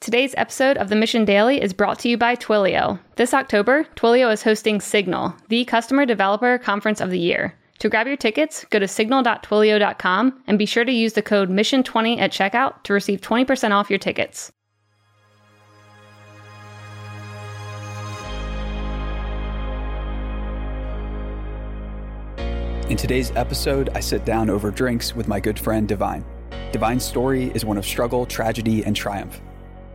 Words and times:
Today's 0.00 0.34
episode 0.38 0.78
of 0.78 0.88
the 0.88 0.96
Mission 0.96 1.26
Daily 1.26 1.60
is 1.60 1.74
brought 1.74 1.98
to 1.98 2.08
you 2.08 2.16
by 2.16 2.34
Twilio. 2.34 2.98
This 3.16 3.34
October, 3.34 3.84
Twilio 3.96 4.32
is 4.32 4.42
hosting 4.42 4.80
Signal, 4.80 5.36
the 5.50 5.66
customer 5.66 6.06
developer 6.06 6.56
conference 6.56 7.02
of 7.02 7.10
the 7.10 7.18
year. 7.18 7.54
To 7.80 7.90
grab 7.90 8.06
your 8.06 8.16
tickets, 8.16 8.64
go 8.70 8.78
to 8.78 8.88
signal.twilio.com 8.88 10.42
and 10.46 10.58
be 10.58 10.64
sure 10.64 10.86
to 10.86 10.90
use 10.90 11.12
the 11.12 11.20
code 11.20 11.50
MISSION20 11.50 12.18
at 12.18 12.32
checkout 12.32 12.82
to 12.84 12.94
receive 12.94 13.20
20% 13.20 13.72
off 13.72 13.90
your 13.90 13.98
tickets. 13.98 14.50
In 22.88 22.96
today's 22.96 23.32
episode, 23.32 23.90
I 23.94 24.00
sit 24.00 24.24
down 24.24 24.48
over 24.48 24.70
drinks 24.70 25.14
with 25.14 25.28
my 25.28 25.40
good 25.40 25.58
friend 25.58 25.86
Divine. 25.86 26.24
Divine's 26.72 27.04
story 27.04 27.52
is 27.54 27.66
one 27.66 27.76
of 27.76 27.84
struggle, 27.84 28.24
tragedy, 28.24 28.82
and 28.82 28.96
triumph. 28.96 29.42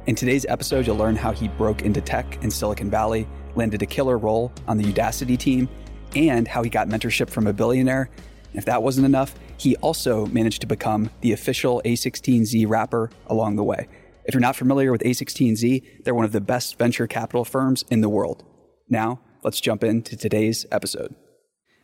In 0.07 0.13
today's 0.13 0.45
episode, 0.47 0.85
you'll 0.85 0.97
learn 0.97 1.15
how 1.15 1.31
he 1.31 1.47
broke 1.47 1.81
into 1.81 1.99
tech 1.99 2.37
in 2.43 2.51
Silicon 2.51 2.91
Valley, 2.91 3.27
landed 3.55 3.81
a 3.81 3.87
killer 3.87 4.19
role 4.19 4.51
on 4.67 4.77
the 4.77 4.83
Udacity 4.83 5.35
team, 5.35 5.67
and 6.15 6.47
how 6.47 6.61
he 6.61 6.69
got 6.69 6.87
mentorship 6.87 7.27
from 7.27 7.47
a 7.47 7.53
billionaire. 7.53 8.11
If 8.53 8.65
that 8.65 8.83
wasn't 8.83 9.07
enough, 9.07 9.33
he 9.57 9.75
also 9.77 10.27
managed 10.27 10.61
to 10.61 10.67
become 10.67 11.09
the 11.21 11.31
official 11.31 11.81
A16Z 11.85 12.69
rapper 12.69 13.09
along 13.25 13.55
the 13.55 13.63
way. 13.63 13.87
If 14.25 14.35
you're 14.35 14.41
not 14.41 14.55
familiar 14.55 14.91
with 14.91 15.01
A16Z, 15.01 16.03
they're 16.03 16.13
one 16.13 16.25
of 16.25 16.33
the 16.33 16.41
best 16.41 16.77
venture 16.77 17.07
capital 17.07 17.43
firms 17.43 17.83
in 17.89 18.01
the 18.01 18.09
world. 18.09 18.43
Now, 18.87 19.21
let's 19.43 19.59
jump 19.59 19.83
into 19.83 20.15
today's 20.15 20.67
episode. 20.71 21.15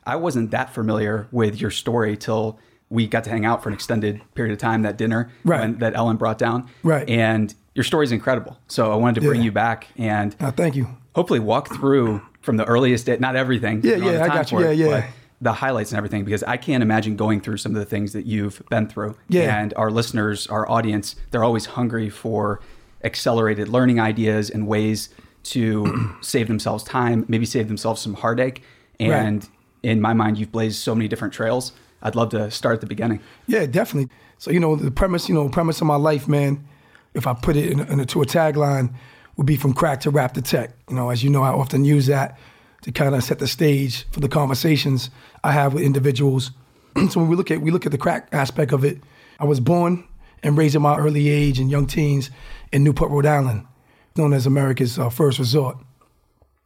I 0.04 0.18
wasn't 0.18 0.52
that 0.52 0.76
familiar 0.76 1.28
with 1.32 1.60
your 1.60 1.72
story 1.72 2.18
till 2.18 2.60
we 2.92 3.08
got 3.08 3.24
to 3.24 3.30
hang 3.32 3.46
out 3.46 3.64
for 3.64 3.70
an 3.70 3.74
extended 3.74 4.22
period 4.36 4.52
of 4.54 4.60
time 4.60 4.84
that 4.84 4.98
dinner 4.98 5.32
Right. 5.44 5.62
when- 5.62 5.80
that 5.80 5.96
Ellen 5.96 6.18
brought 6.18 6.38
down. 6.38 6.68
Right. 6.84 7.10
And 7.10 7.54
your 7.74 7.84
story 7.84 8.04
is 8.04 8.12
incredible. 8.12 8.58
So 8.68 8.92
I 8.92 8.96
wanted 8.96 9.22
to 9.22 9.28
bring 9.28 9.40
Yeah. 9.42 9.46
you 9.46 9.52
back 9.54 9.88
and 9.98 10.36
Uh, 10.40 10.52
thank 10.52 10.76
you. 10.76 10.88
hopefully 11.16 11.40
walk 11.40 11.74
through 11.74 12.22
from 12.42 12.58
the 12.58 12.66
earliest 12.66 13.06
day, 13.08 13.18
not 13.20 13.36
everything. 13.36 13.82
Yeah, 13.84 13.92
you 13.96 13.98
don't 13.98 14.04
have 14.04 14.14
yeah, 14.14 14.18
the 14.20 14.24
I 14.24 14.36
got 14.36 14.52
you. 14.52 14.58
for 14.60 14.66
it, 14.66 14.78
Yeah, 14.78 14.88
yeah. 14.90 15.04
The 15.42 15.54
highlights 15.54 15.92
and 15.92 15.98
everything, 15.98 16.24
because 16.24 16.44
I 16.44 16.58
can't 16.58 16.84
imagine 16.84 17.16
going 17.16 17.42
through 17.42 17.58
some 17.58 17.72
of 17.74 17.80
the 17.80 17.86
things 17.86 18.14
that 18.14 18.28
you've 18.28 18.62
been 18.70 18.88
through. 18.88 19.16
Yeah. 19.30 19.58
And 19.60 19.74
our 19.76 19.90
listeners, 19.90 20.46
our 20.48 20.70
audience, 20.70 21.16
they're 21.32 21.44
always 21.44 21.66
hungry 21.66 22.10
for 22.10 22.60
accelerated 23.04 23.68
learning 23.68 24.00
ideas 24.00 24.50
and 24.50 24.68
ways 24.68 25.10
to 25.44 26.16
save 26.22 26.48
themselves 26.48 26.84
time, 26.84 27.26
maybe 27.28 27.46
save 27.46 27.68
themselves 27.68 28.02
some 28.02 28.14
heartache. 28.16 28.62
And 29.00 29.48
in 29.82 30.00
my 30.00 30.14
mind, 30.14 30.38
you've 30.38 30.52
blazed 30.52 30.78
so 30.80 30.94
many 30.94 31.08
different 31.08 31.34
trails. 31.34 31.72
I'd 32.02 32.16
love 32.16 32.30
to 32.30 32.50
start 32.52 32.76
at 32.76 32.82
the 32.82 32.88
beginning. 32.88 33.20
Yeah, 33.48 33.66
definitely. 33.66 34.14
So 34.38 34.52
you 34.52 34.60
know, 34.60 34.76
the 34.76 34.92
premise, 34.92 35.30
you 35.30 35.36
know, 35.36 35.48
premise 35.50 35.82
of 35.82 35.88
my 35.88 35.96
life, 35.96 36.28
man. 36.28 36.68
If 37.14 37.28
I 37.28 37.34
put 37.34 37.58
it 37.58 37.70
in, 37.70 37.80
into 37.80 38.22
a 38.22 38.26
tagline, 38.26 38.94
would 39.36 39.46
be 39.46 39.58
from 39.58 39.74
crack 39.74 40.02
to 40.02 40.10
rap 40.10 40.34
to 40.36 40.42
tech. 40.42 40.72
You 40.90 40.96
know, 40.96 41.10
as 41.10 41.24
you 41.24 41.30
know, 41.30 41.44
I 41.44 41.50
often 41.50 41.84
use 41.84 42.08
that 42.08 42.38
to 42.84 42.92
kind 42.92 43.14
of 43.14 43.24
set 43.24 43.40
the 43.40 43.48
stage 43.48 44.08
for 44.12 44.20
the 44.20 44.30
conversations 44.30 45.10
I 45.44 45.52
have 45.52 45.74
with 45.74 45.84
individuals. 45.84 46.52
so 47.10 47.20
when 47.20 47.28
we 47.28 47.36
look 47.36 47.52
at 47.52 47.62
we 47.62 47.72
look 47.72 47.86
at 47.86 47.92
the 47.92 47.98
crack 47.98 48.30
aspect 48.32 48.72
of 48.72 48.84
it, 48.84 49.00
I 49.40 49.46
was 49.46 49.60
born 49.60 50.08
and 50.44 50.58
raised 50.58 50.76
in 50.76 50.82
my 50.82 50.98
early 50.98 51.30
age 51.30 51.60
and 51.60 51.70
young 51.70 51.86
teens 51.86 52.32
in 52.72 52.84
Newport, 52.84 53.12
Rhode 53.12 53.26
Island, 53.26 53.68
known 54.16 54.34
as 54.34 54.46
America's 54.46 54.98
uh, 54.98 55.10
first 55.10 55.38
resort. 55.40 55.78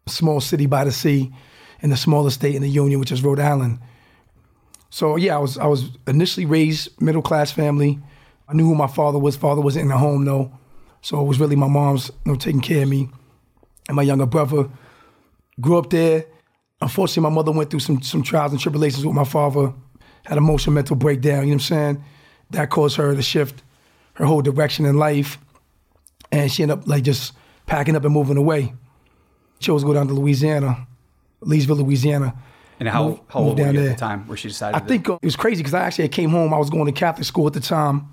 A 0.07 0.09
small 0.09 0.39
city 0.39 0.67
by 0.67 0.83
the 0.83 0.91
sea, 0.91 1.33
in 1.81 1.89
the 1.89 1.97
smallest 1.97 2.39
state 2.39 2.55
in 2.55 2.61
the 2.61 2.69
Union, 2.69 2.99
which 2.99 3.11
is 3.11 3.23
Rhode 3.23 3.39
Island. 3.39 3.79
So 4.95 5.17
yeah, 5.17 5.35
I 5.35 5.39
was 5.39 5.57
I 5.57 5.65
was 5.65 5.89
initially 6.07 6.45
raised 6.45 7.01
middle 7.01 7.21
class 7.21 7.51
family. 7.51 7.99
I 8.47 8.53
knew 8.53 8.63
who 8.63 8.75
my 8.75 8.87
father 8.87 9.19
was. 9.19 9.35
Father 9.35 9.59
wasn't 9.59 9.83
in 9.83 9.89
the 9.89 9.97
home 9.97 10.23
though, 10.23 10.57
so 11.01 11.19
it 11.19 11.25
was 11.25 11.37
really 11.37 11.57
my 11.57 11.67
mom's 11.67 12.09
you 12.25 12.31
know 12.31 12.37
taking 12.37 12.61
care 12.61 12.83
of 12.83 12.87
me 12.87 13.09
and 13.89 13.97
my 13.97 14.03
younger 14.03 14.25
brother. 14.25 14.69
Grew 15.59 15.79
up 15.79 15.89
there. 15.89 16.23
Unfortunately, 16.79 17.23
my 17.23 17.35
mother 17.35 17.51
went 17.51 17.71
through 17.71 17.81
some 17.81 18.01
some 18.01 18.23
trials 18.23 18.53
and 18.53 18.61
tribulations 18.61 19.05
with 19.05 19.13
my 19.13 19.25
father. 19.25 19.73
Had 20.23 20.37
emotional 20.37 20.73
mental 20.73 20.95
breakdown. 20.95 21.41
You 21.41 21.47
know 21.47 21.47
what 21.47 21.53
I'm 21.55 21.59
saying? 21.59 22.03
That 22.51 22.69
caused 22.69 22.95
her 22.95 23.13
to 23.13 23.21
shift 23.21 23.63
her 24.13 24.23
whole 24.23 24.41
direction 24.41 24.85
in 24.85 24.95
life, 24.95 25.37
and 26.31 26.49
she 26.49 26.63
ended 26.63 26.77
up 26.77 26.87
like 26.87 27.03
just 27.03 27.33
packing 27.65 27.97
up 27.97 28.05
and 28.05 28.13
moving 28.13 28.37
away. 28.37 28.73
Chose 29.59 29.81
to 29.81 29.87
go 29.87 29.93
down 29.93 30.07
to 30.07 30.13
Louisiana, 30.13 30.87
Leesville, 31.41 31.79
Louisiana. 31.79 32.33
And 32.79 32.89
how, 32.89 33.09
Move- 33.09 33.19
how 33.29 33.39
old 33.39 33.59
were 33.59 33.71
you 33.71 33.79
at 33.81 33.89
the 33.89 33.95
time 33.95 34.27
where 34.27 34.37
she 34.37 34.49
decided 34.49 34.75
I 34.75 34.79
to- 34.79 34.85
think 34.85 35.09
uh, 35.09 35.13
it 35.21 35.25
was 35.25 35.35
crazy 35.35 35.61
because 35.63 35.73
I 35.73 35.81
actually 35.83 36.09
came 36.09 36.29
home. 36.29 36.53
I 36.53 36.57
was 36.57 36.69
going 36.69 36.85
to 36.85 36.91
Catholic 36.91 37.25
school 37.25 37.47
at 37.47 37.53
the 37.53 37.59
time. 37.61 38.09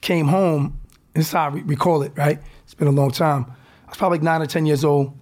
Came 0.00 0.26
home, 0.28 0.78
and 1.14 1.20
this 1.20 1.26
is 1.28 1.32
how 1.32 1.44
I 1.44 1.48
re- 1.48 1.62
recall 1.62 2.02
it, 2.02 2.12
right? 2.16 2.38
It's 2.64 2.74
been 2.74 2.88
a 2.88 2.92
long 2.92 3.10
time. 3.10 3.46
I 3.86 3.90
was 3.90 3.96
probably 3.98 4.18
like 4.18 4.24
nine 4.24 4.42
or 4.42 4.46
10 4.46 4.66
years 4.66 4.84
old. 4.84 5.16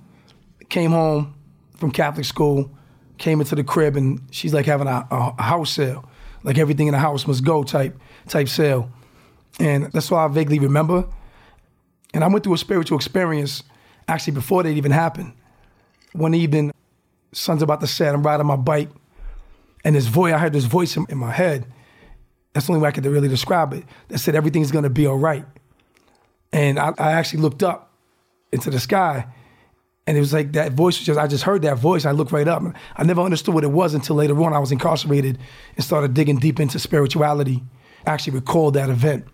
Came 0.69 0.91
home 0.91 1.35
from 1.77 1.91
Catholic 1.91 2.25
school, 2.25 2.71
came 3.19 3.41
into 3.41 3.55
the 3.55 3.65
crib, 3.65 3.97
and 3.97 4.21
she's 4.31 4.53
like 4.55 4.67
having 4.67 4.87
a, 4.89 5.07
a, 5.11 5.35
a 5.39 5.43
house 5.43 5.73
sale. 5.73 6.09
Like 6.43 6.59
everything 6.59 6.89
in 6.89 6.93
the 6.93 6.99
house 6.99 7.27
must 7.27 7.45
go 7.45 7.63
type 7.65 7.99
type 8.29 8.49
sale. 8.49 8.91
And 9.61 9.85
that's 9.93 10.11
what 10.11 10.19
I 10.19 10.29
vaguely 10.29 10.59
remember. 10.59 11.07
And 12.13 12.23
I 12.25 12.29
went 12.29 12.45
through 12.45 12.55
a 12.55 12.59
spiritual 12.59 12.97
experience 12.97 13.63
actually 14.09 14.35
before 14.35 14.63
that 14.63 14.71
even 14.71 14.93
happened. 14.93 15.33
One 16.13 16.35
evening, 16.35 16.73
sun's 17.35 17.63
about 17.63 17.81
to 17.81 17.87
set, 17.87 18.15
I'm 18.15 18.23
riding 18.23 18.47
my 18.47 18.57
bike, 18.57 18.91
and 19.85 19.95
this 19.95 20.07
voice, 20.07 20.33
I 20.33 20.39
heard 20.39 20.53
this 20.53 20.65
voice 20.65 20.97
in, 20.97 21.07
in 21.09 21.19
my 21.19 21.31
head. 21.31 21.67
That's 22.53 22.67
the 22.67 22.73
only 22.73 22.83
way 22.83 22.89
I 22.89 22.93
could 22.93 23.05
really 23.05 23.29
describe 23.29 23.73
it. 23.75 23.85
That 24.09 24.19
said, 24.19 24.35
everything's 24.35 24.71
gonna 24.71 24.91
be 24.91 25.07
all 25.07 25.19
right. 25.19 25.45
And 26.53 26.79
I, 26.79 26.93
I 26.99 27.13
actually 27.13 27.43
looked 27.43 27.63
up 27.63 27.93
into 28.53 28.71
the 28.71 28.81
sky, 28.81 29.27
and 30.07 30.17
it 30.17 30.21
was 30.21 30.33
like 30.33 30.53
that 30.53 30.73
voice 30.73 30.99
was 30.99 31.07
just, 31.07 31.19
I 31.19 31.27
just 31.27 31.45
heard 31.45 31.63
that 31.63 31.79
voice. 31.79 32.05
I 32.05 32.13
looked 32.13 32.33
right 32.33 32.47
up. 32.47 32.63
I 32.97 33.05
never 33.05 33.23
understood 33.23 33.55
what 33.55 33.65
it 33.65 33.73
was 33.73 33.95
until 33.95 34.17
later 34.17 34.41
on 34.43 34.53
I 34.53 34.59
was 34.59 34.71
incarcerated 34.71 35.39
and 35.77 35.85
started 35.85 36.15
digging 36.15 36.37
deep 36.37 36.61
into 36.61 36.79
spirituality. 36.79 37.63
I 38.07 38.11
actually 38.11 38.35
recalled 38.35 38.75
that 38.75 38.91
event. 38.91 39.25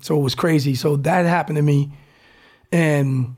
So 0.00 0.18
it 0.18 0.22
was 0.22 0.34
crazy. 0.34 0.74
So 0.74 0.96
that 0.96 1.24
happened 1.24 1.56
to 1.56 1.62
me. 1.62 1.92
And 2.70 3.36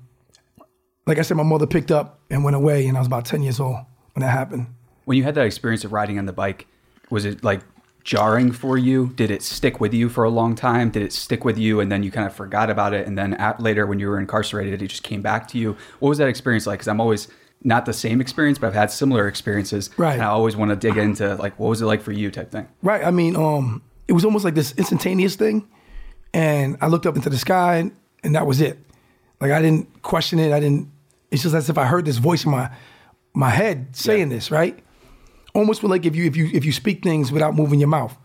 like 1.07 1.19
I 1.19 1.23
said, 1.23 1.37
my 1.37 1.43
mother 1.45 1.67
picked 1.67 1.91
up 1.91 2.21
and 2.31 2.43
went 2.43 2.57
away, 2.57 2.87
and 2.87 2.97
I 2.97 3.01
was 3.01 3.07
about 3.07 3.25
10 3.25 3.43
years 3.43 3.61
old 3.61 3.79
when 4.15 4.23
that 4.23 4.31
happened. 4.31 4.69
When 5.05 5.19
you 5.19 5.25
had 5.25 5.35
that 5.35 5.45
experience 5.45 5.85
of 5.85 5.93
riding 5.93 6.19
on 6.19 6.27
the 6.27 6.33
bike, 6.33 6.67
was 7.11 7.25
it 7.25 7.45
like 7.45 7.61
jarring 8.03 8.53
for 8.53 8.79
you? 8.79 9.13
Did 9.17 9.31
it 9.31 9.43
stick 9.43 9.81
with 9.81 9.93
you 9.93 10.09
for 10.09 10.25
a 10.25 10.31
long 10.31 10.55
time? 10.55 10.91
Did 10.91 11.03
it 11.03 11.13
stick 11.13 11.45
with 11.45 11.59
you 11.59 11.81
and 11.81 11.91
then 11.93 12.03
you 12.03 12.11
kind 12.11 12.27
of 12.27 12.35
forgot 12.35 12.71
about 12.71 12.95
it? 12.95 13.07
And 13.07 13.19
then 13.19 13.35
at, 13.35 13.61
later, 13.61 13.87
when 13.87 13.99
you 13.99 14.09
were 14.09 14.19
incarcerated, 14.19 14.81
it 14.81 14.87
just 14.89 15.03
came 15.03 15.23
back 15.23 15.49
to 15.49 15.59
you? 15.59 15.77
What 15.99 16.09
was 16.09 16.19
that 16.19 16.29
experience 16.29 16.67
like? 16.67 16.79
Because 16.79 16.89
I'm 16.89 17.01
always 17.01 17.29
not 17.63 17.87
the 17.87 17.93
same 17.93 18.21
experience, 18.21 18.59
but 18.59 18.69
I've 18.69 18.75
had 18.75 18.91
similar 18.91 19.27
experiences. 19.27 19.91
Right. 19.97 20.15
And 20.15 20.23
I 20.23 20.27
always 20.27 20.57
want 20.57 20.71
to 20.71 20.77
dig 20.77 20.97
into 20.97 21.35
like, 21.37 21.59
what 21.59 21.69
was 21.69 21.83
it 21.83 21.87
like 21.87 22.03
for 22.03 22.13
you 22.13 22.31
type 22.31 22.51
thing? 22.51 22.69
Right. 22.83 23.05
I 23.05 23.11
mean, 23.11 23.37
um, 23.37 23.83
it 24.07 24.13
was 24.13 24.25
almost 24.25 24.45
like 24.45 24.55
this 24.55 24.73
instantaneous 24.77 25.37
thing. 25.37 25.69
And 26.33 26.77
I 26.81 26.89
looked 26.89 27.07
up 27.07 27.17
into 27.17 27.31
the 27.31 27.39
sky 27.39 27.77
and, 27.77 27.97
and 28.23 28.35
that 28.35 28.47
was 28.47 28.61
it. 28.61 28.79
Like 29.41 29.51
I 29.51 29.63
didn't 29.63 30.03
question 30.03 30.39
it. 30.39 30.53
I 30.53 30.61
didn't 30.61 30.91
it's 31.35 31.43
just 31.43 31.55
as 31.55 31.69
if 31.69 31.77
I 31.77 31.85
heard 31.85 32.05
this 32.05 32.19
voice 32.19 32.45
in 32.45 32.53
my 32.53 32.71
my 33.35 33.51
head 33.51 33.95
saying 33.97 34.29
this, 34.31 34.51
right? 34.51 34.79
Almost 35.55 35.83
like 35.85 36.07
if 36.07 36.17
you 36.17 36.25
if 36.25 36.37
you 36.37 36.49
if 36.53 36.65
you 36.65 36.73
speak 36.73 37.03
things 37.03 37.31
without 37.31 37.55
moving 37.55 37.79
your 37.81 37.89
mouth, 37.89 38.17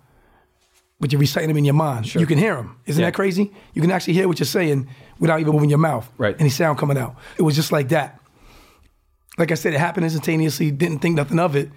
but 1.00 1.12
you're 1.12 1.20
reciting 1.20 1.50
them 1.50 1.58
in 1.58 1.66
your 1.66 1.74
mind, 1.76 2.14
you 2.14 2.26
can 2.26 2.38
hear 2.38 2.56
them. 2.56 2.78
Isn't 2.86 3.00
Yeah. 3.02 3.08
that 3.08 3.14
crazy? 3.14 3.52
You 3.74 3.82
can 3.82 3.92
actually 3.92 4.14
hear 4.14 4.28
what 4.28 4.40
you're 4.40 4.46
saying 4.46 4.88
without 5.20 5.40
even 5.40 5.54
moving 5.54 5.70
your 5.70 5.80
mouth. 5.80 6.10
Right. 6.18 6.36
Any 6.40 6.50
sound 6.50 6.78
coming 6.78 6.98
out. 6.98 7.16
It 7.38 7.42
was 7.44 7.56
just 7.56 7.72
like 7.72 7.90
that. 7.90 8.20
Like 9.38 9.52
I 9.52 9.56
said, 9.56 9.74
it 9.74 9.80
happened 9.80 10.06
instantaneously, 10.06 10.72
didn't 10.72 11.00
think 11.00 11.16
nothing 11.16 11.40
of 11.40 11.56
it. 11.56 11.70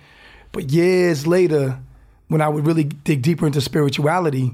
But 0.52 0.70
years 0.70 1.26
later, 1.26 1.78
when 2.28 2.40
I 2.40 2.48
would 2.48 2.66
really 2.66 2.84
dig 2.84 3.22
deeper 3.22 3.46
into 3.46 3.60
spirituality, 3.60 4.52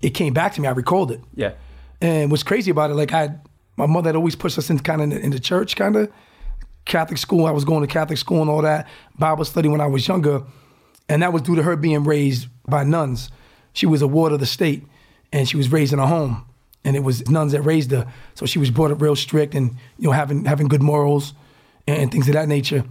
it 0.00 0.10
came 0.10 0.32
back 0.34 0.54
to 0.54 0.60
me. 0.60 0.68
I 0.68 0.72
recalled 0.72 1.10
it. 1.10 1.20
Yeah. 1.34 1.52
And 2.00 2.30
what's 2.30 2.44
crazy 2.44 2.70
about 2.70 2.90
it, 2.90 2.94
like 2.94 3.12
I, 3.12 3.30
my 3.76 3.86
mother 3.86 4.08
had 4.08 4.16
always 4.16 4.36
pushed 4.36 4.56
us 4.58 4.70
into 4.70 4.82
kind 4.82 5.02
of 5.02 5.12
in 5.18 5.30
the 5.30 5.40
church, 5.40 5.74
kind 5.74 5.96
of 5.96 6.10
Catholic 6.88 7.18
school. 7.18 7.46
I 7.46 7.52
was 7.52 7.64
going 7.64 7.86
to 7.86 7.92
Catholic 7.92 8.18
school 8.18 8.40
and 8.40 8.50
all 8.50 8.62
that 8.62 8.88
Bible 9.18 9.44
study 9.44 9.68
when 9.68 9.80
I 9.80 9.86
was 9.86 10.06
younger, 10.08 10.42
and 11.08 11.22
that 11.22 11.32
was 11.32 11.42
due 11.42 11.54
to 11.54 11.62
her 11.62 11.76
being 11.76 12.02
raised 12.02 12.48
by 12.66 12.82
nuns. 12.82 13.30
She 13.72 13.86
was 13.86 14.02
a 14.02 14.08
ward 14.08 14.32
of 14.32 14.40
the 14.40 14.46
state, 14.46 14.84
and 15.32 15.48
she 15.48 15.56
was 15.56 15.70
raised 15.70 15.92
in 15.92 16.00
a 16.00 16.06
home, 16.06 16.44
and 16.84 16.96
it 16.96 17.00
was 17.00 17.28
nuns 17.28 17.52
that 17.52 17.62
raised 17.62 17.92
her. 17.92 18.12
So 18.34 18.46
she 18.46 18.58
was 18.58 18.70
brought 18.70 18.90
up 18.90 19.00
real 19.00 19.14
strict, 19.14 19.54
and 19.54 19.76
you 19.98 20.08
know 20.08 20.12
having 20.12 20.44
having 20.44 20.66
good 20.66 20.82
morals 20.82 21.34
and, 21.86 22.02
and 22.02 22.10
things 22.10 22.26
of 22.28 22.34
that 22.34 22.48
nature. 22.48 22.84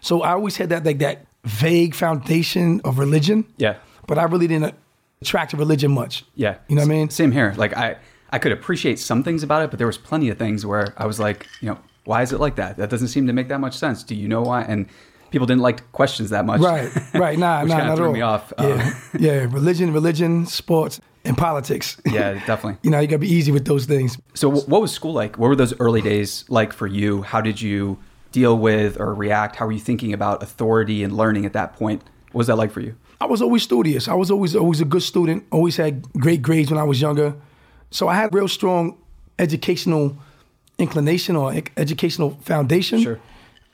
So 0.00 0.22
I 0.22 0.32
always 0.32 0.56
had 0.56 0.70
that 0.70 0.84
like 0.84 0.98
that 0.98 1.26
vague 1.44 1.94
foundation 1.94 2.80
of 2.84 2.98
religion. 2.98 3.46
Yeah. 3.56 3.76
But 4.06 4.18
I 4.18 4.24
really 4.24 4.46
didn't 4.46 4.74
attract 5.22 5.52
to 5.52 5.56
religion 5.56 5.92
much. 5.92 6.24
Yeah. 6.34 6.58
You 6.68 6.76
know 6.76 6.82
what 6.82 6.92
I 6.92 6.94
mean? 6.94 7.10
Same 7.10 7.32
here. 7.32 7.54
Like 7.56 7.76
I, 7.76 7.96
I 8.30 8.38
could 8.38 8.52
appreciate 8.52 8.98
some 8.98 9.22
things 9.22 9.42
about 9.42 9.62
it, 9.62 9.70
but 9.70 9.78
there 9.78 9.86
was 9.86 9.98
plenty 9.98 10.28
of 10.28 10.38
things 10.38 10.66
where 10.66 10.92
I 10.96 11.06
was 11.06 11.18
like, 11.18 11.46
you 11.60 11.68
know, 11.68 11.78
why 12.06 12.22
is 12.22 12.32
it 12.32 12.40
like 12.40 12.56
that? 12.56 12.76
That 12.78 12.88
doesn't 12.90 13.08
seem 13.08 13.26
to 13.26 13.32
make 13.34 13.48
that 13.48 13.60
much 13.60 13.76
sense. 13.76 14.02
Do 14.02 14.14
you 14.14 14.26
know 14.28 14.42
why? 14.42 14.62
And 14.62 14.86
people 15.30 15.46
didn't 15.46 15.62
like 15.62 15.90
questions 15.92 16.30
that 16.30 16.46
much. 16.46 16.60
Right, 16.60 16.90
right. 17.14 17.38
Nah, 17.38 17.60
Which 17.62 17.70
nah, 17.70 17.76
kinda 17.76 17.88
not 17.90 17.96
threw 17.96 18.04
at 18.04 18.08
all. 18.08 18.14
me 18.14 18.20
off. 18.22 18.52
Yeah, 18.58 18.64
Um, 18.64 18.94
yeah. 19.20 19.32
Religion, 19.50 19.92
religion, 19.92 20.46
sports. 20.46 21.00
and 21.24 21.36
politics. 21.36 21.96
Yeah, 22.10 22.34
definitely. 22.46 22.78
you 22.82 22.90
know, 22.90 23.00
you 23.00 23.06
got 23.08 23.16
to 23.16 23.18
be 23.18 23.28
easy 23.32 23.50
with 23.52 23.64
those 23.66 23.84
things. 23.86 24.16
So, 24.34 24.50
wh- 24.50 24.68
what 24.68 24.80
was 24.80 24.92
school 24.92 25.12
like? 25.12 25.36
What 25.38 25.48
were 25.48 25.56
those 25.56 25.74
early 25.80 26.00
days 26.00 26.44
like 26.48 26.72
for 26.72 26.86
you? 26.86 27.22
How 27.22 27.40
did 27.40 27.60
you 27.60 27.98
deal 28.32 28.56
with 28.56 28.98
or 29.00 29.12
react? 29.14 29.56
How 29.56 29.66
were 29.66 29.72
you 29.72 29.80
thinking 29.80 30.12
about 30.12 30.42
authority 30.42 31.02
and 31.02 31.16
learning 31.16 31.44
at 31.44 31.52
that 31.54 31.72
point? 31.74 32.02
What 32.32 32.38
was 32.38 32.46
that 32.46 32.56
like 32.56 32.70
for 32.70 32.80
you? 32.80 32.94
I 33.20 33.24
was 33.26 33.40
always 33.42 33.62
studious. 33.64 34.06
I 34.08 34.14
was 34.14 34.30
always 34.30 34.54
always 34.54 34.80
a 34.80 34.84
good 34.84 35.02
student. 35.02 35.44
Always 35.50 35.76
had 35.76 36.02
great 36.12 36.42
grades 36.42 36.70
when 36.70 36.78
I 36.78 36.84
was 36.84 37.00
younger. 37.00 37.34
So 37.90 38.06
I 38.08 38.14
had 38.14 38.32
real 38.34 38.46
strong 38.48 38.96
educational 39.38 40.16
inclination 40.78 41.36
or 41.36 41.54
educational 41.76 42.30
foundation. 42.42 43.00
Sure. 43.00 43.20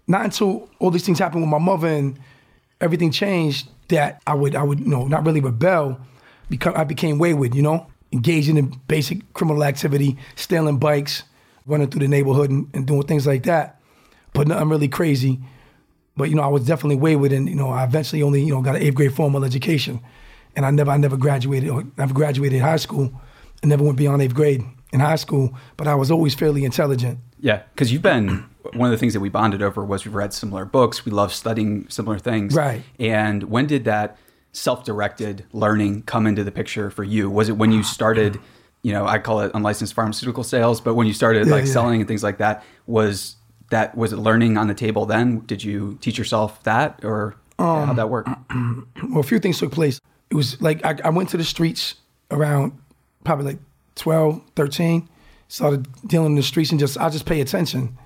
Not 0.07 0.25
until 0.25 0.69
all 0.79 0.91
these 0.91 1.05
things 1.05 1.19
happened 1.19 1.43
with 1.43 1.51
my 1.51 1.59
mother 1.59 1.89
and 1.89 2.19
everything 2.81 3.11
changed 3.11 3.69
that 3.89 4.21
I 4.27 4.35
would 4.35 4.55
I 4.55 4.63
would 4.63 4.81
you 4.81 4.89
know 4.89 5.07
not 5.07 5.25
really 5.25 5.41
rebel 5.41 5.99
because 6.49 6.75
I 6.75 6.85
became 6.85 7.19
wayward. 7.19 7.55
You 7.55 7.63
know, 7.63 7.87
engaging 8.13 8.57
in 8.57 8.79
basic 8.89 9.33
criminal 9.33 9.65
activity, 9.65 10.17
stealing 10.37 10.79
bikes, 10.79 11.25
running 11.67 11.89
through 11.89 12.01
the 12.01 12.09
neighborhood 12.09 12.51
and, 12.51 12.69
and 12.75 12.87
doing 12.87 13.03
things 13.03 13.27
like 13.27 13.45
that. 13.45 13.81
But 14.33 14.49
nothing 14.49 14.69
really 14.69 14.89
crazy. 14.89 15.41
But 16.17 16.29
you 16.29 16.35
know, 16.35 16.43
I 16.43 16.49
was 16.49 16.67
definitely 16.67 16.97
wayward, 16.97 17.33
and 17.33 17.49
you 17.49 17.55
know, 17.55 17.71
I 17.71 17.85
eventually 17.85 18.23
only 18.23 18.43
you 18.43 18.55
know 18.55 18.61
got 18.61 18.77
an 18.77 18.83
eighth 18.83 18.95
grade 18.95 19.15
formal 19.15 19.45
education, 19.45 20.01
and 20.57 20.67
I 20.67 20.71
never 20.71 20.91
I 20.91 20.97
never 20.97 21.17
graduated 21.17 21.71
or 21.71 21.85
never 21.97 22.13
graduated 22.13 22.61
high 22.61 22.77
school, 22.77 23.13
and 23.63 23.69
never 23.71 23.85
went 23.85 23.97
beyond 23.97 24.21
eighth 24.21 24.35
grade 24.35 24.63
in 24.93 25.01
high 25.01 25.17
school. 25.17 25.55
But 25.77 25.87
I 25.89 25.95
was 25.95 26.11
always 26.11 26.35
fairly 26.35 26.65
intelligent. 26.65 27.19
Yeah, 27.41 27.63
because 27.75 27.93
you've 27.93 28.03
been 28.03 28.45
one 28.75 28.89
of 28.89 28.93
the 28.93 28.99
things 28.99 29.13
that 29.15 29.21
we 29.21 29.29
bonded 29.29 29.63
over 29.63 29.85
was 29.85 30.05
we've 30.05 30.15
read 30.15 30.33
similar 30.33 30.65
books. 30.65 31.05
We 31.05 31.13
love 31.13 31.33
studying 31.33 31.89
similar 31.89 32.19
things. 32.19 32.55
Right. 32.55 32.83
And 32.99 33.45
when 33.45 33.67
did 33.67 33.85
that 33.85 34.17
self-directed 34.53 35.45
learning 35.53 36.03
come 36.03 36.27
into 36.27 36.45
the 36.45 36.53
picture 36.53 36.91
for 36.91 37.05
you? 37.05 37.31
Was 37.31 37.49
it 37.49 37.57
when 37.57 37.73
you 37.73 37.83
started? 37.83 38.39
You 38.83 38.93
know, 38.93 39.07
I 39.07 39.19
call 39.19 39.41
it 39.41 39.51
unlicensed 39.55 39.95
pharmaceutical 39.95 40.43
sales, 40.45 40.81
but 40.81 40.95
when 40.95 41.07
you 41.07 41.13
started 41.13 41.47
Yeah, 41.47 41.53
like 41.55 41.67
yeah. 41.67 41.73
selling 41.73 42.01
and 42.01 42.09
things 42.09 42.23
like 42.23 42.39
that, 42.39 42.65
was 42.87 43.37
that 43.71 43.97
was 43.97 44.13
it 44.13 44.17
learning 44.17 44.59
on 44.59 44.67
the 44.69 44.75
table 44.75 45.07
then? 45.07 45.41
Did 45.47 45.63
you 45.63 45.99
teach 46.01 46.19
yourself 46.19 46.63
that, 46.65 47.01
or 47.05 47.37
Um, 47.59 47.87
how'd 47.87 47.97
that 47.97 48.11
work? 48.11 48.27
well, 49.11 49.21
a 49.21 49.23
few 49.23 49.39
things 49.39 49.59
took 49.59 49.71
place. 49.73 50.01
It 50.31 50.35
was 50.35 50.61
like 50.61 50.85
I, 50.85 50.97
I 51.05 51.11
went 51.11 51.29
to 51.31 51.37
the 51.37 51.45
streets 51.45 51.95
around 52.31 52.73
probably 53.25 53.47
like 53.47 53.59
12, 53.97 54.43
13, 54.57 55.09
started 55.49 55.87
dealing 56.07 56.33
in 56.33 56.37
the 56.37 56.43
streets 56.43 56.71
and 56.71 56.81
just 56.81 56.99
I 56.99 57.09
just 57.09 57.27
pay 57.27 57.41
attention. 57.41 57.97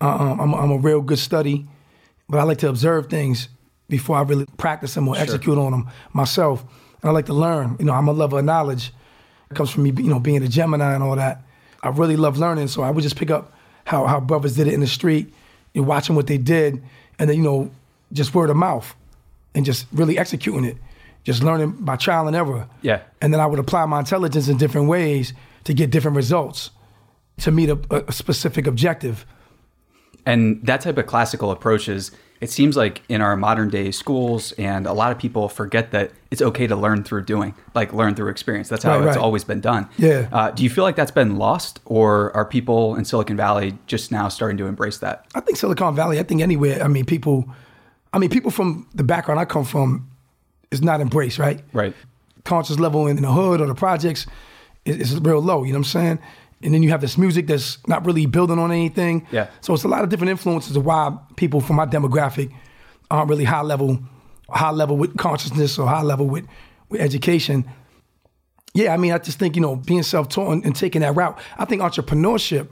Uh, 0.00 0.08
um, 0.08 0.40
I'm, 0.40 0.54
I'm 0.54 0.70
a 0.70 0.78
real 0.78 1.00
good 1.00 1.18
study, 1.18 1.66
but 2.28 2.38
I 2.38 2.44
like 2.44 2.58
to 2.58 2.68
observe 2.68 3.08
things 3.08 3.48
before 3.88 4.16
I 4.16 4.22
really 4.22 4.46
practice 4.56 4.94
them 4.94 5.08
or 5.08 5.16
execute 5.16 5.58
on 5.58 5.72
them 5.72 5.90
myself. 6.12 6.64
And 7.02 7.10
I 7.10 7.12
like 7.12 7.26
to 7.26 7.34
learn. 7.34 7.76
You 7.78 7.86
know, 7.86 7.92
I'm 7.92 8.08
a 8.08 8.12
lover 8.12 8.38
of 8.38 8.44
knowledge. 8.44 8.92
It 9.50 9.54
comes 9.54 9.70
from 9.70 9.84
me, 9.84 9.92
you 9.96 10.10
know, 10.10 10.20
being 10.20 10.42
a 10.42 10.48
Gemini 10.48 10.94
and 10.94 11.02
all 11.02 11.16
that. 11.16 11.42
I 11.82 11.88
really 11.88 12.16
love 12.16 12.38
learning, 12.38 12.68
so 12.68 12.82
I 12.82 12.90
would 12.90 13.02
just 13.02 13.16
pick 13.16 13.30
up 13.30 13.52
how, 13.84 14.06
how 14.06 14.20
brothers 14.20 14.56
did 14.56 14.66
it 14.66 14.74
in 14.74 14.80
the 14.80 14.86
street 14.86 15.32
and 15.74 15.86
watching 15.86 16.16
what 16.16 16.26
they 16.26 16.38
did, 16.38 16.82
and 17.18 17.30
then 17.30 17.36
you 17.36 17.42
know, 17.42 17.70
just 18.12 18.34
word 18.34 18.50
of 18.50 18.56
mouth 18.56 18.94
and 19.54 19.64
just 19.64 19.86
really 19.92 20.18
executing 20.18 20.64
it, 20.64 20.76
just 21.28 21.42
learning 21.42 21.72
by 21.80 21.94
trial 21.94 22.26
and 22.26 22.34
error. 22.34 22.66
Yeah. 22.80 23.02
And 23.20 23.34
then 23.34 23.38
I 23.38 23.44
would 23.44 23.58
apply 23.58 23.84
my 23.84 23.98
intelligence 23.98 24.48
in 24.48 24.56
different 24.56 24.88
ways 24.88 25.34
to 25.64 25.74
get 25.74 25.90
different 25.90 26.16
results 26.16 26.70
to 27.40 27.50
meet 27.50 27.68
a, 27.68 27.78
a 28.08 28.12
specific 28.12 28.66
objective. 28.66 29.26
And 30.24 30.64
that 30.64 30.80
type 30.80 30.96
of 30.96 31.04
classical 31.04 31.50
approaches, 31.50 32.12
it 32.40 32.50
seems 32.50 32.78
like 32.78 33.02
in 33.10 33.20
our 33.20 33.36
modern 33.36 33.68
day 33.68 33.90
schools, 33.90 34.52
and 34.52 34.86
a 34.86 34.94
lot 34.94 35.12
of 35.12 35.18
people 35.18 35.50
forget 35.50 35.90
that 35.90 36.12
it's 36.30 36.40
okay 36.40 36.66
to 36.66 36.74
learn 36.74 37.04
through 37.04 37.24
doing, 37.26 37.54
like 37.74 37.92
learn 37.92 38.14
through 38.14 38.30
experience. 38.30 38.70
That's 38.70 38.82
how 38.82 38.98
Right, 38.98 39.08
it's 39.08 39.16
right. 39.16 39.22
always 39.22 39.44
been 39.44 39.60
done. 39.60 39.86
Yeah. 39.98 40.30
Uh, 40.32 40.50
do 40.50 40.64
you 40.64 40.70
feel 40.70 40.84
like 40.84 40.96
that's 40.96 41.10
been 41.10 41.36
lost, 41.36 41.80
or 41.84 42.34
are 42.34 42.46
people 42.46 42.96
in 42.96 43.04
Silicon 43.04 43.36
Valley 43.36 43.76
just 43.86 44.10
now 44.10 44.28
starting 44.30 44.56
to 44.56 44.64
embrace 44.64 44.96
that? 44.98 45.26
I 45.34 45.40
think 45.40 45.58
Silicon 45.58 45.94
Valley, 45.94 46.18
I 46.18 46.22
think 46.22 46.40
anywhere, 46.40 46.82
I 46.82 46.88
mean, 46.88 47.04
people, 47.04 47.44
I 48.14 48.18
mean, 48.18 48.30
people 48.30 48.50
from 48.50 48.88
the 48.94 49.04
background 49.04 49.38
I 49.38 49.44
come 49.44 49.66
from 49.66 50.08
is 50.70 50.82
not 50.82 51.00
embraced, 51.00 51.38
right? 51.38 51.62
Right. 51.72 51.94
conscious 52.44 52.78
level 52.78 53.06
in 53.06 53.20
the 53.20 53.30
hood 53.30 53.60
or 53.60 53.66
the 53.66 53.74
projects 53.74 54.26
is, 54.84 55.12
is 55.12 55.20
real 55.20 55.40
low. 55.40 55.64
You 55.64 55.72
know 55.72 55.78
what 55.78 55.86
I'm 55.86 55.90
saying? 55.90 56.18
And 56.62 56.74
then 56.74 56.82
you 56.82 56.90
have 56.90 57.00
this 57.00 57.16
music 57.16 57.46
that's 57.46 57.78
not 57.86 58.04
really 58.04 58.26
building 58.26 58.58
on 58.58 58.72
anything. 58.72 59.26
Yeah. 59.30 59.48
So 59.60 59.74
it's 59.74 59.84
a 59.84 59.88
lot 59.88 60.02
of 60.02 60.08
different 60.08 60.30
influences 60.30 60.76
of 60.76 60.84
why 60.84 61.16
people 61.36 61.60
from 61.60 61.76
my 61.76 61.86
demographic 61.86 62.52
aren't 63.10 63.30
really 63.30 63.44
high 63.44 63.62
level, 63.62 64.00
high 64.50 64.72
level 64.72 64.96
with 64.96 65.16
consciousness 65.16 65.78
or 65.78 65.86
high 65.86 66.02
level 66.02 66.26
with, 66.26 66.46
with 66.88 67.00
education. 67.00 67.64
Yeah, 68.74 68.92
I 68.92 68.96
mean, 68.96 69.12
I 69.12 69.18
just 69.18 69.38
think 69.38 69.56
you 69.56 69.62
know 69.62 69.76
being 69.76 70.02
self 70.02 70.28
taught 70.28 70.52
and, 70.52 70.64
and 70.64 70.74
taking 70.74 71.00
that 71.02 71.14
route. 71.14 71.38
I 71.58 71.64
think 71.64 71.80
entrepreneurship 71.82 72.68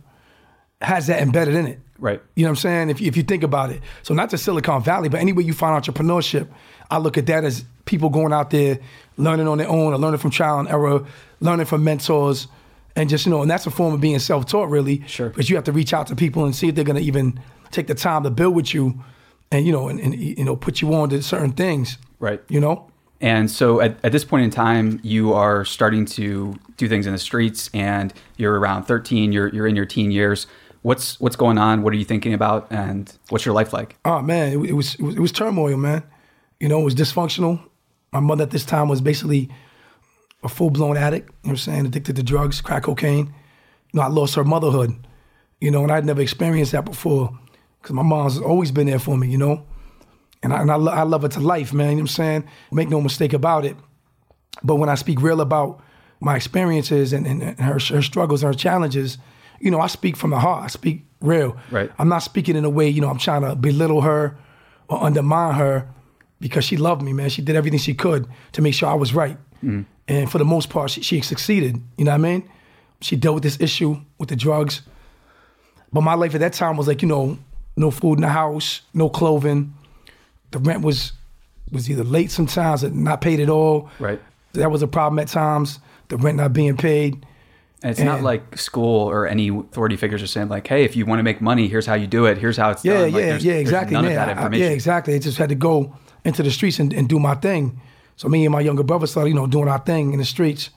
has 0.82 1.06
that 1.06 1.22
embedded 1.22 1.54
in 1.54 1.66
it. 1.66 1.80
Right. 1.98 2.20
You 2.34 2.42
know 2.42 2.50
what 2.50 2.58
I'm 2.58 2.60
saying? 2.60 2.90
If, 2.90 3.00
if 3.00 3.16
you 3.16 3.22
think 3.22 3.42
about 3.42 3.70
it. 3.70 3.80
So 4.02 4.14
not 4.14 4.30
just 4.30 4.44
Silicon 4.44 4.82
Valley, 4.82 5.08
but 5.08 5.20
anywhere 5.20 5.44
you 5.44 5.54
find 5.54 5.82
entrepreneurship, 5.82 6.48
I 6.90 6.98
look 6.98 7.18
at 7.18 7.26
that 7.26 7.44
as 7.44 7.64
people 7.84 8.10
going 8.10 8.32
out 8.32 8.50
there 8.50 8.78
learning 9.16 9.48
on 9.48 9.58
their 9.58 9.68
own 9.68 9.92
or 9.92 9.98
learning 9.98 10.18
from 10.18 10.30
trial 10.30 10.58
and 10.58 10.68
error, 10.68 11.04
learning 11.40 11.66
from 11.66 11.84
mentors, 11.84 12.48
and 12.94 13.08
just, 13.10 13.26
you 13.26 13.30
know, 13.30 13.42
and 13.42 13.50
that's 13.50 13.66
a 13.66 13.70
form 13.70 13.94
of 13.94 14.00
being 14.00 14.18
self-taught 14.18 14.68
really. 14.68 15.02
Sure. 15.06 15.30
But 15.30 15.48
you 15.48 15.56
have 15.56 15.64
to 15.64 15.72
reach 15.72 15.92
out 15.92 16.06
to 16.08 16.16
people 16.16 16.44
and 16.44 16.54
see 16.54 16.68
if 16.68 16.74
they're 16.74 16.84
gonna 16.84 17.00
even 17.00 17.40
take 17.70 17.86
the 17.86 17.94
time 17.94 18.22
to 18.24 18.30
build 18.30 18.54
with 18.54 18.72
you 18.74 19.02
and, 19.50 19.66
you 19.66 19.72
know, 19.72 19.88
and, 19.88 20.00
and 20.00 20.14
you 20.14 20.44
know, 20.44 20.56
put 20.56 20.80
you 20.80 20.92
on 20.94 21.10
to 21.10 21.22
certain 21.22 21.52
things. 21.52 21.98
Right. 22.18 22.42
You 22.48 22.60
know? 22.60 22.90
And 23.20 23.50
so 23.50 23.80
at, 23.80 23.96
at 24.04 24.12
this 24.12 24.24
point 24.24 24.44
in 24.44 24.50
time, 24.50 25.00
you 25.02 25.32
are 25.32 25.64
starting 25.64 26.04
to 26.06 26.54
do 26.76 26.88
things 26.88 27.06
in 27.06 27.12
the 27.12 27.18
streets 27.18 27.70
and 27.72 28.12
you're 28.36 28.58
around 28.58 28.84
13, 28.84 29.32
you're, 29.32 29.48
you're 29.48 29.66
in 29.66 29.76
your 29.76 29.86
teen 29.86 30.10
years. 30.10 30.46
What's, 30.82 31.18
what's 31.20 31.36
going 31.36 31.58
on? 31.58 31.82
What 31.82 31.92
are 31.92 31.96
you 31.96 32.04
thinking 32.04 32.32
about? 32.32 32.70
And 32.70 33.12
what's 33.28 33.44
your 33.44 33.54
life 33.54 33.72
like? 33.72 33.96
Oh 34.04 34.22
man, 34.22 34.52
it, 34.52 34.70
it 34.70 34.72
was 34.72 34.94
it 34.94 35.02
was 35.02 35.16
it 35.16 35.20
was 35.20 35.32
turmoil, 35.32 35.76
man. 35.76 36.04
You 36.60 36.68
know, 36.68 36.80
it 36.80 36.84
was 36.84 36.94
dysfunctional. 36.94 37.60
My 38.12 38.20
mother 38.20 38.44
at 38.44 38.50
this 38.50 38.64
time 38.64 38.88
was 38.88 39.00
basically 39.00 39.50
a 40.42 40.48
full 40.48 40.70
blown 40.70 40.96
addict. 40.96 41.28
You 41.28 41.32
know 41.32 41.36
what 41.42 41.50
I'm 41.50 41.56
saying? 41.56 41.86
Addicted 41.86 42.16
to 42.16 42.22
drugs, 42.22 42.60
crack 42.60 42.84
cocaine. 42.84 43.26
You 43.26 44.00
know, 44.00 44.02
I 44.02 44.08
lost 44.08 44.34
her 44.36 44.44
motherhood. 44.44 45.06
You 45.60 45.70
know, 45.70 45.82
and 45.82 45.92
I'd 45.92 46.04
never 46.04 46.20
experienced 46.20 46.72
that 46.72 46.84
before 46.84 47.36
because 47.80 47.94
my 47.94 48.02
mom's 48.02 48.38
always 48.38 48.70
been 48.70 48.86
there 48.86 48.98
for 48.98 49.16
me. 49.16 49.28
You 49.28 49.38
know, 49.38 49.66
and 50.42 50.52
I 50.52 50.60
and 50.60 50.70
I, 50.70 50.76
lo- 50.76 50.92
I 50.92 51.02
love 51.02 51.22
her 51.22 51.28
to 51.28 51.40
life, 51.40 51.72
man. 51.72 51.90
You 51.90 51.96
know 51.96 52.02
what 52.02 52.02
I'm 52.02 52.08
saying? 52.08 52.44
Make 52.72 52.88
no 52.88 53.00
mistake 53.00 53.32
about 53.32 53.64
it. 53.64 53.76
But 54.62 54.76
when 54.76 54.88
I 54.88 54.94
speak 54.94 55.20
real 55.20 55.40
about 55.40 55.82
my 56.20 56.36
experiences 56.36 57.12
and, 57.12 57.26
and, 57.26 57.42
and 57.42 57.58
her, 57.60 57.74
her 57.74 58.02
struggles 58.02 58.42
and 58.42 58.54
her 58.54 58.58
challenges, 58.58 59.18
you 59.60 59.70
know, 59.70 59.80
I 59.80 59.86
speak 59.86 60.16
from 60.16 60.30
the 60.30 60.38
heart. 60.38 60.64
I 60.64 60.68
speak 60.68 61.04
real. 61.20 61.56
Right. 61.70 61.90
I'm 61.98 62.08
not 62.08 62.20
speaking 62.20 62.56
in 62.56 62.64
a 62.64 62.70
way, 62.70 62.88
you 62.88 63.00
know, 63.00 63.08
I'm 63.08 63.18
trying 63.18 63.42
to 63.42 63.54
belittle 63.54 64.00
her 64.02 64.36
or 64.88 65.02
undermine 65.02 65.54
her 65.54 65.88
because 66.40 66.64
she 66.64 66.76
loved 66.76 67.02
me, 67.02 67.12
man. 67.12 67.28
She 67.30 67.42
did 67.42 67.56
everything 67.56 67.78
she 67.78 67.94
could 67.94 68.26
to 68.52 68.62
make 68.62 68.74
sure 68.74 68.88
I 68.88 68.94
was 68.94 69.14
right. 69.14 69.36
Mm. 69.64 69.84
And 70.08 70.30
for 70.30 70.38
the 70.38 70.44
most 70.44 70.70
part, 70.70 70.90
she, 70.90 71.02
she 71.02 71.20
succeeded. 71.20 71.80
You 71.96 72.04
know 72.04 72.12
what 72.12 72.16
I 72.16 72.18
mean? 72.18 72.48
She 73.00 73.16
dealt 73.16 73.34
with 73.34 73.42
this 73.42 73.60
issue 73.60 74.00
with 74.18 74.28
the 74.28 74.36
drugs. 74.36 74.82
But 75.92 76.00
my 76.02 76.14
life 76.14 76.34
at 76.34 76.40
that 76.40 76.52
time 76.52 76.76
was 76.76 76.86
like, 76.88 77.02
you 77.02 77.08
know, 77.08 77.38
no 77.76 77.90
food 77.90 78.14
in 78.14 78.20
the 78.22 78.28
house, 78.28 78.82
no 78.94 79.08
clothing. 79.08 79.74
The 80.50 80.58
rent 80.58 80.82
was 80.82 81.12
was 81.72 81.90
either 81.90 82.04
late 82.04 82.30
sometimes 82.30 82.84
or 82.84 82.90
not 82.90 83.20
paid 83.20 83.40
at 83.40 83.48
all. 83.48 83.90
Right. 83.98 84.20
That 84.52 84.70
was 84.70 84.82
a 84.82 84.86
problem 84.86 85.18
at 85.18 85.28
times. 85.28 85.80
The 86.08 86.16
rent 86.16 86.36
not 86.36 86.52
being 86.52 86.76
paid. 86.76 87.26
And 87.82 87.90
it's 87.90 88.00
not 88.00 88.22
like 88.22 88.56
school 88.56 89.10
or 89.10 89.26
any 89.26 89.48
authority 89.48 89.96
figures 89.96 90.22
are 90.22 90.26
saying 90.26 90.48
like, 90.48 90.66
"Hey, 90.66 90.84
if 90.84 90.96
you 90.96 91.04
want 91.04 91.18
to 91.18 91.22
make 91.22 91.40
money, 91.40 91.68
here's 91.68 91.84
how 91.86 91.94
you 91.94 92.06
do 92.06 92.24
it. 92.26 92.38
Here's 92.38 92.56
how 92.56 92.70
it's 92.70 92.84
Yeah, 92.84 92.94
done." 93.02 93.12
Like, 93.12 93.22
yeah, 93.22 93.36
yeah, 93.38 93.52
exactly. 93.54 93.94
None 93.94 94.04
yeah, 94.04 94.10
of 94.10 94.16
that 94.16 94.28
I- 94.28 94.30
I- 94.30 94.34
information. 94.36 94.66
yeah, 94.66 94.72
exactly. 94.72 95.14
It 95.14 95.20
just 95.22 95.36
had 95.36 95.50
to 95.50 95.54
go 95.54 95.94
into 96.26 96.42
the 96.42 96.50
streets 96.50 96.78
and, 96.78 96.92
and 96.92 97.08
do 97.08 97.18
my 97.18 97.34
thing. 97.34 97.80
So 98.16 98.28
me 98.28 98.44
and 98.44 98.52
my 98.52 98.60
younger 98.60 98.82
brother 98.82 99.06
started, 99.06 99.30
you 99.30 99.34
know, 99.34 99.46
doing 99.46 99.68
our 99.68 99.78
thing 99.78 100.12
in 100.12 100.18
the 100.18 100.24
streets. 100.24 100.70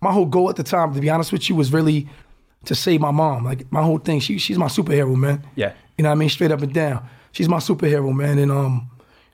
My 0.00 0.12
whole 0.12 0.26
goal 0.26 0.50
at 0.50 0.56
the 0.56 0.62
time, 0.62 0.94
to 0.94 1.00
be 1.00 1.10
honest 1.10 1.32
with 1.32 1.48
you, 1.48 1.56
was 1.56 1.72
really 1.72 2.08
to 2.66 2.74
save 2.74 3.00
my 3.00 3.10
mom. 3.10 3.44
Like 3.44 3.70
my 3.72 3.82
whole 3.82 3.98
thing, 3.98 4.20
she 4.20 4.38
she's 4.38 4.58
my 4.58 4.66
superhero, 4.66 5.16
man. 5.16 5.46
Yeah. 5.56 5.72
You 5.96 6.02
know 6.02 6.10
what 6.10 6.16
I 6.16 6.18
mean? 6.18 6.28
Straight 6.28 6.52
up 6.52 6.62
and 6.62 6.72
down. 6.72 7.08
She's 7.32 7.48
my 7.48 7.58
superhero, 7.58 8.14
man. 8.14 8.38
And 8.38 8.52
um 8.52 8.90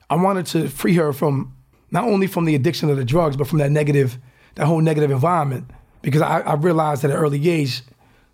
I 0.09 0.15
wanted 0.15 0.45
to 0.47 0.69
free 0.69 0.95
her 0.95 1.11
from 1.11 1.53
not 1.91 2.05
only 2.05 2.27
from 2.27 2.45
the 2.45 2.55
addiction 2.55 2.89
of 2.89 2.97
the 2.97 3.05
drugs, 3.05 3.35
but 3.35 3.47
from 3.47 3.59
that 3.59 3.71
negative, 3.71 4.17
that 4.55 4.65
whole 4.65 4.81
negative 4.81 5.11
environment. 5.11 5.69
Because 6.01 6.21
I, 6.21 6.39
I 6.39 6.53
realized 6.53 7.03
at 7.03 7.11
an 7.11 7.17
early 7.17 7.49
age, 7.49 7.81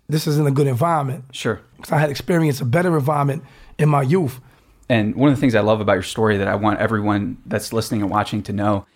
this 0.08 0.26
isn't 0.26 0.46
a 0.46 0.50
good 0.50 0.66
environment. 0.66 1.24
Sure. 1.32 1.60
Because 1.76 1.92
I 1.92 1.98
had 1.98 2.10
experienced 2.10 2.60
a 2.60 2.64
better 2.64 2.96
environment 2.96 3.42
in 3.78 3.88
my 3.88 4.02
youth. 4.02 4.40
And 4.88 5.14
one 5.14 5.30
of 5.30 5.36
the 5.36 5.40
things 5.40 5.54
I 5.54 5.60
love 5.60 5.80
about 5.80 5.94
your 5.94 6.02
story 6.02 6.36
that 6.36 6.48
I 6.48 6.54
want 6.54 6.80
everyone 6.80 7.38
that's 7.46 7.72
listening 7.72 8.02
and 8.02 8.10
watching 8.10 8.42
to 8.44 8.52
know, 8.52 8.86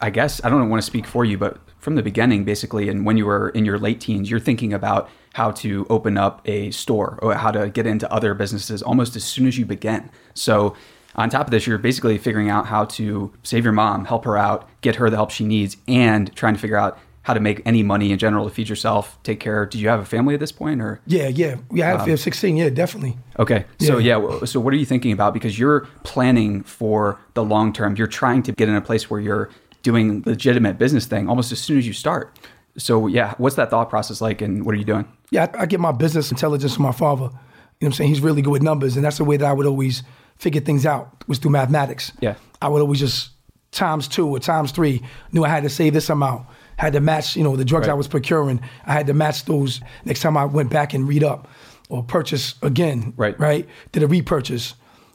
I 0.00 0.10
guess 0.10 0.44
I 0.44 0.50
don't 0.50 0.68
want 0.68 0.82
to 0.82 0.86
speak 0.86 1.06
for 1.06 1.24
you, 1.24 1.38
but 1.38 1.58
from 1.78 1.94
the 1.94 2.02
beginning, 2.02 2.44
basically, 2.44 2.88
and 2.88 3.06
when 3.06 3.16
you 3.16 3.26
were 3.26 3.50
in 3.50 3.64
your 3.64 3.78
late 3.78 4.00
teens, 4.00 4.30
you're 4.30 4.40
thinking 4.40 4.74
about 4.74 5.08
how 5.34 5.52
to 5.52 5.86
open 5.88 6.18
up 6.18 6.42
a 6.46 6.70
store 6.70 7.18
or 7.22 7.34
how 7.34 7.50
to 7.50 7.70
get 7.70 7.86
into 7.86 8.10
other 8.12 8.34
businesses 8.34 8.82
almost 8.82 9.14
as 9.16 9.24
soon 9.24 9.46
as 9.46 9.56
you 9.56 9.64
begin. 9.64 10.10
So, 10.34 10.74
on 11.14 11.30
top 11.30 11.46
of 11.46 11.50
this, 11.50 11.66
you're 11.66 11.78
basically 11.78 12.18
figuring 12.18 12.50
out 12.50 12.66
how 12.66 12.84
to 12.84 13.32
save 13.42 13.64
your 13.64 13.72
mom, 13.72 14.04
help 14.04 14.26
her 14.26 14.36
out, 14.36 14.68
get 14.82 14.96
her 14.96 15.08
the 15.08 15.16
help 15.16 15.30
she 15.30 15.44
needs, 15.44 15.78
and 15.88 16.34
trying 16.36 16.52
to 16.52 16.60
figure 16.60 16.76
out 16.76 16.98
how 17.26 17.34
to 17.34 17.40
make 17.40 17.60
any 17.66 17.82
money 17.82 18.12
in 18.12 18.18
general 18.18 18.48
to 18.48 18.54
feed 18.54 18.68
yourself, 18.68 19.18
take 19.24 19.40
care. 19.40 19.66
Did 19.66 19.80
you 19.80 19.88
have 19.88 19.98
a 19.98 20.04
family 20.04 20.34
at 20.34 20.38
this 20.38 20.52
point, 20.52 20.80
or 20.80 21.00
Yeah, 21.08 21.26
yeah. 21.26 21.56
Yeah, 21.72 21.94
I 21.94 21.98
had 21.98 22.08
um, 22.08 22.16
16. 22.16 22.56
Yeah, 22.56 22.68
definitely. 22.68 23.18
Okay. 23.40 23.64
So 23.80 23.98
yeah. 23.98 24.20
yeah. 24.20 24.44
So 24.44 24.60
what 24.60 24.72
are 24.72 24.76
you 24.76 24.86
thinking 24.86 25.10
about? 25.10 25.34
Because 25.34 25.58
you're 25.58 25.88
planning 26.04 26.62
for 26.62 27.18
the 27.34 27.42
long 27.42 27.72
term. 27.72 27.96
You're 27.96 28.06
trying 28.06 28.44
to 28.44 28.52
get 28.52 28.68
in 28.68 28.76
a 28.76 28.80
place 28.80 29.10
where 29.10 29.18
you're 29.18 29.50
doing 29.82 30.22
legitimate 30.24 30.78
business 30.78 31.06
thing 31.06 31.28
almost 31.28 31.50
as 31.50 31.58
soon 31.58 31.78
as 31.78 31.84
you 31.84 31.92
start. 31.92 32.38
So 32.78 33.08
yeah, 33.08 33.34
what's 33.38 33.56
that 33.56 33.70
thought 33.70 33.90
process 33.90 34.20
like, 34.20 34.40
and 34.40 34.64
what 34.64 34.76
are 34.76 34.78
you 34.78 34.84
doing? 34.84 35.08
Yeah, 35.32 35.50
I, 35.52 35.62
I 35.62 35.66
get 35.66 35.80
my 35.80 35.90
business 35.90 36.30
intelligence 36.30 36.76
from 36.76 36.84
my 36.84 36.92
father. 36.92 37.24
You 37.24 37.28
know 37.28 37.32
what 37.32 37.86
I'm 37.86 37.92
saying? 37.94 38.10
He's 38.10 38.20
really 38.20 38.40
good 38.40 38.52
with 38.52 38.62
numbers, 38.62 38.94
and 38.94 39.04
that's 39.04 39.18
the 39.18 39.24
way 39.24 39.36
that 39.36 39.46
I 39.46 39.52
would 39.52 39.66
always 39.66 40.04
figure 40.36 40.60
things 40.60 40.86
out 40.86 41.24
was 41.26 41.40
through 41.40 41.50
mathematics. 41.50 42.12
Yeah. 42.20 42.36
I 42.62 42.68
would 42.68 42.82
always 42.82 43.00
just 43.00 43.30
times 43.72 44.06
two 44.06 44.28
or 44.28 44.38
times 44.38 44.70
three. 44.70 45.02
Knew 45.32 45.42
I 45.42 45.48
had 45.48 45.64
to 45.64 45.68
save 45.68 45.92
this 45.92 46.08
amount 46.08 46.46
had 46.76 46.92
to 46.92 47.00
match, 47.00 47.36
you 47.36 47.42
know, 47.42 47.56
the 47.56 47.64
drugs 47.64 47.86
right. 47.86 47.92
I 47.92 47.96
was 47.96 48.08
procuring. 48.08 48.60
I 48.84 48.92
had 48.92 49.06
to 49.06 49.14
match 49.14 49.44
those 49.44 49.80
next 50.04 50.20
time 50.20 50.36
I 50.36 50.44
went 50.44 50.70
back 50.70 50.94
and 50.94 51.08
read 51.08 51.24
up 51.24 51.48
or 51.88 52.02
purchase 52.02 52.54
again. 52.62 53.14
Right. 53.16 53.38
Right. 53.38 53.68
Did 53.92 54.02
a 54.02 54.06
repurchase 54.06 54.74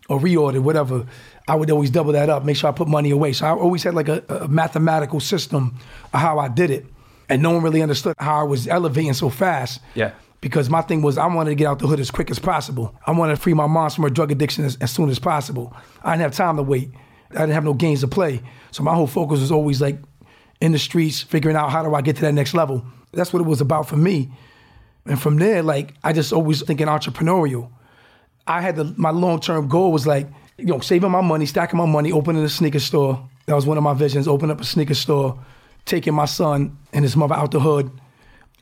or 0.10 0.20
reorder, 0.20 0.60
whatever. 0.60 1.06
I 1.48 1.56
would 1.56 1.70
always 1.72 1.90
double 1.90 2.14
that 2.14 2.30
up, 2.30 2.44
make 2.46 2.58
sure 2.58 2.70
I 2.70 2.74
put 2.74 2.88
money 2.88 3.12
away. 3.12 3.34
So 3.34 3.46
I 3.46 3.52
always 3.52 3.84
had 3.84 3.94
like 3.94 4.10
a, 4.10 4.24
a 4.30 4.48
mathematical 4.48 5.20
system 5.20 5.78
of 6.14 6.20
how 6.20 6.40
I 6.40 6.48
did 6.48 6.70
it. 6.70 6.86
And 7.30 7.42
no 7.42 7.52
one 7.52 7.64
really 7.64 7.82
understood 7.82 8.16
how 8.20 8.42
I 8.42 8.44
was 8.44 8.68
elevating 8.68 9.14
so 9.14 9.30
fast. 9.30 9.82
Yeah. 9.96 10.12
Because 10.42 10.70
my 10.70 10.82
thing 10.82 11.02
was 11.02 11.18
I 11.18 11.28
wanted 11.28 11.52
to 11.52 11.56
get 11.56 11.68
out 11.68 11.80
the 11.80 11.88
hood 11.88 12.00
as 12.00 12.10
quick 12.10 12.32
as 12.32 12.40
possible. 12.40 12.96
I 13.06 13.12
wanted 13.12 13.36
to 13.36 13.42
free 13.42 13.54
my 13.54 13.68
mom 13.68 13.90
from 13.90 14.04
her 14.04 14.10
drug 14.10 14.32
addiction 14.32 14.66
as, 14.66 14.76
as 14.82 14.92
soon 14.92 15.10
as 15.10 15.20
possible. 15.20 15.76
I 16.04 16.14
didn't 16.14 16.24
have 16.24 16.36
time 16.36 16.58
to 16.58 16.64
wait. 16.64 16.92
I 17.32 17.36
didn't 17.36 17.52
have 17.52 17.64
no 17.64 17.74
games 17.74 18.02
to 18.02 18.08
play. 18.08 18.42
So 18.72 18.84
my 18.84 18.94
whole 18.94 19.08
focus 19.08 19.40
was 19.40 19.52
always 19.52 19.80
like 19.82 20.00
in 20.62 20.72
the 20.72 20.80
streets, 20.80 21.22
figuring 21.22 21.58
out 21.58 21.72
how 21.72 21.84
do 21.84 21.94
I 21.96 22.02
get 22.02 22.16
to 22.18 22.22
that 22.22 22.34
next 22.34 22.54
level. 22.54 22.86
That's 23.12 23.34
what 23.34 23.42
it 23.42 23.48
was 23.48 23.60
about 23.60 23.90
for 23.90 23.98
me. 23.98 24.32
And 25.06 25.20
from 25.20 25.38
there, 25.38 25.64
like 25.64 25.96
I 26.04 26.14
just 26.14 26.32
always 26.32 26.62
thinking 26.62 26.88
entrepreneurial. 26.88 27.70
I 28.48 28.62
had 28.62 28.76
the, 28.76 28.94
my 28.96 29.10
long 29.10 29.40
term 29.40 29.68
goal 29.68 29.92
was 29.92 30.06
like, 30.06 30.28
you 30.58 30.66
know, 30.66 30.80
saving 30.80 31.10
my 31.12 31.22
money, 31.22 31.48
stacking 31.48 31.78
my 31.78 31.86
money, 31.86 32.12
opening 32.12 32.44
a 32.44 32.50
sneaker 32.50 32.80
store. 32.80 33.28
That 33.48 33.56
was 33.56 33.66
one 33.66 33.78
of 33.78 33.84
my 33.84 33.96
visions. 33.96 34.28
Open 34.28 34.52
up 34.52 34.62
a 34.62 34.64
sneaker 34.64 34.94
store, 34.94 35.44
taking 35.86 36.14
my 36.14 36.26
son 36.26 36.78
and 36.94 37.04
his 37.04 37.18
mother 37.18 37.34
out 37.34 37.52
the 37.52 37.60
hood, 37.60 37.92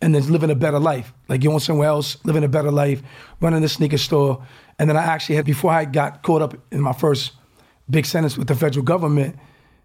and 0.01 0.15
then 0.15 0.31
living 0.31 0.49
a 0.49 0.55
better 0.55 0.79
life. 0.79 1.13
Like 1.27 1.41
going 1.41 1.59
somewhere 1.59 1.89
else, 1.89 2.17
living 2.23 2.45
a 2.45 2.47
better 2.47 2.71
life, 2.71 3.03
running 3.41 3.63
a 3.63 3.69
sneaker 3.69 3.97
store. 3.97 4.45
And 4.79 4.89
then 4.89 4.95
I 4.95 5.03
actually 5.03 5.35
had 5.35 5.45
before 5.45 5.71
I 5.71 5.83
got 5.83 6.23
caught 6.23 6.41
up 6.41 6.55
in 6.71 6.79
my 6.79 6.93
first 6.93 7.33
big 7.89 8.05
sentence 8.05 8.37
with 8.37 8.47
the 8.47 8.55
federal 8.55 8.85
government, 8.85 9.35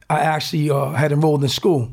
I 0.08 0.20
actually 0.20 0.70
uh, 0.70 0.90
had 0.90 1.10
enrolled 1.10 1.42
in 1.42 1.48
school 1.48 1.92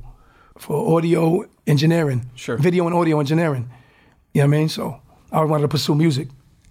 for 0.58 0.98
audio 0.98 1.46
engineering, 1.68 2.30
sure, 2.36 2.58
video 2.58 2.86
and 2.86 2.96
audio 2.96 3.20
engineering. 3.20 3.70
You 4.34 4.42
know 4.42 4.48
what 4.48 4.56
I 4.56 4.60
mean? 4.60 4.70
So 4.70 5.02
I 5.32 5.44
wanted 5.44 5.64
to 5.64 5.68
pursue 5.68 5.96
music. 5.96 6.28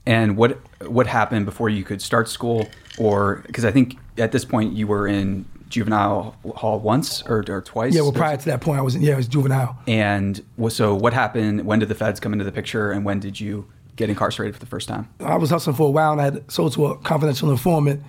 And 0.07 0.37
what 0.37 0.59
what 0.87 1.07
happened 1.07 1.47
before 1.47 1.69
you 1.69 1.85
could 1.85 2.01
start 2.01 2.29
school, 2.29 2.69
or 2.99 3.43
because 3.47 3.65
I 3.65 3.71
think 3.71 3.99
at 4.19 4.33
this 4.33 4.45
point 4.45 4.73
you 4.75 4.87
were 4.87 5.07
in 5.07 5.45
juvenile 5.71 6.37
hall 6.57 6.81
once 6.81 7.23
or, 7.23 7.45
or 7.49 7.63
twice. 7.63 7.95
Yeah, 7.95 8.03
well, 8.03 8.13
prior 8.13 8.37
to 8.37 8.45
that 8.47 8.61
point, 8.61 8.79
I 8.79 8.83
was 8.83 8.97
in, 8.97 9.03
yeah, 9.03 9.15
I 9.15 9.17
was 9.17 9.29
juvenile. 9.29 9.79
And 9.87 10.43
so, 10.69 10.95
what 10.95 11.13
happened? 11.13 11.65
When 11.65 11.79
did 11.79 11.89
the 11.89 11.95
feds 11.95 12.21
come 12.21 12.33
into 12.33 12.45
the 12.45 12.53
picture, 12.53 12.91
and 12.91 13.05
when 13.05 13.21
did 13.21 13.41
you 13.41 13.67
get 13.97 14.11
incarcerated 14.11 14.55
for 14.55 14.61
the 14.61 14.67
first 14.67 14.89
time? 14.89 15.09
I 15.21 15.37
was 15.37 15.51
hustling 15.51 15.77
for 15.77 15.89
a 15.89 15.91
while, 15.91 16.13
and 16.13 16.21
I 16.21 16.25
had 16.25 16.51
sold 16.51 16.73
to 16.75 16.87
a 16.87 16.99
confidential 16.99 17.51
informant 17.51 18.03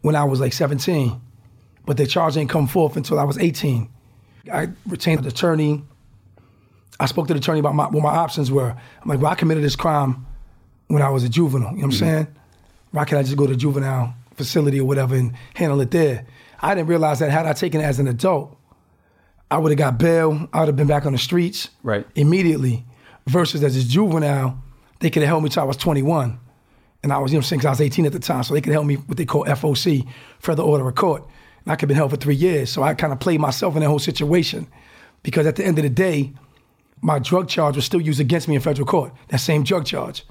when 0.00 0.14
I 0.14 0.24
was 0.24 0.40
like 0.40 0.52
17, 0.52 1.20
but 1.84 1.96
the 1.96 2.06
charge 2.06 2.34
didn't 2.34 2.50
come 2.50 2.66
forth 2.66 2.96
until 2.96 3.18
I 3.18 3.24
was 3.24 3.36
18. 3.36 3.88
I 4.50 4.68
retained 4.86 5.20
an 5.20 5.26
attorney. 5.26 5.82
I 7.00 7.06
spoke 7.06 7.28
to 7.28 7.34
the 7.34 7.38
attorney 7.38 7.60
about 7.60 7.74
my, 7.74 7.88
what 7.88 8.02
my 8.02 8.14
options 8.14 8.50
were. 8.50 8.70
I'm 8.70 9.08
like, 9.08 9.20
well, 9.20 9.30
I 9.30 9.34
committed 9.34 9.62
this 9.62 9.76
crime 9.76 10.26
when 10.88 11.02
I 11.02 11.10
was 11.10 11.24
a 11.24 11.28
juvenile. 11.28 11.70
You 11.70 11.76
know 11.76 11.82
what 11.82 11.84
I'm 11.84 11.90
mm-hmm. 11.90 11.98
saying? 11.98 12.26
Why 12.90 13.04
can't 13.04 13.20
I 13.20 13.22
just 13.22 13.36
go 13.36 13.46
to 13.46 13.54
juvenile 13.54 14.14
facility 14.34 14.80
or 14.80 14.84
whatever 14.84 15.14
and 15.14 15.34
handle 15.54 15.80
it 15.80 15.90
there? 15.90 16.26
I 16.60 16.74
didn't 16.74 16.88
realize 16.88 17.20
that 17.20 17.30
had 17.30 17.46
I 17.46 17.52
taken 17.52 17.80
it 17.80 17.84
as 17.84 17.98
an 17.98 18.08
adult, 18.08 18.56
I 19.50 19.58
would 19.58 19.70
have 19.70 19.78
got 19.78 19.98
bail. 19.98 20.48
I 20.52 20.60
would 20.60 20.68
have 20.68 20.76
been 20.76 20.88
back 20.88 21.06
on 21.06 21.12
the 21.12 21.18
streets 21.18 21.70
right. 21.82 22.06
immediately. 22.14 22.84
Versus 23.26 23.62
as 23.62 23.76
a 23.76 23.84
juvenile, 23.84 24.62
they 25.00 25.10
could 25.10 25.22
have 25.22 25.28
held 25.28 25.44
me 25.44 25.50
till 25.50 25.62
I 25.62 25.66
was 25.66 25.76
21. 25.76 26.40
And 27.02 27.12
I 27.12 27.18
was, 27.18 27.32
you 27.32 27.38
know, 27.38 27.42
saying, 27.42 27.60
because 27.60 27.68
I 27.68 27.70
was 27.70 27.80
18 27.80 28.06
at 28.06 28.12
the 28.12 28.18
time, 28.18 28.42
so 28.42 28.54
they 28.54 28.60
could 28.60 28.72
help 28.72 28.86
me 28.86 28.96
what 28.96 29.16
they 29.16 29.24
call 29.24 29.44
FOC, 29.44 30.06
further 30.40 30.62
order 30.62 30.88
of 30.88 30.94
court. 30.94 31.24
I 31.68 31.76
could 31.76 31.82
have 31.82 31.88
been 31.88 31.96
held 31.96 32.10
for 32.10 32.16
three 32.16 32.34
years. 32.34 32.70
So 32.70 32.82
I 32.82 32.94
kind 32.94 33.12
of 33.12 33.20
played 33.20 33.40
myself 33.40 33.74
in 33.74 33.80
that 33.80 33.88
whole 33.88 33.98
situation 33.98 34.66
because 35.22 35.46
at 35.46 35.56
the 35.56 35.64
end 35.64 35.78
of 35.78 35.82
the 35.82 35.90
day, 35.90 36.32
my 37.00 37.18
drug 37.18 37.48
charge 37.48 37.76
was 37.76 37.84
still 37.84 38.00
used 38.00 38.20
against 38.20 38.48
me 38.48 38.54
in 38.54 38.60
federal 38.60 38.86
court. 38.86 39.12
That 39.28 39.38
same 39.38 39.62
drug 39.62 39.84
charge 39.84 40.24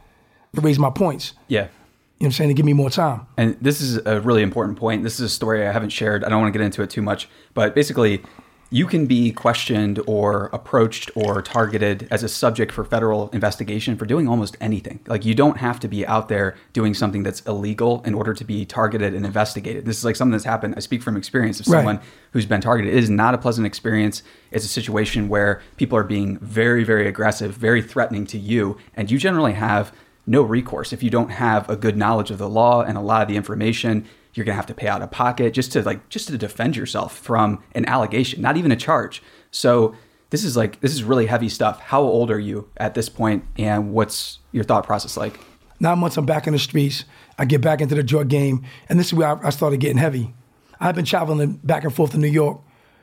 to 0.55 0.61
raise 0.61 0.79
my 0.79 0.89
points. 0.89 1.33
Yeah. 1.47 1.59
You 1.59 1.63
know 1.63 1.69
what 2.17 2.25
I'm 2.25 2.31
saying? 2.31 2.47
To 2.49 2.53
give 2.55 2.65
me 2.65 2.73
more 2.73 2.89
time. 2.89 3.27
And 3.37 3.57
this 3.61 3.79
is 3.79 3.97
a 4.05 4.19
really 4.21 4.41
important 4.41 4.77
point. 4.77 5.03
This 5.03 5.15
is 5.15 5.21
a 5.21 5.29
story 5.29 5.65
I 5.65 5.71
haven't 5.71 5.91
shared. 5.91 6.23
I 6.23 6.29
don't 6.29 6.41
want 6.41 6.51
to 6.51 6.57
get 6.57 6.65
into 6.65 6.81
it 6.81 6.89
too 6.89 7.03
much. 7.03 7.29
But 7.53 7.75
basically, 7.75 8.23
you 8.69 8.85
can 8.85 9.05
be 9.05 9.31
questioned 9.31 9.99
or 10.07 10.49
approached 10.51 11.09
or 11.15 11.41
targeted 11.41 12.07
as 12.11 12.21
a 12.21 12.27
subject 12.27 12.71
for 12.71 12.83
federal 12.83 13.29
investigation 13.29 13.95
for 13.95 14.05
doing 14.05 14.27
almost 14.27 14.57
anything. 14.59 14.99
Like 15.07 15.23
you 15.23 15.33
don't 15.33 15.57
have 15.57 15.79
to 15.81 15.87
be 15.87 16.05
out 16.05 16.27
there 16.27 16.55
doing 16.73 16.93
something 16.93 17.23
that's 17.23 17.41
illegal 17.41 18.01
in 18.03 18.13
order 18.13 18.33
to 18.33 18.43
be 18.43 18.65
targeted 18.65 19.13
and 19.13 19.25
investigated. 19.25 19.85
This 19.85 19.97
is 19.97 20.05
like 20.05 20.17
something 20.17 20.33
that's 20.33 20.43
happened. 20.43 20.73
I 20.75 20.81
speak 20.81 21.01
from 21.01 21.15
experience 21.15 21.59
of 21.61 21.65
someone 21.65 21.97
right. 21.97 22.05
who's 22.31 22.45
been 22.45 22.61
targeted. 22.61 22.93
It 22.93 22.99
is 22.99 23.09
not 23.09 23.33
a 23.33 23.37
pleasant 23.37 23.65
experience. 23.65 24.21
It's 24.51 24.65
a 24.65 24.69
situation 24.69 25.29
where 25.29 25.61
people 25.77 25.97
are 25.97 26.03
being 26.03 26.37
very, 26.39 26.83
very 26.83 27.07
aggressive, 27.07 27.53
very 27.53 27.81
threatening 27.81 28.25
to 28.27 28.37
you, 28.37 28.77
and 28.95 29.09
you 29.09 29.17
generally 29.17 29.53
have 29.53 29.93
no 30.25 30.41
recourse 30.41 30.91
if 30.91 31.01
you 31.01 31.09
don't 31.09 31.29
have 31.29 31.69
a 31.69 31.77
good 31.77 31.95
knowledge 31.95 32.31
of 32.31 32.37
the 32.37 32.49
law 32.49 32.81
and 32.81 32.97
a 32.97 33.01
lot 33.01 33.21
of 33.21 33.29
the 33.29 33.37
information 33.37 34.05
you're 34.37 34.45
going 34.45 34.53
to 34.53 34.57
have 34.57 34.67
to 34.67 34.75
pay 34.75 34.87
out 34.87 35.01
of 35.01 35.09
pocket 35.09 35.53
just 35.53 35.71
to 35.71 35.81
like 35.81 36.07
just 36.09 36.27
to 36.27 36.37
defend 36.37 36.75
yourself 36.75 37.17
from 37.17 37.63
an 37.73 37.85
allegation, 37.85 38.41
not 38.41 38.55
even 38.55 38.71
a 38.71 38.75
charge. 38.75 39.23
So 39.49 39.95
this 40.29 40.43
is 40.43 40.55
like 40.55 40.79
this 40.81 40.93
is 40.93 41.03
really 41.03 41.25
heavy 41.25 41.49
stuff. 41.49 41.79
How 41.79 42.01
old 42.01 42.29
are 42.29 42.39
you 42.39 42.69
at 42.77 42.93
this 42.93 43.09
point, 43.09 43.43
and 43.57 43.91
what's 43.91 44.39
your 44.51 44.63
thought 44.63 44.85
process 44.85 45.17
like? 45.17 45.39
Nine 45.79 45.99
months, 45.99 46.17
I'm 46.17 46.25
back 46.25 46.47
in 46.47 46.53
the 46.53 46.59
streets. 46.59 47.05
I 47.37 47.45
get 47.45 47.61
back 47.61 47.81
into 47.81 47.95
the 47.95 48.03
drug 48.03 48.29
game, 48.29 48.63
and 48.89 48.99
this 48.99 49.07
is 49.07 49.13
where 49.13 49.27
I, 49.27 49.47
I 49.47 49.49
started 49.49 49.79
getting 49.79 49.97
heavy. 49.97 50.33
I've 50.79 50.95
been 50.95 51.05
traveling 51.05 51.53
back 51.63 51.83
and 51.83 51.93
forth 51.93 52.11
to 52.11 52.17
New 52.17 52.27
York 52.27 52.61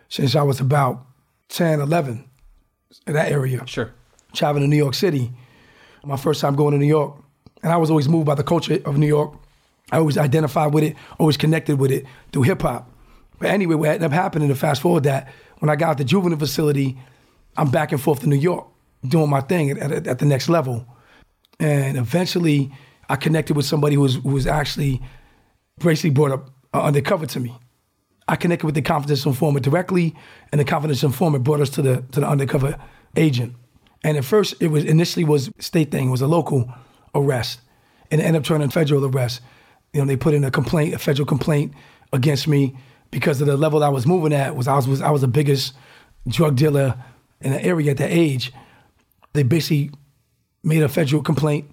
since 0.08 0.36
I 0.36 0.42
was 0.42 0.60
about 0.60 1.04
10, 1.48 1.80
11, 1.80 2.24
in 3.06 3.12
that 3.12 3.30
area. 3.30 3.66
Sure. 3.66 3.92
Traveling 4.32 4.62
to 4.64 4.68
New 4.68 4.76
York 4.76 4.94
City. 4.94 5.32
My 6.04 6.16
first 6.16 6.40
time 6.40 6.54
going 6.54 6.72
to 6.72 6.78
New 6.78 6.86
York. 6.86 7.16
And 7.62 7.72
I 7.72 7.78
was 7.78 7.90
always 7.90 8.08
moved 8.08 8.26
by 8.26 8.34
the 8.34 8.44
culture 8.44 8.78
of 8.84 8.98
New 8.98 9.06
York. 9.06 9.34
I 9.92 9.98
always 9.98 10.18
identified 10.18 10.72
with 10.72 10.84
it, 10.84 10.96
always 11.18 11.36
connected 11.36 11.78
with 11.78 11.90
it 11.90 12.06
through 12.32 12.42
hip 12.42 12.62
hop. 12.62 12.90
But 13.38 13.50
anyway, 13.50 13.74
what 13.74 13.88
ended 13.90 14.04
up 14.04 14.12
happening 14.12 14.48
to 14.48 14.54
fast 14.54 14.80
forward 14.82 15.04
that, 15.04 15.32
when 15.58 15.70
I 15.70 15.76
got 15.76 15.90
out 15.90 15.98
the 15.98 16.04
juvenile 16.04 16.38
facility, 16.38 16.98
I'm 17.56 17.70
back 17.70 17.92
and 17.92 18.00
forth 18.00 18.20
to 18.20 18.28
New 18.28 18.36
York 18.36 18.66
doing 19.06 19.30
my 19.30 19.40
thing 19.40 19.70
at, 19.70 19.78
at, 19.78 20.06
at 20.06 20.18
the 20.18 20.24
next 20.24 20.48
level. 20.48 20.86
And 21.60 21.96
eventually, 21.96 22.72
I 23.08 23.16
connected 23.16 23.56
with 23.56 23.66
somebody 23.66 23.94
who 23.94 24.00
was, 24.00 24.16
who 24.16 24.30
was 24.30 24.46
actually 24.46 25.02
basically 25.78 26.10
brought 26.10 26.32
up 26.32 26.50
uh, 26.72 26.82
undercover 26.82 27.26
to 27.26 27.40
me. 27.40 27.54
I 28.26 28.36
connected 28.36 28.64
with 28.64 28.74
the 28.74 28.82
confidential 28.82 29.32
informant 29.32 29.64
directly, 29.64 30.14
and 30.50 30.60
the 30.60 30.64
confidential 30.64 31.08
informant 31.08 31.44
brought 31.44 31.60
us 31.60 31.70
to 31.70 31.82
the 31.82 32.04
to 32.12 32.20
the 32.20 32.28
undercover 32.28 32.78
agent. 33.16 33.54
And 34.02 34.16
at 34.16 34.24
first, 34.24 34.54
it 34.60 34.68
was 34.68 34.84
initially 34.84 35.24
was 35.24 35.50
state 35.58 35.90
thing, 35.90 36.08
it 36.08 36.10
was 36.10 36.22
a 36.22 36.26
local 36.26 36.72
arrest, 37.14 37.60
and 38.10 38.20
it 38.20 38.24
ended 38.24 38.40
up 38.40 38.46
turning 38.46 38.70
federal 38.70 39.04
arrest 39.04 39.42
you 39.94 40.00
know, 40.00 40.06
they 40.06 40.16
put 40.16 40.34
in 40.34 40.44
a 40.44 40.50
complaint, 40.50 40.92
a 40.92 40.98
federal 40.98 41.24
complaint 41.24 41.72
against 42.12 42.48
me 42.48 42.76
because 43.10 43.40
of 43.40 43.46
the 43.46 43.56
level 43.56 43.84
I 43.84 43.88
was 43.88 44.06
moving 44.06 44.32
at. 44.32 44.56
Was 44.56 44.66
I 44.66 44.74
was, 44.74 44.88
was 44.88 45.00
I 45.00 45.10
was 45.10 45.20
the 45.20 45.28
biggest 45.28 45.72
drug 46.26 46.56
dealer 46.56 46.96
in 47.40 47.52
the 47.52 47.64
area 47.64 47.92
at 47.92 47.98
that 47.98 48.10
age. 48.10 48.52
They 49.32 49.44
basically 49.44 49.92
made 50.64 50.82
a 50.82 50.88
federal 50.88 51.22
complaint. 51.22 51.70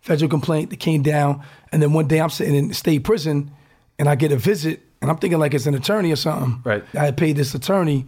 Federal 0.00 0.30
complaint 0.30 0.70
that 0.70 0.78
came 0.78 1.02
down, 1.02 1.42
and 1.72 1.82
then 1.82 1.92
one 1.92 2.06
day 2.06 2.20
I'm 2.20 2.30
sitting 2.30 2.54
in 2.54 2.72
state 2.72 3.02
prison, 3.02 3.50
and 3.98 4.08
I 4.08 4.14
get 4.14 4.30
a 4.30 4.36
visit, 4.36 4.80
and 5.02 5.10
I'm 5.10 5.18
thinking 5.18 5.40
like 5.40 5.54
it's 5.54 5.66
an 5.66 5.74
attorney 5.74 6.12
or 6.12 6.16
something. 6.16 6.62
Right. 6.64 6.84
I 6.94 7.04
had 7.04 7.16
paid 7.16 7.36
this 7.36 7.52
attorney, 7.52 8.06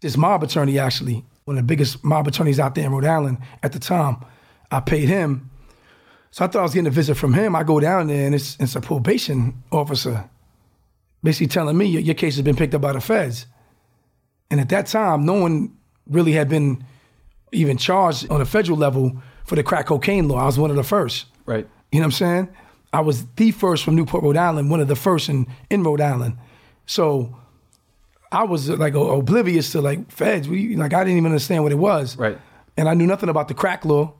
this 0.00 0.16
mob 0.16 0.42
attorney 0.42 0.80
actually, 0.80 1.24
one 1.44 1.56
of 1.56 1.62
the 1.62 1.66
biggest 1.66 2.02
mob 2.04 2.26
attorneys 2.26 2.58
out 2.58 2.74
there 2.74 2.84
in 2.84 2.92
Rhode 2.92 3.04
Island 3.04 3.38
at 3.62 3.72
the 3.72 3.78
time. 3.78 4.16
I 4.72 4.80
paid 4.80 5.08
him 5.08 5.48
so 6.32 6.44
I 6.44 6.48
thought 6.48 6.60
I 6.60 6.62
was 6.62 6.74
getting 6.74 6.88
a 6.88 6.90
visit 6.90 7.14
from 7.14 7.34
him. 7.34 7.54
I 7.54 7.62
go 7.62 7.78
down 7.78 8.08
there 8.08 8.26
and 8.26 8.34
it's, 8.34 8.56
it's 8.58 8.74
a 8.74 8.80
probation 8.80 9.62
officer 9.70 10.28
basically 11.22 11.46
telling 11.46 11.76
me 11.76 11.86
your, 11.86 12.14
case 12.14 12.34
has 12.36 12.42
been 12.42 12.56
picked 12.56 12.74
up 12.74 12.80
by 12.80 12.92
the 12.92 13.00
feds. 13.00 13.46
And 14.50 14.60
at 14.60 14.68
that 14.70 14.86
time, 14.86 15.24
no 15.24 15.34
one 15.34 15.76
really 16.08 16.32
had 16.32 16.48
been 16.48 16.84
even 17.52 17.76
charged 17.76 18.28
on 18.30 18.40
a 18.40 18.44
federal 18.44 18.76
level 18.76 19.22
for 19.44 19.54
the 19.56 19.62
crack 19.62 19.86
cocaine 19.86 20.26
law. 20.26 20.38
I 20.38 20.46
was 20.46 20.58
one 20.58 20.70
of 20.70 20.76
the 20.76 20.82
first. 20.82 21.26
Right. 21.46 21.68
You 21.92 22.00
know 22.00 22.04
what 22.04 22.06
I'm 22.06 22.12
saying? 22.12 22.48
I 22.92 23.00
was 23.00 23.26
the 23.36 23.50
first 23.52 23.84
from 23.84 23.94
Newport, 23.94 24.24
Rhode 24.24 24.36
Island, 24.36 24.70
one 24.70 24.80
of 24.80 24.88
the 24.88 24.96
first 24.96 25.28
in, 25.28 25.46
in 25.70 25.82
Rhode 25.82 26.00
Island. 26.00 26.36
So 26.86 27.36
I 28.30 28.44
was 28.44 28.68
uh, 28.68 28.76
like 28.76 28.94
oblivious 28.94 29.72
to 29.72 29.80
like 29.80 30.10
feds. 30.10 30.48
We 30.48 30.76
like 30.76 30.92
I 30.92 31.04
didn't 31.04 31.18
even 31.18 31.32
understand 31.32 31.62
what 31.62 31.72
it 31.72 31.76
was. 31.76 32.16
Right. 32.16 32.38
And 32.76 32.88
I 32.88 32.94
knew 32.94 33.06
nothing 33.06 33.28
about 33.28 33.48
the 33.48 33.54
crack 33.54 33.84
law, 33.84 34.14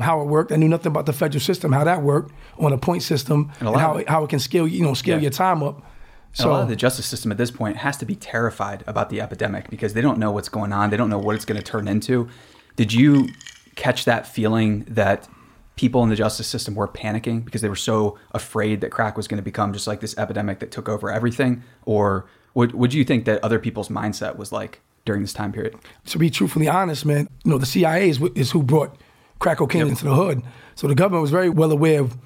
how 0.00 0.20
it 0.20 0.26
worked. 0.26 0.52
I 0.52 0.56
knew 0.56 0.68
nothing 0.68 0.90
about 0.90 1.06
the 1.06 1.12
federal 1.12 1.40
system, 1.40 1.72
how 1.72 1.84
that 1.84 2.02
worked 2.02 2.32
on 2.58 2.72
a 2.72 2.78
point 2.78 3.02
system, 3.02 3.50
And 3.60 3.68
and, 3.68 3.76
how 3.78 3.96
it, 3.98 4.08
how 4.08 4.24
it 4.24 4.30
can 4.30 4.38
scale 4.38 4.66
you 4.66 4.82
know 4.84 4.94
scale 4.94 5.16
Yeah. 5.16 5.22
your 5.22 5.30
time 5.30 5.62
up. 5.62 5.76
And 5.76 5.84
So 6.32 6.50
a 6.50 6.52
lot 6.52 6.62
of 6.62 6.68
the 6.68 6.76
justice 6.76 7.06
system 7.06 7.32
at 7.32 7.38
this 7.38 7.50
point 7.50 7.76
has 7.78 7.96
to 7.98 8.06
be 8.06 8.14
terrified 8.14 8.84
about 8.86 9.10
the 9.10 9.20
epidemic 9.20 9.68
because 9.70 9.94
they 9.94 10.00
don't 10.00 10.18
know 10.18 10.30
what's 10.30 10.48
going 10.48 10.72
on. 10.72 10.90
They 10.90 10.96
don't 10.96 11.10
know 11.10 11.18
what 11.18 11.34
it's 11.34 11.44
going 11.44 11.60
to 11.60 11.64
turn 11.64 11.88
into. 11.88 12.28
Did 12.76 12.92
you 12.92 13.26
catch 13.74 14.04
that 14.04 14.26
feeling 14.26 14.84
that 14.88 15.28
people 15.76 16.02
in 16.04 16.08
the 16.10 16.16
justice 16.16 16.46
system 16.46 16.74
were 16.74 16.86
panicking 16.86 17.44
because 17.44 17.62
they 17.62 17.68
were 17.68 17.74
so 17.76 18.18
afraid 18.32 18.80
that 18.82 18.90
crack 18.90 19.16
was 19.16 19.26
going 19.26 19.38
to 19.38 19.42
become 19.42 19.72
just 19.72 19.86
like 19.86 20.00
this 20.00 20.16
epidemic 20.18 20.58
that 20.60 20.70
took 20.70 20.88
over 20.88 21.10
everything? 21.10 21.62
Or 21.84 22.26
would, 22.54 22.74
would 22.74 22.92
you 22.94 23.04
think 23.04 23.24
that 23.24 23.42
other 23.42 23.58
people's 23.58 23.88
mindset 23.88 24.36
was 24.36 24.52
like 24.52 24.80
during 25.04 25.22
this 25.22 25.32
time 25.32 25.50
period? 25.52 25.74
to 26.06 26.18
be 26.18 26.30
truthfully 26.30 26.68
honest, 26.68 27.04
man, 27.06 27.28
you 27.44 27.50
know, 27.50 27.58
the 27.58 27.66
CIA 27.66 28.08
is, 28.08 28.20
is 28.34 28.50
who 28.52 28.62
brought 28.62 28.96
crack 29.40 29.58
cocaine 29.58 29.88
into 29.88 30.04
the 30.04 30.14
hood. 30.14 30.42
So 30.76 30.86
the 30.86 30.94
government 30.94 31.22
was 31.22 31.32
very 31.32 31.50
well 31.50 31.72
aware 31.72 32.00
of 32.00 32.16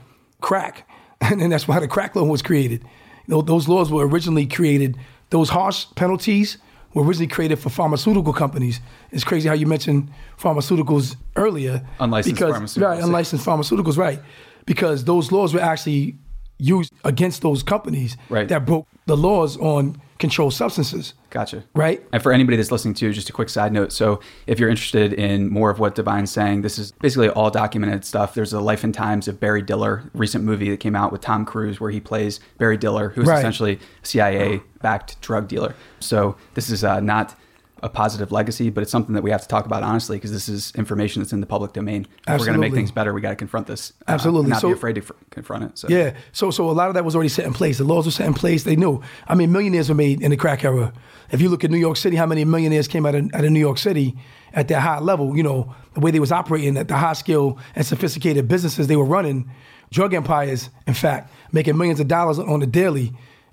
crack, 0.40 0.86
and, 1.20 1.40
then 1.40 1.48
that's 1.50 1.66
why 1.66 1.80
the 1.80 1.88
crack 1.88 2.14
law 2.14 2.24
was 2.24 2.42
created. 2.42 2.82
You 3.26 3.34
know, 3.34 3.40
those 3.42 3.66
laws 3.66 3.90
were 3.90 4.06
originally 4.06 4.46
created. 4.46 4.98
Those 5.30 5.48
harsh 5.48 5.86
penalties 5.96 6.58
were 6.92 7.02
originally 7.02 7.26
created 7.26 7.58
for 7.58 7.70
pharmaceutical 7.70 8.32
companies. 8.32 8.80
It's 9.10 9.24
crazy 9.24 9.48
how 9.48 9.54
you 9.54 9.66
mentioned 9.66 10.10
pharmaceuticals 10.38 11.16
earlier. 11.34 11.86
Unlicensed 11.98 12.38
because, 12.38 12.54
pharmaceuticals. 12.54 12.82
Right, 12.82 13.02
unlicensed 13.02 13.46
pharmaceuticals, 13.46 13.96
right. 13.96 14.20
Because 14.66 15.04
those 15.04 15.32
laws 15.32 15.54
were 15.54 15.60
actually 15.60 16.16
used 16.58 16.92
against 17.04 17.42
those 17.42 17.62
companies 17.62 18.16
Right. 18.28 18.46
that 18.48 18.64
broke 18.64 18.86
the 19.06 19.16
laws 19.16 19.56
on 19.56 20.00
controlled 20.18 20.54
substances. 20.54 21.14
Gotcha. 21.30 21.64
Right. 21.74 22.02
And 22.12 22.22
for 22.22 22.32
anybody 22.32 22.56
that's 22.56 22.70
listening 22.70 22.94
to, 22.94 23.12
just 23.12 23.28
a 23.28 23.32
quick 23.32 23.48
side 23.48 23.72
note. 23.72 23.92
So, 23.92 24.20
if 24.46 24.58
you're 24.60 24.68
interested 24.68 25.12
in 25.12 25.50
more 25.50 25.70
of 25.70 25.78
what 25.80 25.94
Divine's 25.96 26.30
saying, 26.30 26.62
this 26.62 26.78
is 26.78 26.92
basically 26.92 27.28
all 27.30 27.50
documented 27.50 28.04
stuff. 28.04 28.34
There's 28.34 28.52
a 28.52 28.60
Life 28.60 28.84
and 28.84 28.94
Times 28.94 29.26
of 29.28 29.40
Barry 29.40 29.60
Diller, 29.62 30.04
recent 30.14 30.44
movie 30.44 30.70
that 30.70 30.78
came 30.80 30.94
out 30.94 31.10
with 31.10 31.20
Tom 31.20 31.44
Cruise, 31.44 31.80
where 31.80 31.90
he 31.90 32.00
plays 32.00 32.38
Barry 32.58 32.76
Diller, 32.76 33.08
who 33.10 33.22
is 33.22 33.28
Right. 33.28 33.38
essentially 33.40 33.80
a 34.02 34.06
CIA-backed 34.06 35.20
drug 35.20 35.48
dealer. 35.48 35.74
So, 36.00 36.36
this 36.54 36.70
is 36.70 36.84
uh, 36.84 37.00
not 37.00 37.34
a 37.84 37.88
positive 37.88 38.32
legacy, 38.32 38.70
but 38.70 38.80
it's 38.82 38.90
something 38.90 39.14
that 39.14 39.22
we 39.22 39.30
have 39.30 39.42
to 39.42 39.46
talk 39.48 39.66
about 39.66 39.82
honestly 39.82 40.16
because 40.16 40.32
this 40.32 40.48
is 40.48 40.72
information 40.74 41.20
that's 41.22 41.34
in 41.34 41.40
the 41.40 41.46
public 41.46 41.74
domain. 41.74 42.06
If 42.26 42.40
we're 42.40 42.46
going 42.46 42.54
to 42.54 42.58
make 42.58 42.72
things 42.72 42.90
better, 42.90 43.12
we 43.12 43.20
got 43.20 43.28
to 43.28 43.36
confront 43.36 43.66
this. 43.66 43.92
uh, 44.08 44.12
Absolutely. 44.12 44.46
and 44.46 44.50
not 44.54 44.60
So- 44.62 44.68
be 44.68 44.72
afraid 44.72 44.94
to 44.94 45.02
fr- 45.02 45.12
confront 45.30 45.64
it. 45.64 45.78
So, 45.78 45.88
Yeah. 45.90 46.14
So 46.32 46.50
so 46.50 46.70
a 46.70 46.72
lot 46.72 46.88
of 46.88 46.94
that 46.94 47.04
was 47.04 47.14
already 47.14 47.28
set 47.28 47.44
in 47.44 47.52
place. 47.52 47.76
The 47.76 47.84
laws 47.84 48.06
were 48.06 48.10
set 48.10 48.26
in 48.26 48.32
place. 48.32 48.64
They 48.64 48.74
knew. 48.74 49.02
I 49.28 49.34
mean, 49.34 49.52
millionaires 49.52 49.90
were 49.90 49.94
made 49.94 50.22
in 50.22 50.30
the 50.30 50.36
crack 50.38 50.64
era. 50.64 50.92
If 51.30 51.42
you 51.42 51.50
look 51.50 51.62
at 51.62 51.70
New 51.70 51.76
York 51.78 51.98
City, 51.98 52.16
how 52.16 52.26
many 52.26 52.42
millionaires 52.46 52.88
came 52.88 53.04
out 53.04 53.14
of, 53.14 53.28
out 53.34 53.44
of 53.44 53.50
New 53.50 53.60
York 53.60 53.76
City 53.78 54.16
at 54.54 54.68
that 54.68 54.80
high 54.80 55.00
level? 55.00 55.36
You 55.36 55.42
know, 55.42 55.74
the 55.92 56.00
way 56.00 56.10
they 56.10 56.20
was 56.20 56.32
operating 56.32 56.78
at 56.78 56.88
the 56.88 56.96
high 56.96 57.12
skill 57.12 57.58
and 57.76 57.84
sophisticated 57.84 58.48
businesses 58.48 58.86
they 58.86 58.96
were 58.96 59.04
running, 59.04 59.50
drug 59.92 60.14
empires, 60.14 60.70
in 60.86 60.94
fact, 60.94 61.30
making 61.52 61.76
millions 61.76 62.00
of 62.00 62.08
dollars 62.08 62.38
on 62.38 62.60
the 62.60 62.66
daily. 62.66 63.12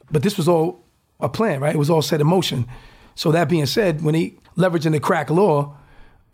But 0.10 0.24
this 0.24 0.38
was 0.38 0.48
all 0.48 0.86
a 1.20 1.28
plan, 1.28 1.60
right? 1.60 1.76
It 1.76 1.78
was 1.78 1.90
all 1.90 2.02
set 2.02 2.22
in 2.22 2.28
motion. 2.28 2.66
So 3.16 3.32
that 3.32 3.50
being 3.50 3.66
said, 3.66 4.02
when 4.02 4.14
they 4.14 4.36
leveraging 4.58 4.92
the 4.92 5.00
crack 5.00 5.30
law 5.30 5.76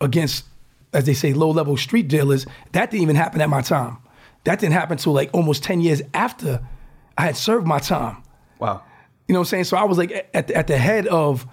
against, 0.02 0.46
as 0.94 1.06
they 1.06 1.14
say, 1.14 1.34
low 1.34 1.52
level 1.52 1.78
street 1.78 2.08
dealers, 2.08 2.46
that 2.72 2.92
didn't 2.92 3.04
even 3.04 3.16
happen 3.16 3.42
at 3.42 3.50
my 3.50 3.62
time. 3.62 3.98
That 4.44 4.60
didn't 4.60 4.74
happen 4.74 4.94
until 4.94 5.14
like 5.14 5.30
almost 5.34 5.64
10 5.64 5.82
years 5.82 6.02
after 6.14 6.66
I 7.18 7.24
had 7.24 7.38
served 7.38 7.68
my 7.68 7.80
time. 7.80 8.24
Wow. 8.60 8.84
You 9.28 9.34
know 9.34 9.40
what 9.40 9.48
I'm 9.48 9.50
saying? 9.50 9.64
So 9.66 9.78
I 9.78 9.84
was 9.84 9.98
like 9.98 10.30
at, 10.34 10.50
at 10.52 10.68
the 10.68 10.78
head 10.78 11.08
of, 11.08 11.46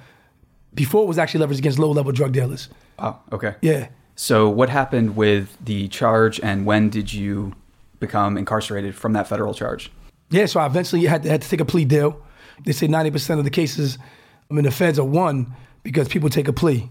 before 0.74 1.02
it 1.02 1.06
was 1.06 1.18
actually 1.18 1.46
leveraged 1.46 1.58
against 1.58 1.78
low 1.78 1.90
level 1.90 2.12
drug 2.12 2.32
dealers. 2.32 2.68
Wow. 2.98 3.20
Okay. 3.32 3.54
Yeah. 3.62 3.88
So, 4.16 4.48
what 4.48 4.68
happened 4.68 5.16
with 5.16 5.56
the 5.64 5.88
charge, 5.88 6.38
and 6.40 6.64
when 6.64 6.88
did 6.88 7.12
you 7.12 7.52
become 7.98 8.36
incarcerated 8.36 8.94
from 8.94 9.12
that 9.14 9.26
federal 9.26 9.54
charge? 9.54 9.90
Yeah, 10.30 10.46
so 10.46 10.60
I 10.60 10.66
eventually 10.66 11.04
had 11.04 11.24
to, 11.24 11.30
had 11.30 11.42
to 11.42 11.48
take 11.48 11.60
a 11.60 11.64
plea 11.64 11.84
deal. 11.84 12.20
They 12.64 12.72
say 12.72 12.86
90% 12.86 13.38
of 13.38 13.44
the 13.44 13.50
cases 13.50 13.98
I 14.54 14.56
mean, 14.56 14.64
the 14.64 14.70
feds 14.70 15.00
are 15.00 15.04
won 15.04 15.52
because 15.82 16.06
people 16.06 16.30
take 16.30 16.46
a 16.46 16.52
plea. 16.52 16.88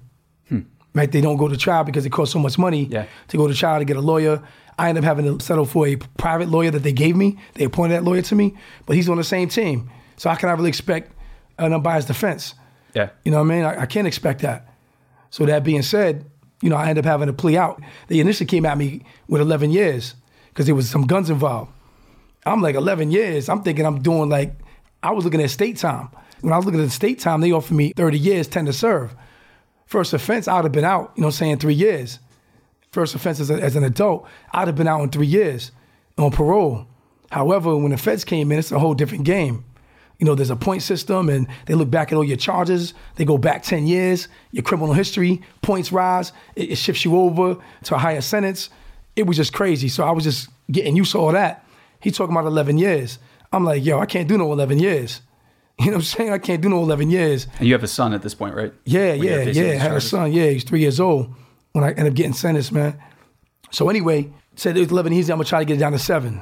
Hmm. 0.50 0.60
Right? 0.94 1.10
They 1.10 1.22
don't 1.22 1.38
go 1.38 1.48
to 1.48 1.56
trial 1.56 1.86
because 1.86 2.06
it 2.06 2.10
costs 2.10 2.34
so 2.34 2.40
much 2.40 2.58
money 2.58 2.86
Yeah. 2.92 3.06
to 3.30 3.38
go 3.38 3.48
to 3.48 3.54
trial 3.54 3.80
to 3.80 3.86
get 3.86 3.96
a 3.96 4.02
lawyer. 4.02 4.44
I 4.78 4.90
end 4.90 4.98
up 4.98 5.06
having 5.06 5.26
to 5.38 5.44
settle 5.44 5.66
for 5.66 5.88
a 5.88 5.96
private 6.18 6.50
lawyer 6.50 6.72
that 6.72 6.84
they 6.84 6.92
gave 6.92 7.16
me. 7.16 7.38
They 7.54 7.64
appointed 7.64 7.94
that 7.96 8.04
lawyer 8.04 8.22
to 8.24 8.36
me, 8.36 8.56
but 8.86 8.98
he's 8.98 9.08
on 9.08 9.16
the 9.16 9.24
same 9.24 9.48
team. 9.48 9.90
So 10.18 10.30
how 10.30 10.36
can 10.36 10.50
I 10.50 10.52
really 10.52 10.68
expect 10.68 11.14
an 11.58 11.72
unbiased 11.74 12.08
defense? 12.10 12.54
Yeah. 12.94 13.10
You 13.24 13.32
know 13.32 13.38
what 13.42 13.52
I 13.52 13.56
mean? 13.56 13.64
I, 13.64 13.82
I 13.84 13.86
can't 13.86 14.08
expect 14.08 14.42
that. 14.42 14.68
So 15.30 15.46
that 15.46 15.64
being 15.64 15.84
said, 15.84 16.26
you 16.62 16.70
know, 16.70 16.76
I 16.76 16.90
end 16.90 17.00
up 17.00 17.06
having 17.06 17.28
to 17.28 17.34
plea 17.34 17.56
out. 17.58 17.82
They 18.10 18.20
initially 18.20 18.46
came 18.46 18.66
at 18.66 18.78
me 18.78 19.04
with 19.30 19.42
11 19.42 19.72
years 19.72 20.16
because 20.50 20.66
there 20.66 20.76
was 20.76 20.90
some 20.90 21.08
guns 21.08 21.30
involved. 21.30 21.72
I'm 22.46 22.62
like 22.62 22.76
11 22.76 23.10
years. 23.12 23.48
I'm 23.48 23.64
thinking 23.64 23.86
I'm 23.86 24.02
doing 24.02 24.28
like 24.30 24.54
I 25.02 25.12
was 25.12 25.24
looking 25.24 25.42
at 25.42 25.50
state 25.50 25.78
time. 25.78 26.10
When 26.44 26.52
I 26.52 26.58
was 26.58 26.66
looking 26.66 26.82
at 26.82 26.84
the 26.84 26.90
state 26.90 27.20
time, 27.20 27.40
they 27.40 27.54
offered 27.54 27.76
me 27.76 27.94
30 27.96 28.20
years, 28.20 28.50
10 28.50 28.66
to 28.66 28.74
serve. 28.74 29.16
First 29.86 30.12
offense, 30.12 30.46
I'd 30.46 30.66
have 30.66 30.74
been 30.74 30.84
out. 30.84 31.14
You 31.16 31.22
know, 31.22 31.28
what 31.28 31.36
I'm 31.36 31.38
saying 31.38 31.60
three 31.60 31.74
years. 31.74 32.20
First 32.92 33.16
offense 33.16 33.40
as, 33.40 33.50
a, 33.50 33.54
as 33.54 33.78
an 33.78 33.86
adult, 33.86 34.28
I'd 34.52 34.68
have 34.68 34.76
been 34.76 34.90
out 34.90 35.02
in 35.04 35.10
three 35.10 35.26
years 35.26 35.72
on 36.18 36.32
parole. 36.32 36.86
However, 37.32 37.78
when 37.78 37.92
the 37.92 37.98
feds 37.98 38.26
came 38.26 38.52
in, 38.52 38.60
it's 38.60 38.74
a 38.74 38.80
whole 38.80 38.94
different 38.94 39.24
game. 39.24 39.64
You 40.20 40.26
know, 40.26 40.36
there's 40.36 40.50
a 40.50 40.58
point 40.58 40.82
system, 40.82 41.30
and 41.30 41.48
they 41.66 41.76
look 41.76 41.90
back 41.90 42.12
at 42.12 42.18
all 42.18 42.26
your 42.26 42.36
charges. 42.36 42.94
They 43.16 43.24
go 43.24 43.38
back 43.38 43.64
10 43.64 43.88
years, 43.88 44.28
your 44.52 44.64
criminal 44.64 44.94
history, 44.94 45.42
points 45.62 45.94
rise. 45.94 46.34
It, 46.58 46.72
it 46.72 46.76
shifts 46.76 47.06
you 47.06 47.16
over 47.16 47.56
to 47.84 47.96
a 47.96 47.98
higher 47.98 48.20
sentence. 48.20 48.70
It 49.16 49.28
was 49.28 49.38
just 49.38 49.54
crazy. 49.54 49.88
So 49.88 50.04
I 50.04 50.12
was 50.12 50.26
just 50.26 50.50
getting 50.70 50.98
used 50.98 51.14
to 51.14 51.20
all 51.20 51.32
that. 51.32 51.66
He 52.02 52.12
talking 52.12 52.36
about 52.36 52.48
11 52.48 52.80
years. 52.80 53.18
I'm 53.54 53.64
like, 53.64 53.86
yo, 53.86 54.00
I 54.00 54.08
can't 54.08 54.28
do 54.28 54.38
no 54.38 54.52
11 54.52 54.80
years. 54.80 55.22
You 55.80 55.88
know 55.88 55.94
what 55.94 55.96
I'm 55.98 56.02
saying? 56.04 56.32
I 56.32 56.38
can't 56.38 56.62
do 56.62 56.70
no 56.70 56.82
11 56.84 57.10
years. 57.10 57.48
And 57.58 57.68
you 57.68 57.74
have 57.74 57.84
a 57.84 57.88
son 57.88 58.14
at 58.14 58.22
this 58.22 58.36
point, 58.36 58.56
right? 58.56 58.74
Yeah, 58.86 59.12
When 59.16 59.24
yeah, 59.24 59.42
yeah. 59.44 59.72
I 59.72 59.76
had 59.76 59.94
a 59.94 60.02
son. 60.02 60.32
Yeah, 60.32 60.50
he's 60.50 60.64
three 60.64 60.82
years 60.82 61.00
old 61.00 61.34
when 61.72 61.84
I 61.84 61.92
end 61.94 62.08
up 62.08 62.14
getting 62.14 62.34
sentenced, 62.34 62.72
man. 62.72 62.98
So 63.72 63.90
anyway, 63.90 64.32
said 64.56 64.78
it 64.78 64.82
was 64.82 64.92
11 64.92 65.14
easy. 65.14 65.32
I'm 65.34 65.38
gonna 65.40 65.46
try 65.50 65.60
to 65.60 65.66
get 65.66 65.78
it 65.78 65.80
down 65.80 65.92
to 65.94 66.00
seven. 66.00 66.42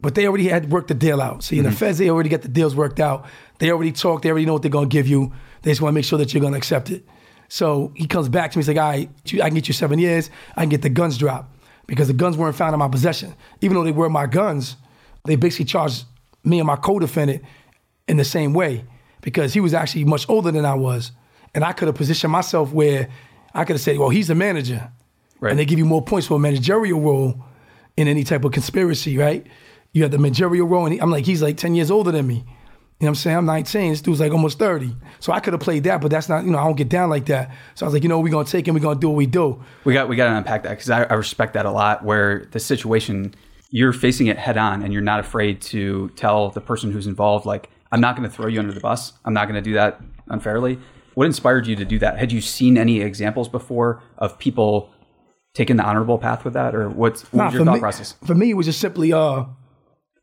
But 0.00 0.14
they 0.14 0.26
already 0.26 0.48
had 0.48 0.70
worked 0.72 0.88
the 0.88 0.94
deal 0.94 1.20
out. 1.20 1.44
See, 1.44 1.58
in 1.58 1.64
Mm-hmm. 1.64 1.70
the 1.72 1.76
feds, 1.76 1.98
they 1.98 2.08
already 2.08 2.30
got 2.30 2.40
the 2.40 2.48
deals 2.48 2.74
worked 2.74 3.00
out. 3.00 3.26
They 3.58 3.70
already 3.70 3.92
talked. 3.92 4.22
They 4.22 4.30
already 4.30 4.46
know 4.46 4.54
what 4.54 4.62
they're 4.62 4.70
gonna 4.70 4.86
give 4.86 5.06
you. 5.06 5.30
They 5.60 5.72
just 5.72 5.82
want 5.82 5.92
to 5.92 5.94
make 5.94 6.06
sure 6.06 6.18
that 6.18 6.32
you're 6.32 6.40
gonna 6.42 6.56
accept 6.56 6.90
it. 6.90 7.06
So 7.48 7.92
he 7.94 8.06
comes 8.06 8.30
back 8.30 8.50
to 8.52 8.58
me. 8.58 8.60
He's 8.62 8.68
like, 8.68 8.78
"All 8.78 8.88
right, 8.90 9.10
I 9.34 9.48
can 9.48 9.54
get 9.54 9.68
you 9.68 9.74
seven 9.74 9.98
years. 9.98 10.30
I 10.56 10.62
can 10.62 10.70
get 10.70 10.80
the 10.80 10.88
guns 10.88 11.18
dropped 11.18 11.54
because 11.86 12.08
the 12.08 12.14
guns 12.14 12.36
weren't 12.38 12.56
found 12.56 12.72
in 12.72 12.78
my 12.78 12.88
possession. 12.88 13.34
Even 13.60 13.76
though 13.76 13.84
they 13.84 13.92
were 13.92 14.08
my 14.08 14.26
guns, 14.26 14.76
they 15.26 15.36
basically 15.36 15.66
charged 15.66 16.04
me 16.44 16.58
and 16.60 16.66
my 16.66 16.76
co-defendant 16.76 17.42
in 18.08 18.16
the 18.16 18.24
same 18.24 18.52
way 18.52 18.84
because 19.20 19.52
he 19.54 19.60
was 19.60 19.74
actually 19.74 20.04
much 20.04 20.28
older 20.28 20.50
than 20.50 20.64
I 20.64 20.74
was, 20.74 21.12
and 21.54 21.64
I 21.64 21.72
could 21.72 21.86
have 21.88 21.94
positioned 21.94 22.32
myself 22.32 22.72
where 22.72 23.08
I 23.54 23.64
could 23.64 23.74
have 23.74 23.80
said, 23.82 23.98
"Well, 23.98 24.08
he's 24.10 24.28
the 24.28 24.34
manager," 24.34 24.90
Right. 25.40 25.50
and 25.50 25.58
they 25.58 25.64
give 25.64 25.78
you 25.78 25.84
more 25.84 26.02
points 26.02 26.26
for 26.26 26.34
a 26.34 26.38
managerial 26.38 27.00
role 27.00 27.44
in 27.96 28.08
any 28.08 28.24
type 28.24 28.44
of 28.44 28.52
conspiracy, 28.52 29.16
right? 29.18 29.46
You 29.92 30.02
have 30.02 30.12
the 30.12 30.18
managerial 30.18 30.66
role, 30.66 30.84
and 30.86 30.94
he- 30.94 31.00
I'm 31.00 31.10
like, 31.10 31.24
he's 31.26 31.42
like 31.42 31.56
10 31.56 31.74
years 31.74 31.90
older 31.90 32.12
than 32.12 32.26
me. 32.26 32.34
You 32.36 33.06
know 33.06 33.06
what 33.06 33.08
I'm 33.08 33.14
saying? 33.16 33.36
I'm 33.38 33.46
19. 33.46 33.90
This 33.92 34.02
dude's 34.02 34.20
like 34.20 34.30
almost 34.32 34.58
30. 34.58 34.94
So 35.20 35.32
I 35.32 35.40
could 35.40 35.54
have 35.54 35.60
played 35.62 35.84
that, 35.84 36.00
but 36.02 36.10
that's 36.10 36.28
not, 36.28 36.44
you 36.44 36.50
know, 36.50 36.58
I 36.58 36.64
don't 36.64 36.76
get 36.76 36.90
down 36.90 37.08
like 37.10 37.26
that. 37.26 37.50
So 37.74 37.84
I 37.84 37.86
was 37.86 37.94
like, 37.94 38.02
you 38.02 38.10
know, 38.10 38.20
we're 38.20 38.30
going 38.30 38.44
to 38.44 38.52
take 38.52 38.68
him. 38.68 38.74
We're 38.74 38.80
going 38.80 38.96
to 38.98 39.00
do 39.00 39.08
what 39.08 39.16
we 39.16 39.24
do. 39.26 39.62
We 39.84 39.94
got 39.94 40.08
we 40.08 40.16
got 40.16 40.28
to 40.28 40.36
unpack 40.36 40.62
that 40.64 40.70
because 40.70 40.90
I, 40.90 41.04
I 41.04 41.14
respect 41.14 41.54
that 41.54 41.64
a 41.64 41.70
lot. 41.70 42.04
Where 42.04 42.46
the 42.52 42.60
situation 42.60 43.34
you're 43.70 43.94
facing 43.94 44.26
it 44.26 44.36
head 44.38 44.58
on, 44.58 44.82
and 44.82 44.92
you're 44.92 45.00
not 45.02 45.18
afraid 45.18 45.62
to 45.62 46.10
tell 46.10 46.50
the 46.50 46.60
person 46.60 46.92
who's 46.92 47.06
involved, 47.06 47.46
like, 47.46 47.70
I'm 47.92 48.00
not 48.00 48.16
going 48.16 48.28
to 48.28 48.34
throw 48.34 48.46
you 48.46 48.60
under 48.60 48.72
the 48.72 48.80
bus. 48.80 49.12
I'm 49.24 49.34
not 49.34 49.46
going 49.46 49.56
to 49.56 49.62
do 49.62 49.74
that 49.74 50.00
unfairly. 50.28 50.78
What 51.14 51.26
inspired 51.26 51.66
you 51.66 51.76
to 51.76 51.84
do 51.84 51.98
that? 51.98 52.18
Had 52.18 52.32
you 52.32 52.40
seen 52.40 52.78
any 52.78 53.00
examples 53.00 53.48
before 53.48 54.02
of 54.18 54.38
people 54.38 54.90
taking 55.54 55.76
the 55.76 55.82
honorable 55.82 56.18
path 56.18 56.44
with 56.44 56.54
that, 56.54 56.74
or 56.74 56.88
what's 56.88 57.22
what 57.32 57.38
Nah, 57.38 57.44
was 57.46 57.54
your 57.54 57.64
thought 57.64 57.74
me, 57.74 57.80
process? 57.80 58.14
For 58.24 58.34
me, 58.34 58.50
it 58.50 58.54
was 58.54 58.66
just 58.66 58.80
simply 58.80 59.12
uh, 59.12 59.44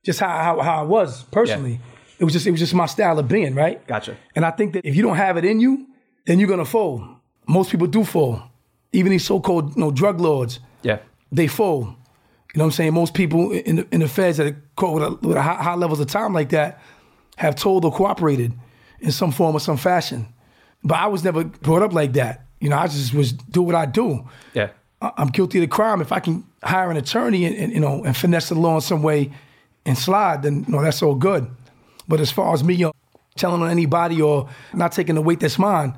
just 0.06 0.20
how, 0.20 0.30
how, 0.30 0.62
how 0.62 0.80
I 0.80 0.84
was 0.84 1.24
personally. 1.24 1.80
It 2.20 2.24
was 2.24 2.34
just 2.34 2.48
it 2.48 2.52
was 2.52 2.60
just 2.60 2.74
my 2.74 2.86
style 2.86 3.20
of 3.20 3.28
being, 3.28 3.54
right? 3.54 3.86
Gotcha. 3.86 4.18
And 4.36 4.46
I 4.46 4.52
think 4.52 4.74
that 4.74 4.86
if 4.86 4.96
you 4.96 5.04
don't 5.04 5.18
have 5.18 5.38
it 5.38 5.46
in 5.46 5.60
you, 5.60 5.88
then 6.26 6.40
you're 6.40 6.50
gonna 6.50 6.66
fold. 6.66 7.04
Most 7.48 7.70
people 7.70 7.88
do 7.88 8.04
fold. 8.04 8.42
Even 8.94 9.12
these 9.12 9.26
so-called 9.26 9.76
you 9.76 9.82
know, 9.82 9.92
drug 9.92 10.20
lords, 10.22 10.60
Yeah, 10.82 11.00
they 11.32 11.48
fold. 11.48 11.88
You 11.88 12.60
know 12.60 12.64
what 12.64 12.66
I'm 12.68 12.72
saying? 12.72 12.94
Most 12.94 13.14
people 13.14 13.52
in 13.52 13.76
the, 13.76 13.88
in 13.92 14.00
the 14.00 14.08
feds 14.08 14.38
that 14.38 14.48
are 14.48 14.64
caught 14.78 14.94
with, 14.96 15.04
a, 15.04 15.28
with 15.28 15.38
a 15.38 15.42
high, 15.42 15.62
high 15.62 15.76
levels 15.76 16.00
of 16.00 16.08
time 16.08 16.34
like 16.34 16.50
that 16.50 16.82
have 17.38 17.56
told 17.56 17.86
or 17.86 17.92
cooperated 17.92 18.54
in 19.00 19.12
some 19.12 19.32
form 19.32 19.56
or 19.56 19.60
some 19.60 19.78
fashion. 19.78 20.28
But 20.84 21.00
I 21.00 21.08
was 21.08 21.24
never 21.24 21.44
brought 21.44 21.82
up 21.82 21.94
like 21.94 22.14
that. 22.14 22.46
You 22.60 22.70
know, 22.70 22.78
I 22.78 22.88
just 22.88 23.14
was 23.14 23.32
do 23.34 23.62
what 23.62 23.76
I 23.76 23.86
do. 23.86 24.28
yeah, 24.54 24.70
I'm 25.02 25.30
guilty 25.30 25.60
of 25.60 25.62
the 25.62 25.68
crime. 25.68 26.02
If 26.02 26.12
I 26.12 26.20
can 26.20 26.46
hire 26.64 26.92
an 26.92 26.98
attorney 26.98 27.46
and, 27.46 27.56
and 27.56 27.74
you 27.74 27.80
know 27.80 28.04
and 28.04 28.16
finesse 28.16 28.50
the 28.50 28.56
law 28.56 28.76
in 28.76 28.82
some 28.82 29.02
way 29.02 29.32
and 29.86 29.98
slide, 29.98 30.44
then 30.44 30.66
you 30.68 30.74
know 30.74 30.82
that's 30.82 31.02
all 31.02 31.16
good. 31.16 31.50
But 32.08 32.20
as 32.20 32.32
far 32.32 32.54
as 32.54 32.64
me 32.64 32.84
uh, 32.84 32.92
telling 33.38 33.62
on 33.62 33.70
anybody 33.70 34.22
or 34.22 34.50
not 34.74 34.92
taking 34.92 35.16
the 35.16 35.22
weight 35.22 35.40
that's 35.40 35.58
mine. 35.58 35.96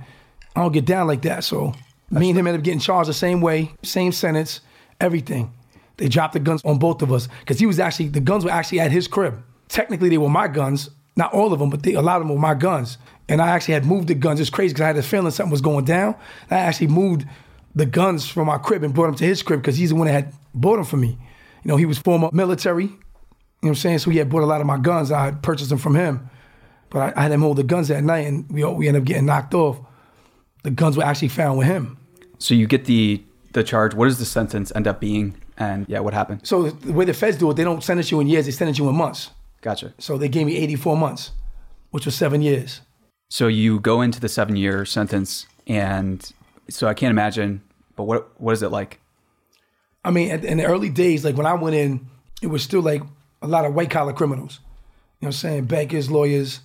I 0.56 0.62
don't 0.62 0.72
get 0.72 0.86
down 0.86 1.08
like 1.08 1.22
that. 1.24 1.44
So 1.44 1.74
me 2.12 2.30
and 2.30 2.38
him 2.38 2.48
ended 2.48 2.62
up 2.62 2.66
getting 2.66 2.80
charged 2.80 3.10
the 3.10 3.14
same 3.14 3.42
way, 3.42 3.72
same 3.84 4.12
sentence, 4.12 4.62
everything. 5.00 5.54
They 5.98 6.08
dropped 6.08 6.34
the 6.34 6.40
guns 6.40 6.62
on 6.64 6.80
both 6.80 7.02
of 7.02 7.12
us 7.12 7.28
because 7.40 7.60
he 7.60 7.66
was 7.66 7.80
actually 7.80 8.10
the 8.10 8.20
guns 8.20 8.46
were 8.46 8.52
actually 8.52 8.80
at 8.80 8.92
his 8.92 9.08
crib. 9.08 9.42
Technically, 9.68 10.10
they 10.10 10.18
were 10.18 10.30
my 10.30 10.48
guns, 10.48 10.90
not 11.20 11.34
all 11.34 11.54
of 11.54 11.60
them, 11.60 11.70
but 11.70 11.84
they, 11.84 11.94
a 11.94 12.02
lot 12.02 12.22
of 12.22 12.28
them 12.28 12.34
were 12.34 12.42
my 12.42 12.56
guns. 12.56 12.98
And 13.28 13.42
I 13.42 13.50
actually 13.50 13.76
had 13.76 13.86
moved 13.86 14.08
the 14.08 14.16
guns. 14.16 14.40
It's 14.40 14.50
crazy 14.50 14.74
because 14.74 14.84
I 14.84 14.88
had 14.88 14.98
a 14.98 15.04
feeling 15.04 15.30
something 15.30 15.52
was 15.52 15.62
going 15.62 15.86
down. 15.86 16.16
I 16.50 16.56
actually 16.56 16.88
moved 16.88 17.28
the 17.76 17.86
guns 17.86 18.28
from 18.28 18.48
my 18.48 18.58
crib 18.58 18.84
and 18.84 18.94
brought 18.94 19.08
them 19.08 19.16
to 19.16 19.26
his 19.26 19.44
crib 19.44 19.62
because 19.62 19.78
he's 19.78 19.90
the 19.90 19.96
one 19.96 20.08
that 20.08 20.14
had 20.14 20.34
bought 20.56 20.78
them 20.78 20.86
for 20.86 20.98
me. 20.98 21.10
You 21.64 21.70
know, 21.70 21.76
he 21.76 21.86
was 21.86 22.00
former 22.00 22.30
military. 22.32 22.86
You 22.86 22.90
know 22.90 22.98
what 23.60 23.70
I'm 23.70 23.76
saying? 23.76 24.00
So 24.00 24.10
he 24.10 24.18
had 24.18 24.30
bought 24.30 24.44
a 24.44 24.48
lot 24.48 24.62
of 24.62 24.68
my 24.68 24.78
guns. 24.78 25.12
I 25.12 25.26
had 25.26 25.44
purchased 25.44 25.70
them 25.70 25.78
from 25.78 25.96
him. 25.96 26.30
But 26.90 27.18
I, 27.18 27.20
I 27.20 27.24
had 27.24 27.32
him 27.32 27.42
hold 27.42 27.58
the 27.58 27.64
guns 27.64 27.90
that 27.90 28.04
night, 28.04 28.26
and 28.26 28.50
we 28.50 28.64
we 28.64 28.88
ended 28.88 29.04
up 29.04 29.08
getting 29.08 29.26
knocked 29.26 29.54
off. 29.54 29.80
The 30.64 30.72
guns 30.72 30.98
were 30.98 31.04
actually 31.04 31.28
found 31.28 31.60
with 31.60 31.68
him. 31.68 31.98
So 32.40 32.56
you 32.56 32.66
get 32.66 32.86
the 32.86 33.22
the 33.52 33.64
charge. 33.64 33.94
What 33.94 34.06
does 34.06 34.18
the 34.18 34.26
sentence 34.26 34.72
end 34.74 34.88
up 34.88 35.00
being? 35.00 35.36
And 35.58 35.86
yeah, 35.90 36.00
what 36.00 36.14
happened? 36.14 36.48
So 36.48 36.70
the 36.70 36.94
way 36.94 37.06
the 37.06 37.14
feds 37.14 37.38
do 37.38 37.52
it, 37.52 37.56
they 37.56 37.66
don't 37.66 37.84
sentence 37.84 38.10
you 38.10 38.20
in 38.22 38.28
years; 38.28 38.46
they 38.46 38.52
sentence 38.52 38.80
you 38.80 38.88
in 38.90 38.96
months. 38.96 39.32
Gotcha. 39.62 39.94
So 39.98 40.18
they 40.18 40.30
gave 40.30 40.46
me 40.46 40.58
84 40.58 40.98
months, 40.98 41.32
which 41.92 42.06
was 42.06 42.16
seven 42.16 42.42
years. 42.42 42.82
So 43.30 43.48
you 43.48 43.80
go 43.80 44.02
into 44.02 44.20
the 44.20 44.30
seven 44.30 44.56
year 44.56 44.86
sentence, 44.86 45.46
and 45.68 46.32
so 46.70 46.88
I 46.88 46.94
can't 46.94 47.12
imagine. 47.12 47.62
But 47.96 48.04
what 48.06 48.42
what 48.42 48.54
is 48.54 48.64
it 48.64 48.70
like? 48.70 49.00
I 50.04 50.12
mean, 50.12 50.30
in 50.30 50.58
the 50.58 50.66
early 50.66 50.90
days, 50.90 51.26
like 51.26 51.36
when 51.36 51.46
I 51.46 51.54
went 51.54 51.76
in, 51.76 52.08
it 52.42 52.48
was 52.48 52.64
still 52.64 52.82
like 52.82 53.04
a 53.42 53.48
lot 53.48 53.66
of 53.66 53.74
white 53.74 53.90
collar 53.92 54.14
criminals. 54.14 54.60
You 55.20 55.26
know 55.26 55.28
what 55.28 55.28
I'm 55.28 55.32
saying? 55.34 55.66
Bankers, 55.66 56.10
lawyers, 56.10 56.62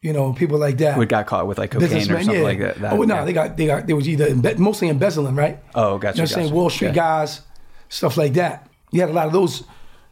you 0.00 0.12
know, 0.12 0.32
people 0.32 0.58
like 0.58 0.78
that. 0.78 0.94
Who 0.94 1.06
got 1.06 1.26
caught 1.26 1.46
with 1.46 1.58
like 1.58 1.70
cocaine 1.70 2.10
or 2.10 2.22
something 2.22 2.34
yeah. 2.34 2.42
like 2.42 2.58
that. 2.58 2.80
that 2.80 2.92
oh 2.94 3.02
no, 3.02 3.16
yeah. 3.16 3.24
they 3.24 3.32
got 3.32 3.56
they 3.56 3.66
got 3.66 3.86
they 3.86 3.92
was 3.92 4.08
either 4.08 4.28
embe- 4.28 4.58
mostly 4.58 4.88
embezzling, 4.88 5.36
right? 5.36 5.58
Oh, 5.74 5.98
gotcha. 5.98 6.16
You 6.16 6.22
know 6.22 6.24
what 6.24 6.30
I'm 6.32 6.34
gotcha. 6.34 6.34
saying? 6.34 6.52
Wall 6.52 6.70
Street 6.70 6.88
Yeah. 6.88 6.94
guys, 6.94 7.42
stuff 7.88 8.16
like 8.16 8.32
that. 8.34 8.68
You 8.90 9.00
had 9.00 9.10
a 9.10 9.12
lot 9.12 9.26
of 9.26 9.32
those 9.32 9.62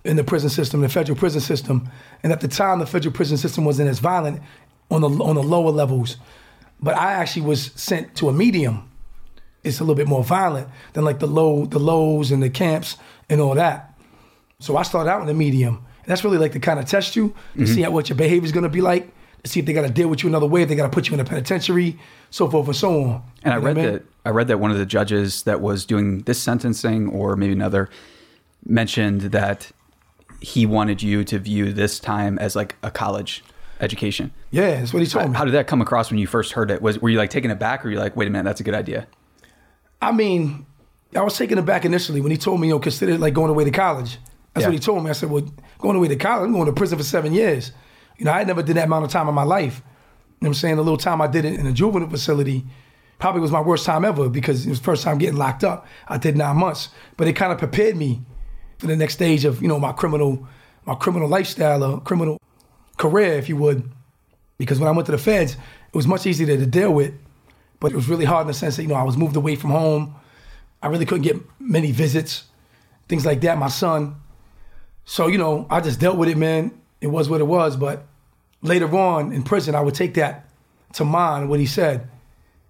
in 0.05 0.17
the 0.17 0.25
prison 0.25 0.51
system, 0.51 0.81
the 0.81 0.89
federal 0.89 1.19
prison 1.19 1.41
system. 1.41 1.91
And 2.23 2.33
at 2.33 2.41
the 2.41 2.49
time, 2.49 2.79
the 2.79 2.87
federal 2.87 3.13
prison 3.13 3.37
system 3.37 3.65
wasn't 3.65 3.89
as 3.89 3.99
violent 3.99 4.41
on 4.91 5.03
the 5.03 5.09
on 5.09 5.37
the 5.37 5.43
lower 5.43 5.71
levels. 5.71 6.17
But 6.81 6.97
I 6.97 7.13
actually 7.13 7.43
was 7.43 7.73
sent 7.75 8.15
to 8.17 8.29
a 8.29 8.33
medium. 8.33 8.91
It's 9.63 9.81
a 9.81 9.83
little 9.83 9.95
bit 9.95 10.09
more 10.09 10.25
violent 10.25 10.69
than 10.95 11.05
like 11.05 11.19
the 11.19 11.27
low, 11.27 11.67
the 11.67 11.79
lows 11.79 12.31
and 12.31 12.43
the 12.43 12.49
camps 12.49 12.97
and 13.29 13.41
all 13.41 13.55
that. 13.55 13.99
So 14.59 14.77
I 14.77 14.83
started 14.83 15.11
out 15.11 15.21
in 15.21 15.27
the 15.27 15.35
medium. 15.35 15.77
And 15.77 16.07
that's 16.07 16.25
really 16.25 16.39
like 16.39 16.53
to 16.53 16.61
kind 16.61 16.79
of 16.79 16.87
test 16.87 17.15
you 17.15 17.29
to 17.29 17.35
mm-hmm. 17.35 17.65
see 17.67 17.83
how, 17.83 17.91
what 17.91 18.09
your 18.09 18.17
behavior 18.17 18.47
is 18.47 18.53
going 18.53 18.63
to 18.63 18.71
be 18.71 18.81
like, 18.81 19.13
to 19.43 19.51
see 19.51 19.61
if 19.61 19.67
they 19.67 19.75
got 19.75 19.83
to 19.83 19.91
deal 19.91 20.09
with 20.09 20.23
you 20.23 20.31
another 20.31 20.47
way, 20.47 20.63
if 20.63 20.71
they 20.71 20.75
got 20.75 20.85
to 20.85 20.93
put 20.93 21.09
you 21.09 21.15
in 21.15 21.21
a 21.21 21.25
penitentiary, 21.25 21.99
so 22.31 22.49
forth 22.49 22.67
and 22.67 22.77
so 22.77 23.03
on. 23.03 23.23
And 23.43 23.53
I 23.53 23.57
You 23.57 23.61
know 23.61 23.67
read 23.67 23.77
what 23.77 23.83
mean? 23.85 23.93
that 23.93 24.03
I 24.25 24.31
read 24.31 24.49
that 24.49 24.59
one 24.59 24.71
of 24.71 24.79
the 24.79 24.87
judges 24.87 25.43
that 25.43 25.61
was 25.61 25.85
doing 25.85 26.21
this 26.23 26.41
sentencing, 26.41 27.09
or 27.09 27.37
maybe 27.37 27.53
another, 27.53 27.91
mentioned 28.65 29.21
that 29.21 29.71
he 30.41 30.67
wanted 30.67 31.03
you 31.03 31.25
to 31.25 31.39
view 31.39 31.73
this 31.73 31.99
time 32.01 32.39
as 32.39 32.57
like 32.57 32.77
a 32.83 32.91
college 32.91 33.45
education. 33.81 34.33
Yeah, 34.51 34.77
that's 34.81 34.93
what 34.93 35.03
he 35.03 35.09
told 35.09 35.31
me. 35.31 35.37
How 35.37 35.45
did 35.45 35.55
that 35.55 35.67
come 35.67 35.81
across 35.81 36.11
when 36.11 36.19
you 36.19 36.27
first 36.27 36.53
heard 36.53 36.71
it? 36.71 36.83
Was 36.83 36.99
were 36.99 37.09
you 37.09 37.19
like 37.19 37.31
taken 37.31 37.51
aback, 37.51 37.85
or 37.85 37.89
were 37.89 37.93
you 37.93 37.99
like, 37.99 38.17
wait 38.17 38.29
a 38.29 38.31
minute, 38.31 38.45
that's 38.45 38.61
a 38.61 38.65
good 38.65 38.75
idea? 38.75 39.07
I 40.03 40.13
mean, 40.13 40.67
I 41.15 41.23
was 41.23 41.37
taken 41.37 41.59
aback 41.59 41.85
initially 41.85 42.21
when 42.21 42.31
he 42.31 42.37
told 42.39 42.61
me, 42.61 42.69
you 42.69 42.75
know, 42.75 42.79
consider 42.81 43.13
it 43.13 43.21
like 43.21 43.35
going 43.35 43.51
away 43.51 43.65
to 43.65 43.71
college. 43.71 44.19
That's 44.55 44.63
Yeah. 44.65 44.69
what 44.69 44.73
he 44.75 44.79
told 44.81 45.05
me. 45.05 45.11
I 45.11 45.13
said, 45.13 45.31
well, 45.31 45.45
going 45.79 45.97
away 45.97 46.09
to 46.09 46.17
college, 46.17 46.47
I'm 46.47 46.53
going 46.53 46.67
to 46.67 46.73
prison 46.73 46.99
for 46.99 47.05
seven 47.05 47.33
years. 47.33 47.73
You 48.19 48.25
know, 48.25 48.33
I 48.33 48.39
had 48.39 48.47
never 48.47 48.63
did 48.63 48.77
that 48.77 48.87
amount 48.87 49.05
of 49.05 49.11
time 49.11 49.29
in 49.29 49.35
my 49.35 49.43
life. 49.45 49.83
You 50.41 50.47
know 50.47 50.49
what 50.49 50.49
I'm 50.49 50.55
saying? 50.55 50.77
The 50.77 50.83
little 50.83 50.97
time 50.99 51.21
I 51.21 51.27
did 51.27 51.45
it 51.45 51.59
in 51.59 51.67
a 51.67 51.73
juvenile 51.73 52.09
facility 52.09 52.65
probably 53.19 53.41
was 53.43 53.51
my 53.51 53.61
worst 53.61 53.85
time 53.85 54.05
ever 54.05 54.29
because 54.29 54.67
it 54.67 54.71
was 54.71 54.79
the 54.79 54.85
first 54.85 55.05
time 55.05 55.19
getting 55.19 55.37
locked 55.37 55.65
up. 55.65 55.87
I 56.09 56.17
did 56.19 56.37
nine 56.37 56.57
months. 56.57 56.89
But 57.17 57.29
it 57.29 57.35
kind 57.35 57.53
of 57.53 57.59
prepared 57.59 57.97
me 57.97 58.23
for 58.81 58.87
the 58.87 58.97
next 58.97 59.15
stage 59.15 59.45
of, 59.45 59.61
you 59.61 59.69
know, 59.69 59.79
my 59.79 59.93
criminal, 59.93 60.49
my 60.87 60.95
criminal 60.95 61.29
lifestyle 61.29 61.85
or 61.85 62.01
criminal 62.01 62.41
career, 62.97 63.35
if 63.35 63.49
you 63.49 63.57
would. 63.57 63.89
Because 64.57 64.79
when 64.79 64.89
I 64.89 64.93
went 64.93 65.07
to 65.07 65.13
the 65.13 65.19
feds, 65.19 65.53
it 65.53 65.95
was 65.95 66.07
much 66.07 66.27
easier 66.27 66.47
to 66.47 66.67
deal 66.67 66.93
with, 66.93 67.15
but 67.79 67.93
it 67.93 67.97
was 67.97 68.09
really 68.09 68.25
hard 68.25 68.43
in 68.43 68.47
the 68.49 68.55
sense 68.55 68.77
that, 68.77 68.83
you 68.83 68.89
know, 68.89 68.95
I 68.95 69.03
was 69.03 69.17
moved 69.17 69.37
away 69.37 69.55
from 69.55 69.71
home. 69.71 70.15
I 70.83 70.89
really 70.89 71.05
couldn't 71.05 71.25
get 71.25 71.37
many 71.59 71.93
visits, 71.93 72.45
things 73.09 73.27
like 73.27 73.43
that. 73.43 73.59
My 73.59 73.69
son. 73.69 74.17
So, 75.05 75.27
you 75.27 75.37
know, 75.39 75.67
I 75.69 75.81
just 75.81 76.01
dealt 76.01 76.17
with 76.17 76.29
it, 76.31 76.39
man. 76.39 76.73
It 77.01 77.09
was 77.09 77.29
what 77.29 77.41
it 77.41 77.47
was. 77.47 77.77
But 77.77 78.07
later 78.63 78.95
on 78.97 79.33
in 79.33 79.43
prison, 79.43 79.75
I 79.75 79.83
would 79.83 79.95
take 79.95 80.15
that 80.15 80.49
to 80.95 81.05
mind, 81.05 81.51
what 81.51 81.61
he 81.61 81.67
said. 81.67 82.09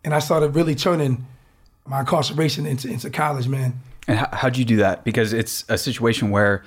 And 0.02 0.12
I 0.12 0.18
started 0.18 0.56
really 0.56 0.74
turning 0.74 1.26
my 1.86 2.00
incarceration 2.00 2.66
into, 2.66 2.88
into 2.88 3.10
college, 3.10 3.46
man. 3.46 3.80
And 4.08 4.18
how, 4.18 4.28
how'd 4.32 4.56
you 4.56 4.64
do 4.64 4.76
that? 4.78 5.04
Because 5.04 5.32
it's 5.32 5.64
a 5.68 5.78
situation 5.78 6.30
where 6.30 6.62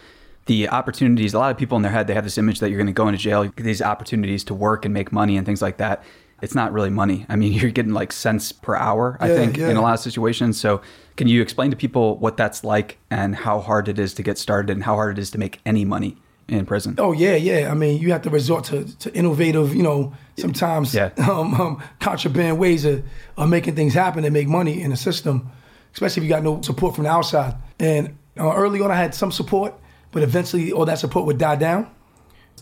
the 0.46 0.70
opportunities, 0.70 1.34
a 1.34 1.40
lot 1.40 1.52
of 1.52 1.58
people 1.58 1.76
in 1.78 1.82
their 1.84 1.92
head, 1.92 2.08
they 2.08 2.14
have 2.14 2.24
this 2.26 2.38
image 2.38 2.60
that 2.60 2.70
you're 2.70 2.78
going 2.78 2.88
to 2.88 2.94
go 2.94 3.08
into 3.08 3.18
jail, 3.18 3.50
these 3.56 3.82
opportunities 3.82 4.44
to 4.46 4.54
work 4.54 4.86
and 4.86 4.94
make 4.94 5.12
money 5.12 5.38
and 5.38 5.46
things 5.46 5.62
like 5.62 5.78
that. 5.78 6.04
It's 6.42 6.54
not 6.56 6.74
really 6.74 6.90
money. 6.90 7.26
I 7.30 7.36
mean, 7.38 7.54
you're 7.60 7.72
getting 7.72 7.94
like 7.94 8.12
cents 8.12 8.52
per 8.52 8.76
hour, 8.76 9.18
I 9.20 9.30
Yeah, 9.30 9.36
think, 9.36 9.58
yeah. 9.58 9.70
in 9.70 9.78
a 9.78 9.82
lot 9.82 9.94
of 9.94 10.00
situations. 10.00 10.60
So, 10.60 10.82
can 11.16 11.28
you 11.28 11.42
explain 11.42 11.70
to 11.72 11.78
people 11.78 12.18
what 12.18 12.38
that's 12.38 12.64
like 12.64 12.98
and 13.12 13.36
how 13.36 13.60
hard 13.60 13.88
it 13.88 14.00
is 14.00 14.14
to 14.16 14.24
get 14.24 14.38
started 14.40 14.72
and 14.72 14.84
how 14.84 14.96
hard 14.96 15.18
it 15.18 15.22
is 15.22 15.30
to 15.32 15.38
make 15.38 15.62
any 15.66 15.86
money 15.86 16.18
in 16.50 16.66
prison? 16.66 16.96
Oh 16.98 17.14
yeah, 17.14 17.36
yeah. 17.36 17.70
I 17.72 17.76
mean, 17.76 18.02
you 18.02 18.12
have 18.12 18.24
to 18.24 18.30
resort 18.32 18.66
to, 18.66 18.84
to 18.98 19.14
innovative, 19.16 19.74
you 19.76 19.84
know, 19.84 20.12
sometimes 20.38 20.94
Yeah. 20.94 21.12
um, 21.30 21.54
um, 21.54 21.84
contraband 22.00 22.58
ways 22.58 22.84
of, 22.84 23.04
of 23.38 23.48
making 23.48 23.76
things 23.76 23.94
happen 23.94 24.26
and 24.26 24.34
make 24.34 24.48
money 24.48 24.82
in 24.82 24.90
the 24.90 24.98
system, 24.98 25.52
especially 25.94 26.22
if 26.22 26.24
you 26.24 26.30
got 26.30 26.44
no 26.44 26.62
support 26.62 26.96
from 26.96 27.06
the 27.06 27.10
outside. 27.12 27.56
And 27.80 28.18
uh, 28.40 28.54
early 28.54 28.82
on, 28.82 28.92
I 28.92 28.96
had 28.96 29.14
some 29.16 29.32
support, 29.32 29.74
but 30.12 30.24
eventually 30.24 30.72
all 30.72 30.86
that 30.86 31.00
support 31.00 31.26
would 31.26 31.38
die 31.38 31.56
down. 31.56 31.90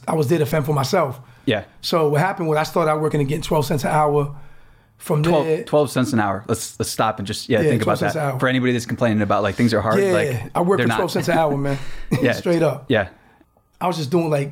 I 0.07 0.15
was 0.15 0.27
there 0.27 0.39
to 0.39 0.45
fend 0.45 0.65
for 0.65 0.73
myself. 0.73 1.19
Yeah. 1.45 1.65
So 1.81 2.09
what 2.09 2.21
happened 2.21 2.47
was 2.49 2.57
I 2.57 2.63
started 2.63 2.91
out 2.91 3.01
working 3.01 3.19
and 3.19 3.29
getting 3.29 3.41
12 3.43 3.65
cents 3.65 3.83
an 3.83 3.91
hour. 3.91 4.35
From 4.97 5.23
12, 5.23 5.45
there, 5.45 5.63
12 5.63 5.89
cents 5.91 6.13
an 6.13 6.19
hour. 6.19 6.45
Let's 6.47 6.77
let's 6.79 6.91
stop 6.91 7.17
and 7.17 7.25
just 7.25 7.49
yeah, 7.49 7.61
Yeah, 7.61 7.69
think 7.71 7.81
about 7.81 7.99
that. 8.01 8.39
For 8.39 8.47
anybody 8.47 8.71
that's 8.73 8.85
complaining 8.85 9.23
about 9.23 9.41
like 9.41 9.55
things 9.55 9.73
are 9.73 9.81
hard, 9.81 9.99
yeah, 9.99 10.11
like 10.11 10.51
I 10.53 10.61
worked 10.61 10.77
they're 10.77 10.85
for 10.85 10.89
not. 10.89 10.97
12 10.97 11.11
cents 11.11 11.27
an 11.29 11.37
hour, 11.39 11.57
man. 11.57 11.79
yeah, 12.21 12.33
Straight 12.33 12.61
up. 12.61 12.85
Yeah. 12.87 13.09
I 13.79 13.87
was 13.87 13.97
just 13.97 14.11
doing 14.11 14.29
like 14.29 14.51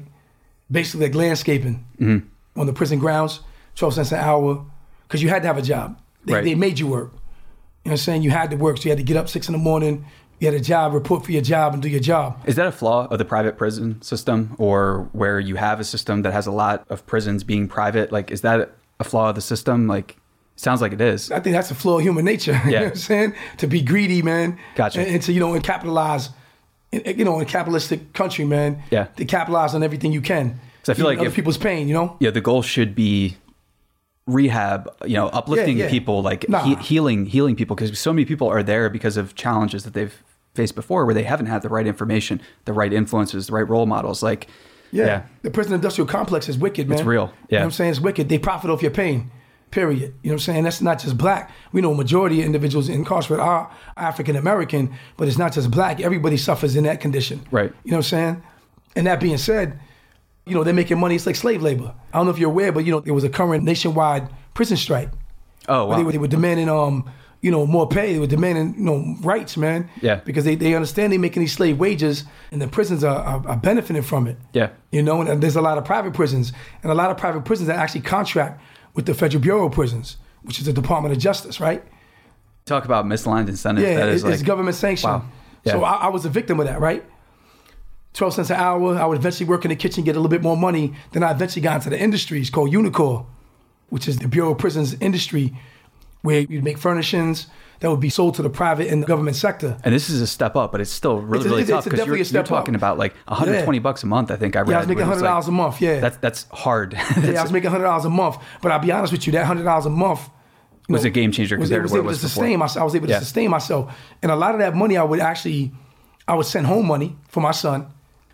basically 0.72 1.06
like 1.06 1.14
landscaping 1.16 1.86
Mm-hmm. 2.00 2.60
on 2.60 2.66
the 2.66 2.74
prison 2.74 2.98
grounds, 2.98 3.42
12 3.76 3.94
cents 3.94 4.12
an 4.12 4.20
hour, 4.20 4.66
because 5.08 5.22
you 5.22 5.30
had 5.30 5.44
to 5.44 5.48
have 5.48 5.60
a 5.60 5.62
job. 5.62 6.00
They, 6.26 6.34
Right. 6.34 6.44
they 6.44 6.56
made 6.56 6.80
you 6.80 6.88
work. 6.88 7.14
You 7.86 7.90
know 7.90 7.94
what 7.94 8.00
I'm 8.02 8.04
saying? 8.04 8.22
You 8.24 8.32
had 8.32 8.50
to 8.52 8.58
work. 8.58 8.78
So 8.78 8.84
you 8.84 8.90
had 8.90 8.98
to 8.98 9.04
get 9.04 9.18
up 9.18 9.30
six 9.30 9.48
in 9.48 9.54
the 9.54 9.58
morning, 9.58 10.06
you 10.40 10.48
had 10.48 10.54
a 10.54 10.60
job, 10.64 10.94
report 10.94 11.26
for 11.26 11.32
your 11.32 11.42
job, 11.42 11.74
and 11.74 11.82
do 11.82 11.90
your 11.90 12.00
job. 12.00 12.42
Is 12.46 12.56
that 12.56 12.68
a 12.68 12.72
flaw 12.72 13.08
of 13.08 13.18
the 13.18 13.26
private 13.26 13.58
prison 13.58 14.02
system 14.02 14.56
or 14.58 15.10
where 15.12 15.40
you 15.40 15.56
have 15.56 15.80
a 15.80 15.84
system 15.84 16.22
that 16.24 16.32
has 16.34 16.48
a 16.48 16.52
lot 16.52 16.86
of 16.90 17.06
prisons 17.08 17.44
being 17.44 17.68
private? 17.68 18.12
Like, 18.12 18.32
is 18.32 18.42
that 18.42 18.72
a 19.00 19.04
flaw 19.04 19.30
of 19.30 19.36
the 19.36 19.42
system? 19.42 19.88
Like, 19.88 20.18
sounds 20.56 20.82
like 20.82 20.92
it 20.94 21.02
is. 21.02 21.32
I 21.32 21.40
think 21.40 21.54
that's 21.56 21.72
a 21.72 21.76
flaw 21.76 21.98
of 21.98 22.04
human 22.04 22.26
nature. 22.26 22.54
you 22.66 22.72
know 22.72 22.72
Yeah. 22.72 22.82
what 22.84 22.90
I'm 22.92 22.96
saying? 22.98 23.34
To 23.58 23.68
be 23.68 23.82
greedy, 23.82 24.22
man. 24.22 24.58
Gotcha. 24.76 25.00
And, 25.02 25.10
and 25.16 25.22
to, 25.24 25.34
you 25.34 25.40
know, 25.40 25.54
and 25.54 25.64
capitalize, 25.64 26.30
you 26.92 27.24
know, 27.26 27.36
in 27.38 27.42
a 27.42 27.50
capitalistic 27.50 28.14
country, 28.14 28.46
man. 28.46 28.82
Yeah. 28.92 29.06
To 29.18 29.26
capitalize 29.26 29.74
on 29.74 29.84
everything 29.84 30.12
you 30.12 30.22
can. 30.22 30.60
'Cause 30.84 30.90
I 30.90 30.94
feel 30.96 31.06
like 31.06 31.20
other 31.20 31.28
if- 31.28 31.36
people's 31.36 31.58
pain, 31.58 31.88
you 31.90 31.94
know? 31.94 32.16
Yeah, 32.20 32.32
the 32.32 32.42
goal 32.42 32.62
should 32.62 32.96
be 32.96 33.36
rehab, 34.34 34.90
you 35.06 35.16
know, 35.16 35.28
uplifting 35.28 35.78
Yeah, 35.78 35.86
yeah. 35.86 35.90
people, 35.92 36.22
like 36.22 36.48
Nah. 36.50 36.64
he- 36.64 36.76
healing, 36.76 37.26
healing 37.26 37.56
people, 37.56 37.76
because 37.76 37.98
so 38.00 38.14
many 38.14 38.26
people 38.26 38.48
are 38.48 38.64
there 38.64 38.90
because 38.90 39.18
of 39.18 39.36
challenges 39.36 39.84
that 39.84 39.94
they've 39.94 40.14
faced 40.56 40.76
before 40.76 41.06
where 41.06 41.14
they 41.16 41.24
haven't 41.24 41.46
had 41.48 41.62
the 41.62 41.70
right 41.70 41.88
information, 41.88 42.42
the 42.66 42.74
right 42.74 42.92
influences, 42.94 43.48
the 43.48 43.54
right 43.54 43.68
role 43.68 43.86
models. 43.86 44.22
Like, 44.24 44.48
Yeah. 44.92 45.06
yeah. 45.06 45.22
The 45.44 45.52
prison 45.52 45.74
industrial 45.74 46.08
complex 46.08 46.50
is 46.50 46.58
wicked, 46.58 46.90
man. 46.90 46.98
It's 46.98 47.08
real. 47.08 47.22
You 47.22 47.28
know 47.28 47.34
Yeah. 47.50 47.60
what 47.60 47.66
I'm 47.66 47.72
saying? 47.72 47.92
It's 47.92 48.00
wicked. 48.02 48.30
They 48.30 48.40
profit 48.40 48.70
off 48.70 48.82
your 48.82 48.92
pain. 48.92 49.32
Period. 49.72 50.00
You 50.02 50.08
know 50.08 50.14
what 50.24 50.32
I'm 50.34 50.40
saying? 50.40 50.64
That's 50.64 50.82
not 50.82 50.98
just 50.98 51.16
black. 51.16 51.52
We 51.72 51.82
know 51.82 51.92
a 51.92 51.96
majority 51.96 52.40
of 52.40 52.48
individuals 52.48 52.90
incarcerated 52.90 53.46
are 53.46 53.70
African 53.98 54.36
American, 54.36 54.90
but 55.16 55.28
it's 55.28 55.38
not 55.38 55.54
just 55.54 55.70
black. 55.70 56.02
Everybody 56.02 56.38
suffers 56.38 56.76
in 56.76 56.86
that 56.86 57.00
condition. 57.00 57.42
Right. 57.52 57.72
You 57.84 57.92
know 57.92 57.98
what 57.98 58.06
I'm 58.06 58.10
saying? 58.10 58.44
And 58.96 59.06
that 59.06 59.20
being 59.20 59.38
said, 59.38 59.80
you 60.46 60.56
know, 60.56 60.64
they're 60.64 60.74
making 60.74 61.00
money. 61.00 61.16
It's 61.16 61.26
like 61.26 61.36
slave 61.36 61.62
labor. 61.62 61.94
I 62.14 62.18
don't 62.18 62.26
know 62.26 62.32
if 62.32 62.40
you're 62.40 62.50
aware, 62.50 62.72
but 62.72 62.86
you 62.86 62.92
know, 62.92 63.00
there 63.00 63.14
was 63.14 63.24
a 63.24 63.30
current 63.30 63.64
nationwide 63.64 64.30
prison 64.54 64.78
strike. 64.78 65.10
Oh, 65.68 65.86
Where 65.86 65.98
They, 65.98 66.02
wow. 66.02 66.06
were, 66.08 66.12
they 66.14 66.18
were 66.18 66.28
demanding, 66.28 66.70
um, 66.70 67.10
you 67.42 67.52
know, 67.52 67.66
more 67.66 67.88
pay. 67.88 68.14
They 68.14 68.20
were 68.20 68.28
demanding, 68.28 68.74
you 68.78 68.84
know, 68.84 69.16
rights, 69.22 69.56
man. 69.56 69.90
Yeah. 70.02 70.16
Because 70.16 70.44
they, 70.44 70.56
they 70.56 70.74
understand 70.74 71.14
they're 71.14 71.20
making 71.20 71.42
these 71.42 71.54
slave 71.54 71.80
wages, 71.80 72.24
and 72.52 72.62
the 72.62 72.68
prisons 72.68 73.04
are, 73.04 73.18
are, 73.18 73.48
are 73.48 73.58
benefiting 73.58 74.02
from 74.02 74.28
it. 74.28 74.38
Yeah. 74.54 74.70
You 74.92 75.04
know, 75.04 75.22
and 75.22 75.42
there's 75.42 75.56
a 75.56 75.62
lot 75.62 75.78
of 75.78 75.86
private 75.86 76.14
prisons, 76.14 76.52
and 76.82 76.92
a 76.92 76.96
lot 76.96 77.12
of 77.12 77.18
private 77.18 77.46
prisons 77.46 77.68
that 77.68 77.78
actually 77.78 78.02
contract 78.02 78.62
with 78.96 79.06
the 79.06 79.14
Federal 79.14 79.42
Bureau 79.42 79.68
of 79.68 79.74
Prisons, 79.74 80.18
which 80.42 80.60
is 80.60 80.66
the 80.66 80.74
Department 80.74 81.14
of 81.14 81.22
Justice, 81.22 81.60
right? 81.60 81.84
Talk 82.66 82.86
about 82.86 83.06
misaligned 83.06 83.48
incentives. 83.48 83.88
Yeah, 83.88 83.98
that 83.98 84.10
is 84.10 84.24
it's, 84.24 84.40
like, 84.40 84.46
government 84.46 84.76
sanctioned. 84.76 85.14
Wow. 85.14 85.26
Yeah. 85.64 85.74
So 85.74 85.84
I, 85.84 85.94
I 85.94 86.08
was 86.10 86.26
a 86.26 86.30
victim 86.30 86.60
of 86.60 86.66
that, 86.66 86.82
right? 86.82 87.06
12 88.14 88.34
cents 88.34 88.50
an 88.50 88.58
hour. 88.58 88.96
I 88.98 89.06
would 89.06 89.18
eventually 89.18 89.48
work 89.50 89.66
in 89.66 89.70
the 89.70 89.76
kitchen, 89.76 90.04
get 90.04 90.16
a 90.16 90.20
little 90.20 90.30
bit 90.30 90.42
more 90.42 90.58
money. 90.58 90.94
Then 91.12 91.24
I 91.24 91.32
eventually 91.32 91.62
got 91.62 91.76
into 91.76 91.90
the 91.90 92.00
industries 92.00 92.50
called 92.50 92.72
Unicor. 92.72 93.26
which 93.90 94.08
is 94.08 94.18
the 94.20 94.28
Bureau 94.28 94.52
of 94.52 94.58
Prisons 94.60 94.94
industry, 95.02 95.54
where 96.22 96.42
you'd 96.42 96.64
make 96.64 96.78
furnishings 96.78 97.48
that 97.80 97.90
would 97.90 98.00
be 98.00 98.10
sold 98.10 98.36
to 98.36 98.42
the 98.44 98.50
private 98.50 98.88
and 98.88 99.02
the 99.02 99.08
government 99.08 99.36
sector. 99.38 99.78
And 99.84 99.96
this 99.96 100.10
is 100.10 100.22
a 100.22 100.28
step 100.28 100.56
up, 100.56 100.72
but 100.72 100.80
it's 100.82 100.92
still 100.92 101.20
really, 101.22 101.38
It's 101.38 101.46
really 101.50 101.62
it's- 101.64 101.76
tough 101.78 101.84
because 101.92 102.06
you're, 102.06 102.18
you're 102.18 102.44
talking 102.44 102.76
up. 102.76 102.80
about 102.80 102.98
like 103.00 103.14
120 103.28 103.78
Yeah. 103.78 103.82
bucks 103.82 104.04
a 104.04 104.06
month. 104.06 104.30
I 104.30 104.36
think 104.36 104.56
I 104.56 104.60
read. 104.60 104.70
Yeah, 104.70 104.76
I 104.76 104.80
was 104.80 104.88
making 104.90 105.06
hundred 105.06 105.22
dollars 105.24 105.46
like- 105.46 105.54
a 105.54 105.56
month. 105.56 105.82
Yeah, 105.82 106.00
That's 106.02 106.18
that's 106.18 106.46
hard. 106.52 106.94
yeah, 107.24 107.40
I 107.40 107.42
was 107.42 107.52
making 107.54 107.70
hundred 107.72 107.86
dollars 107.86 108.06
a 108.06 108.10
month. 108.10 108.38
But 108.62 108.72
I'll 108.72 108.80
be 108.80 108.92
honest 108.92 109.12
with 109.14 109.26
you, 109.26 109.32
that 109.34 109.46
hundred 109.46 109.64
dollars 109.64 109.86
a 109.88 109.90
month 109.90 110.30
Was 110.90 111.06
a 111.06 111.10
game 111.10 111.32
changer 111.32 111.58
was, 111.58 111.70
compared 111.70 111.82
to 111.82 111.84
was 111.84 111.92
what 111.94 111.98
it 111.98 112.02
able 112.02 112.08
was 112.10 112.20
to 112.22 112.28
sustain 112.30 112.60
myself. 112.60 112.82
I 112.82 112.84
was 112.84 112.96
able 112.96 113.08
to 113.08 113.14
Yeah. 113.14 113.20
sustain 113.20 113.50
myself, 113.50 113.92
and 114.22 114.32
a 114.32 114.36
lot 114.36 114.54
of 114.54 114.60
that 114.60 114.76
money 114.76 114.98
I 114.98 115.04
would 115.04 115.20
actually, 115.22 115.72
I 116.28 116.36
would 116.36 116.46
send 116.48 116.68
home 116.68 116.86
money 116.86 117.16
for 117.30 117.40
my 117.40 117.52
son. 117.52 117.88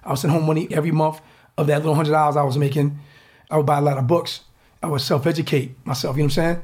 I 0.06 0.10
would 0.10 0.20
send 0.20 0.32
home 0.32 0.46
money 0.46 0.68
every 0.72 0.92
month 0.92 1.20
of 1.58 1.68
that 1.68 1.78
little 1.80 1.96
hundred 1.96 2.12
dollars 2.12 2.36
I 2.38 2.44
was 2.44 2.58
making. 2.58 3.00
I 3.50 3.58
would 3.58 3.66
buy 3.66 3.78
a 3.78 3.82
lot 3.82 3.98
of 3.98 4.08
books. 4.08 4.42
I 4.84 4.88
would 4.88 5.02
self 5.02 5.26
educate 5.26 5.76
myself. 5.86 6.16
You 6.16 6.24
know 6.24 6.26
what 6.26 6.38
I'm 6.38 6.44
saying? 6.56 6.62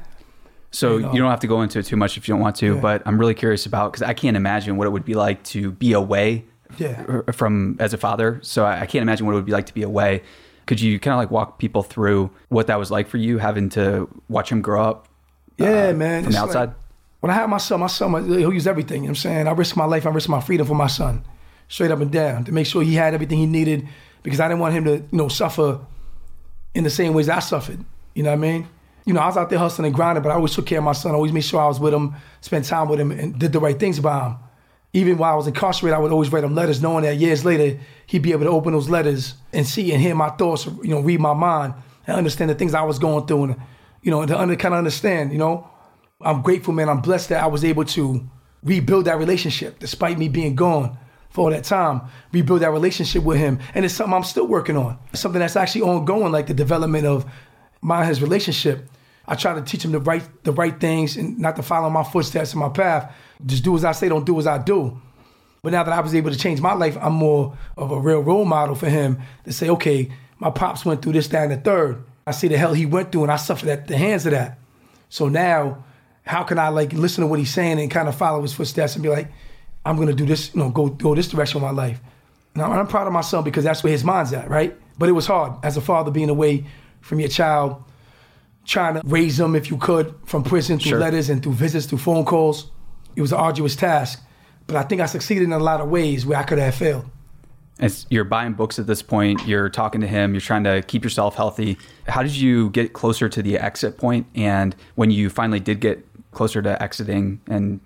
So 0.70 0.98
know. 0.98 1.12
you 1.12 1.18
don't 1.20 1.30
have 1.30 1.40
to 1.40 1.46
go 1.46 1.60
into 1.62 1.78
it 1.80 1.84
too 1.86 1.96
much 1.96 2.16
if 2.16 2.26
you 2.26 2.32
don't 2.34 2.40
want 2.40 2.56
to, 2.56 2.74
Yeah. 2.74 2.80
but 2.80 3.02
I'm 3.04 3.18
really 3.18 3.34
curious 3.34 3.66
about 3.66 3.92
because 3.92 4.02
I 4.02 4.14
can't 4.14 4.36
imagine 4.36 4.76
what 4.76 4.86
it 4.86 4.90
would 4.90 5.04
be 5.04 5.14
like 5.14 5.42
to 5.44 5.70
be 5.72 5.92
away 5.92 6.44
Yeah. 6.78 7.20
from 7.32 7.76
as 7.78 7.92
a 7.92 7.98
father. 7.98 8.38
So 8.42 8.64
I 8.64 8.80
I 8.82 8.86
can't 8.86 9.02
imagine 9.02 9.26
what 9.26 9.32
it 9.32 9.36
would 9.36 9.44
be 9.44 9.52
like 9.52 9.66
to 9.66 9.74
be 9.74 9.82
away. 9.82 10.22
Could 10.66 10.80
you 10.80 10.98
kind 11.00 11.12
of 11.12 11.18
like 11.18 11.30
walk 11.30 11.58
people 11.58 11.82
through 11.82 12.30
what 12.48 12.68
that 12.68 12.78
was 12.78 12.90
like 12.90 13.08
for 13.08 13.16
you, 13.18 13.38
having 13.38 13.68
to 13.70 14.08
watch 14.28 14.50
him 14.50 14.62
grow 14.62 14.82
up? 14.82 15.08
Yeah, 15.58 15.88
uh, 15.88 15.92
man. 15.94 16.22
from 16.24 16.32
the 16.32 16.38
outside. 16.38 16.68
like- 16.68 16.76
when 17.20 17.30
I 17.30 17.34
had 17.34 17.48
my 17.50 17.58
son, 17.58 17.78
my 17.80 17.86
son, 17.86 18.10
he'll 18.38 18.52
use 18.52 18.66
everything. 18.66 19.02
You 19.02 19.08
know 19.08 19.10
what 19.12 19.18
I'm 19.18 19.30
saying? 19.30 19.46
I 19.48 19.52
risked 19.52 19.76
my 19.76 19.84
life, 19.84 20.06
I 20.06 20.10
risked 20.10 20.28
my 20.28 20.40
freedom 20.40 20.66
for 20.66 20.74
my 20.74 20.88
son, 20.88 21.24
straight 21.72 21.90
up 21.90 22.00
and 22.00 22.10
down, 22.10 22.44
to 22.44 22.52
make 22.52 22.66
sure 22.66 22.82
he 22.82 22.94
had 22.94 23.14
everything 23.14 23.38
he 23.38 23.46
needed 23.46 23.88
because 24.22 24.40
I 24.40 24.46
didn't 24.46 24.60
want 24.60 24.74
him 24.74 24.84
to, 24.84 24.96
you 24.96 25.08
know, 25.10 25.28
suffer 25.28 25.80
in 26.74 26.84
the 26.84 26.90
same 26.90 27.14
ways 27.14 27.30
I 27.30 27.38
suffered. 27.38 27.82
You 28.14 28.22
know 28.22 28.28
what 28.28 28.36
I 28.36 28.40
mean? 28.40 28.68
You 29.06 29.14
know, 29.14 29.20
I 29.20 29.26
was 29.26 29.38
out 29.38 29.48
there 29.48 29.58
hustling 29.58 29.86
and 29.86 29.94
grinding, 29.94 30.22
but 30.22 30.28
I 30.28 30.34
always 30.34 30.54
took 30.54 30.66
care 30.66 30.78
of 30.78 30.84
my 30.84 30.92
son. 30.92 31.12
I 31.12 31.14
always 31.14 31.32
made 31.32 31.44
sure 31.44 31.62
I 31.62 31.66
was 31.66 31.80
with 31.80 31.94
him, 31.94 32.14
spent 32.42 32.66
time 32.66 32.90
with 32.90 33.00
him, 33.00 33.10
and 33.10 33.38
did 33.38 33.54
the 33.54 33.58
right 33.58 33.80
things 33.80 33.98
by 34.00 34.28
him. 34.28 34.36
Even 34.92 35.16
while 35.16 35.32
I 35.32 35.36
was 35.36 35.46
incarcerated, 35.46 35.96
I 35.96 35.98
would 35.98 36.12
always 36.12 36.30
write 36.30 36.44
him 36.44 36.54
letters, 36.54 36.82
knowing 36.82 37.04
that 37.04 37.16
years 37.16 37.42
later 37.42 37.80
he'd 38.04 38.20
be 38.20 38.32
able 38.32 38.44
to 38.44 38.50
open 38.50 38.74
those 38.74 38.90
letters 38.90 39.32
and 39.54 39.66
see 39.66 39.92
and 39.92 40.02
hear 40.02 40.14
my 40.14 40.28
thoughts, 40.28 40.66
you 40.66 40.90
know, 40.90 41.00
read 41.00 41.20
my 41.20 41.32
mind 41.32 41.72
and 42.06 42.18
understand 42.18 42.50
the 42.50 42.54
things 42.54 42.74
I 42.74 42.82
was 42.82 42.98
going 42.98 43.26
through, 43.26 43.44
and 43.44 43.56
you 44.02 44.10
know, 44.10 44.26
to 44.26 44.38
under, 44.38 44.56
kind 44.56 44.74
of 44.74 44.78
understand. 44.78 45.32
You 45.32 45.38
know, 45.38 45.70
I'm 46.20 46.42
grateful, 46.42 46.74
man. 46.74 46.90
I'm 46.90 47.00
blessed 47.00 47.30
that 47.30 47.42
I 47.42 47.46
was 47.46 47.64
able 47.64 47.86
to 47.86 48.28
rebuild 48.62 49.06
that 49.06 49.16
relationship, 49.16 49.78
despite 49.78 50.18
me 50.18 50.28
being 50.28 50.54
gone 50.54 50.98
for 51.32 51.42
all 51.42 51.50
that 51.50 51.64
time. 51.64 52.02
Rebuild 52.32 52.60
that 52.60 52.70
relationship 52.70 53.24
with 53.24 53.38
him, 53.38 53.58
and 53.74 53.84
it's 53.84 53.94
something 53.94 54.14
I'm 54.14 54.24
still 54.24 54.46
working 54.46 54.76
on. 54.76 54.98
Something 55.14 55.40
that's 55.40 55.56
actually 55.56 55.82
ongoing, 55.82 56.32
like 56.32 56.46
the 56.46 56.54
development 56.54 57.06
of 57.06 57.24
my 57.80 58.04
his 58.04 58.22
relationship. 58.22 58.88
I 59.26 59.34
try 59.34 59.54
to 59.54 59.62
teach 59.62 59.84
him 59.84 59.92
the 59.92 60.00
right 60.00 60.22
the 60.44 60.52
right 60.52 60.78
things 60.78 61.16
and 61.16 61.38
not 61.38 61.56
to 61.56 61.62
follow 61.62 61.88
my 61.90 62.04
footsteps 62.04 62.52
and 62.52 62.60
my 62.60 62.68
path. 62.68 63.14
Just 63.44 63.64
do 63.64 63.74
as 63.74 63.84
I 63.84 63.92
say, 63.92 64.08
don't 64.08 64.26
do 64.26 64.38
as 64.38 64.46
I 64.46 64.58
do. 64.58 65.00
But 65.62 65.72
now 65.72 65.84
that 65.84 65.92
I 65.92 66.00
was 66.00 66.14
able 66.14 66.30
to 66.30 66.38
change 66.38 66.60
my 66.60 66.74
life, 66.74 66.98
I'm 67.00 67.12
more 67.12 67.56
of 67.76 67.92
a 67.92 68.00
real 68.00 68.20
role 68.20 68.44
model 68.44 68.74
for 68.74 68.88
him 68.88 69.20
to 69.44 69.52
say, 69.52 69.68
okay, 69.70 70.10
my 70.40 70.50
pops 70.50 70.84
went 70.84 71.02
through 71.02 71.12
this, 71.12 71.28
that, 71.28 71.44
and 71.44 71.52
the 71.52 71.56
third. 71.56 72.02
I 72.26 72.32
see 72.32 72.48
the 72.48 72.58
hell 72.58 72.74
he 72.74 72.84
went 72.84 73.12
through, 73.12 73.22
and 73.22 73.32
I 73.32 73.36
suffered 73.36 73.68
at 73.68 73.86
the 73.86 73.96
hands 73.96 74.26
of 74.26 74.32
that. 74.32 74.58
So 75.08 75.28
now, 75.28 75.84
how 76.24 76.42
can 76.42 76.58
I 76.58 76.68
like 76.68 76.92
listen 76.92 77.22
to 77.22 77.28
what 77.28 77.38
he's 77.38 77.52
saying 77.52 77.78
and 77.78 77.90
kind 77.90 78.08
of 78.08 78.16
follow 78.16 78.42
his 78.42 78.52
footsteps 78.52 78.94
and 78.94 79.04
be 79.04 79.08
like, 79.08 79.28
I'm 79.84 79.96
gonna 79.96 80.12
do 80.12 80.26
this, 80.26 80.54
you 80.54 80.60
know, 80.60 80.70
go 80.70 80.88
go 80.88 81.14
this 81.14 81.28
direction 81.28 81.60
with 81.60 81.70
my 81.70 81.76
life. 81.76 82.00
And 82.54 82.62
I'm, 82.62 82.72
I'm 82.72 82.86
proud 82.86 83.06
of 83.06 83.12
my 83.12 83.20
son 83.22 83.44
because 83.44 83.64
that's 83.64 83.82
where 83.82 83.92
his 83.92 84.04
mind's 84.04 84.32
at, 84.32 84.48
right? 84.50 84.76
But 84.98 85.08
it 85.08 85.12
was 85.12 85.26
hard 85.26 85.52
as 85.64 85.76
a 85.76 85.80
father 85.80 86.10
being 86.10 86.28
away 86.30 86.64
from 87.00 87.18
your 87.18 87.28
child, 87.28 87.82
trying 88.64 88.94
to 88.94 89.02
raise 89.04 89.36
them 89.38 89.56
if 89.56 89.70
you 89.70 89.76
could 89.78 90.14
from 90.24 90.44
prison 90.44 90.78
through 90.78 90.90
Sure. 90.90 90.98
letters 90.98 91.30
and 91.30 91.42
through 91.42 91.54
visits, 91.54 91.86
through 91.86 91.98
phone 91.98 92.24
calls. 92.24 92.70
It 93.16 93.20
was 93.22 93.32
an 93.32 93.38
arduous 93.38 93.74
task, 93.74 94.22
but 94.66 94.76
I 94.76 94.82
think 94.82 95.00
I 95.00 95.06
succeeded 95.06 95.44
in 95.44 95.52
a 95.52 95.58
lot 95.58 95.80
of 95.80 95.88
ways 95.88 96.24
where 96.24 96.38
I 96.38 96.42
could 96.44 96.58
have 96.58 96.74
failed. 96.74 97.06
It's, 97.78 98.06
you're 98.10 98.24
buying 98.24 98.52
books 98.52 98.78
at 98.78 98.86
this 98.86 99.02
point. 99.02 99.44
You're 99.46 99.68
talking 99.68 100.00
to 100.02 100.06
him. 100.06 100.34
You're 100.34 100.40
trying 100.40 100.64
to 100.64 100.82
keep 100.82 101.02
yourself 101.02 101.34
healthy. 101.34 101.78
How 102.06 102.22
did 102.22 102.36
you 102.36 102.70
get 102.70 102.92
closer 102.92 103.28
to 103.28 103.42
the 103.42 103.58
exit 103.58 103.98
point? 103.98 104.26
And 104.36 104.76
when 104.94 105.10
you 105.10 105.28
finally 105.30 105.58
did 105.58 105.80
get 105.80 106.06
closer 106.30 106.62
to 106.62 106.80
exiting 106.82 107.40
and 107.48 107.80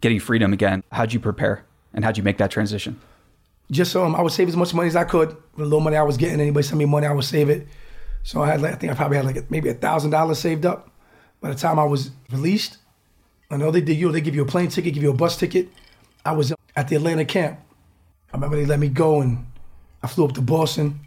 getting 0.00 0.20
freedom 0.20 0.52
again, 0.52 0.82
how'd 0.92 1.12
you 1.12 1.20
prepare? 1.20 1.64
And 1.92 2.04
how'd 2.04 2.16
you 2.16 2.22
make 2.22 2.38
that 2.38 2.50
transition? 2.50 3.00
just 3.70 3.96
um, 3.96 4.14
I 4.14 4.22
would 4.22 4.32
save 4.32 4.48
as 4.48 4.56
much 4.56 4.72
money 4.74 4.88
as 4.88 4.96
I 4.96 5.04
could. 5.04 5.36
The 5.56 5.64
little 5.64 5.80
money 5.80 5.96
I 5.96 6.02
was 6.02 6.16
getting, 6.16 6.40
anybody 6.40 6.66
send 6.66 6.78
me 6.78 6.84
money, 6.84 7.06
I 7.06 7.12
would 7.12 7.24
save 7.24 7.50
it. 7.50 7.66
So 8.22 8.42
I 8.42 8.48
had, 8.48 8.60
like, 8.60 8.72
I 8.72 8.76
think 8.76 8.92
I 8.92 8.96
probably 8.96 9.16
had 9.16 9.26
like 9.26 9.50
maybe 9.50 9.68
a 9.68 9.74
thousand 9.74 10.10
dollars 10.10 10.38
saved 10.38 10.66
up. 10.66 10.90
By 11.40 11.50
the 11.50 11.56
time 11.56 11.78
I 11.78 11.84
was 11.84 12.10
released, 12.30 12.78
I 13.50 13.56
know 13.56 13.70
they 13.70 13.80
did. 13.80 13.96
You 13.96 14.06
know, 14.06 14.12
they 14.12 14.20
give 14.20 14.34
you 14.34 14.42
a 14.42 14.46
plane 14.46 14.68
ticket, 14.68 14.94
give 14.94 15.02
you 15.02 15.10
a 15.10 15.14
bus 15.14 15.36
ticket. 15.36 15.68
I 16.24 16.32
was 16.32 16.52
at 16.74 16.88
the 16.88 16.96
Atlanta 16.96 17.24
camp. 17.24 17.60
I 18.32 18.36
remember 18.36 18.56
they 18.56 18.66
let 18.66 18.80
me 18.80 18.88
go, 18.88 19.20
and 19.20 19.46
I 20.02 20.08
flew 20.08 20.24
up 20.24 20.32
to 20.34 20.40
Boston. 20.40 20.98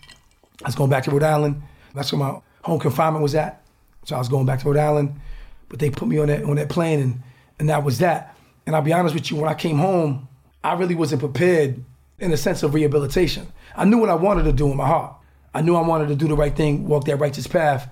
I 0.64 0.68
was 0.68 0.76
going 0.76 0.90
back 0.90 1.04
to 1.06 1.12
Rhode 1.12 1.24
Island. 1.24 1.62
That's 1.94 2.12
where 2.12 2.20
my 2.20 2.40
home 2.64 2.80
confinement 2.80 3.24
was 3.24 3.36
at. 3.36 3.62
So 4.06 4.16
I 4.16 4.20
was 4.20 4.30
going 4.30 4.46
back 4.46 4.60
to 4.62 4.68
Rhode 4.68 4.78
Island, 4.78 5.20
but 5.68 5.80
they 5.80 5.90
put 5.90 6.08
me 6.08 6.20
on 6.20 6.28
that 6.28 6.44
on 6.44 6.56
that 6.56 6.70
plane, 6.70 7.00
and 7.00 7.22
and 7.60 7.70
that 7.70 7.84
was 7.84 8.00
that. 8.00 8.36
And 8.70 8.76
I'll 8.76 8.84
be 8.84 8.94
honest 8.94 9.16
with 9.16 9.32
you, 9.32 9.38
when 9.38 9.50
I 9.50 9.56
came 9.56 9.80
home, 9.80 10.28
I 10.64 10.74
really 10.74 10.94
wasn't 10.94 11.22
prepared 11.22 11.84
in 12.20 12.30
the 12.30 12.38
sense 12.38 12.62
of 12.62 12.76
rehabilitation. 12.76 13.52
I 13.76 13.84
knew 13.84 13.98
what 13.98 14.12
I 14.12 14.14
wanted 14.14 14.44
to 14.44 14.54
do 14.54 14.70
in 14.70 14.78
my 14.78 14.86
heart. 14.86 15.16
I 15.56 15.64
knew 15.64 15.76
I 15.76 15.82
wanted 15.82 16.10
to 16.10 16.16
do 16.16 16.28
the 16.28 16.36
right 16.36 16.56
thing, 16.56 16.88
walk 16.88 17.06
that 17.06 17.16
righteous 17.16 17.48
path, 17.48 17.90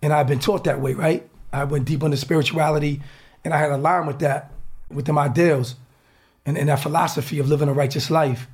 and 0.00 0.14
I've 0.14 0.26
been 0.26 0.38
taught 0.38 0.64
that 0.64 0.80
way, 0.80 0.94
right? 0.94 1.28
I 1.52 1.64
went 1.64 1.84
deep 1.84 2.02
into 2.02 2.16
spirituality, 2.16 3.02
and 3.44 3.52
I 3.52 3.58
had 3.58 3.70
aligned 3.70 4.06
with 4.06 4.20
that, 4.20 4.50
with 4.88 5.04
them 5.04 5.18
ideals, 5.18 5.74
and, 6.46 6.56
and 6.56 6.70
that 6.70 6.80
philosophy 6.80 7.38
of 7.38 7.50
living 7.50 7.68
a 7.68 7.74
righteous 7.74 8.10
life. 8.10 8.46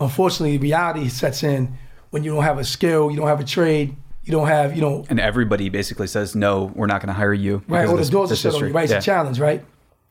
Unfortunately, 0.00 0.58
reality 0.58 1.08
sets 1.08 1.44
in 1.44 1.78
when 2.10 2.24
you 2.24 2.34
don't 2.34 2.42
have 2.42 2.58
a 2.58 2.64
skill, 2.64 3.12
you 3.12 3.16
don't 3.16 3.28
have 3.28 3.38
a 3.38 3.44
trade, 3.44 3.94
you 4.24 4.32
don't 4.32 4.48
have, 4.48 4.74
you 4.74 4.82
know, 4.82 5.06
And 5.08 5.20
everybody 5.20 5.68
basically 5.68 6.08
says, 6.08 6.34
no, 6.34 6.72
we're 6.74 6.88
not 6.88 7.00
going 7.00 7.14
to 7.14 7.14
hire 7.14 7.32
you. 7.32 7.62
Right, 7.68 7.86
or 7.86 7.92
the 7.92 7.98
this- 7.98 8.08
doors 8.10 8.32
are 8.32 8.34
shut 8.34 8.54
on 8.54 8.58
you, 8.58 8.64
history." 8.64 8.72
right? 8.72 8.90
It's 8.90 9.06
a 9.06 9.08
challenge, 9.08 9.38
right? 9.38 9.64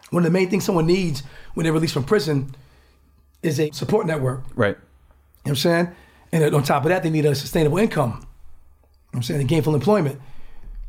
One 0.09 0.25
of 0.25 0.31
the 0.31 0.37
main 0.37 0.49
things 0.49 0.65
someone 0.65 0.87
needs 0.87 1.23
when 1.53 1.63
they're 1.63 1.73
released 1.73 1.93
from 1.93 2.03
prison 2.03 2.55
is 3.43 3.59
a 3.59 3.71
support 3.71 4.05
network. 4.05 4.43
Right. 4.55 4.75
You 4.75 4.75
know 4.75 4.79
what 5.43 5.49
I'm 5.51 5.55
saying? 5.55 5.95
And 6.31 6.55
on 6.55 6.63
top 6.63 6.83
of 6.83 6.89
that, 6.89 7.03
they 7.03 7.09
need 7.09 7.25
a 7.25 7.35
sustainable 7.35 7.77
income. 7.77 8.09
You 8.09 8.15
know 8.15 8.19
what 9.11 9.17
I'm 9.17 9.23
saying? 9.23 9.47
Gainful 9.47 9.73
employment. 9.73 10.19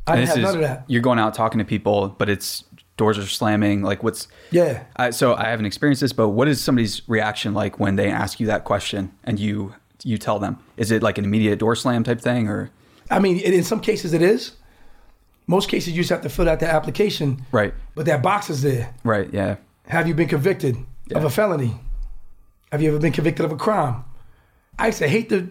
I 0.07 0.13
And 0.13 0.19
didn't 0.21 0.29
have 0.29 0.37
is, 0.37 0.43
none 0.43 0.55
of 0.55 0.61
that. 0.61 0.83
You're 0.87 1.01
going 1.01 1.19
out 1.19 1.33
talking 1.33 1.59
to 1.59 1.65
people, 1.65 2.09
but 2.09 2.29
it's 2.29 2.63
doors 2.97 3.17
are 3.17 3.25
slamming. 3.25 3.81
Like, 3.81 4.03
what's 4.03 4.27
Yeah. 4.51 4.83
I, 4.95 5.11
so 5.11 5.35
I 5.35 5.45
haven't 5.45 5.65
experienced 5.65 6.01
this, 6.01 6.13
but 6.13 6.29
what 6.29 6.47
is 6.47 6.61
somebody's 6.61 7.01
reaction 7.07 7.53
like 7.53 7.79
when 7.79 7.95
they 7.95 8.11
ask 8.11 8.39
you 8.39 8.47
that 8.47 8.63
question 8.63 9.11
and 9.23 9.39
you 9.39 9.75
you 10.03 10.17
tell 10.17 10.39
them? 10.39 10.57
Is 10.77 10.91
it 10.91 11.03
like 11.03 11.17
an 11.17 11.25
immediate 11.25 11.59
door 11.59 11.75
slam 11.75 12.03
type 12.03 12.21
thing, 12.21 12.47
or 12.47 12.71
I 13.09 13.19
mean, 13.19 13.39
in 13.39 13.63
some 13.63 13.79
cases 13.79 14.13
it 14.13 14.21
is. 14.21 14.53
Most 15.47 15.69
cases 15.69 15.89
you 15.93 15.97
just 16.01 16.09
have 16.09 16.21
to 16.21 16.29
fill 16.29 16.47
out 16.49 16.59
the 16.59 16.67
application. 16.71 17.45
right, 17.51 17.73
But 17.95 18.05
that 18.05 18.21
box 18.21 18.49
is 18.49 18.61
there. 18.61 18.93
right, 19.03 19.29
yeah, 19.33 19.57
Have 19.87 20.07
you 20.07 20.13
been 20.13 20.27
convicted 20.29 20.77
of 21.13 21.23
a 21.23 21.29
felony? 21.29 21.79
Have 22.71 22.81
you 22.81 22.89
ever 22.89 22.99
been 22.99 23.11
convicted 23.11 23.45
of 23.45 23.51
a 23.51 23.57
crime? 23.57 24.03
I 24.79 24.87
used 24.87 24.99
to 24.99 25.07
hate 25.07 25.29
the, 25.29 25.49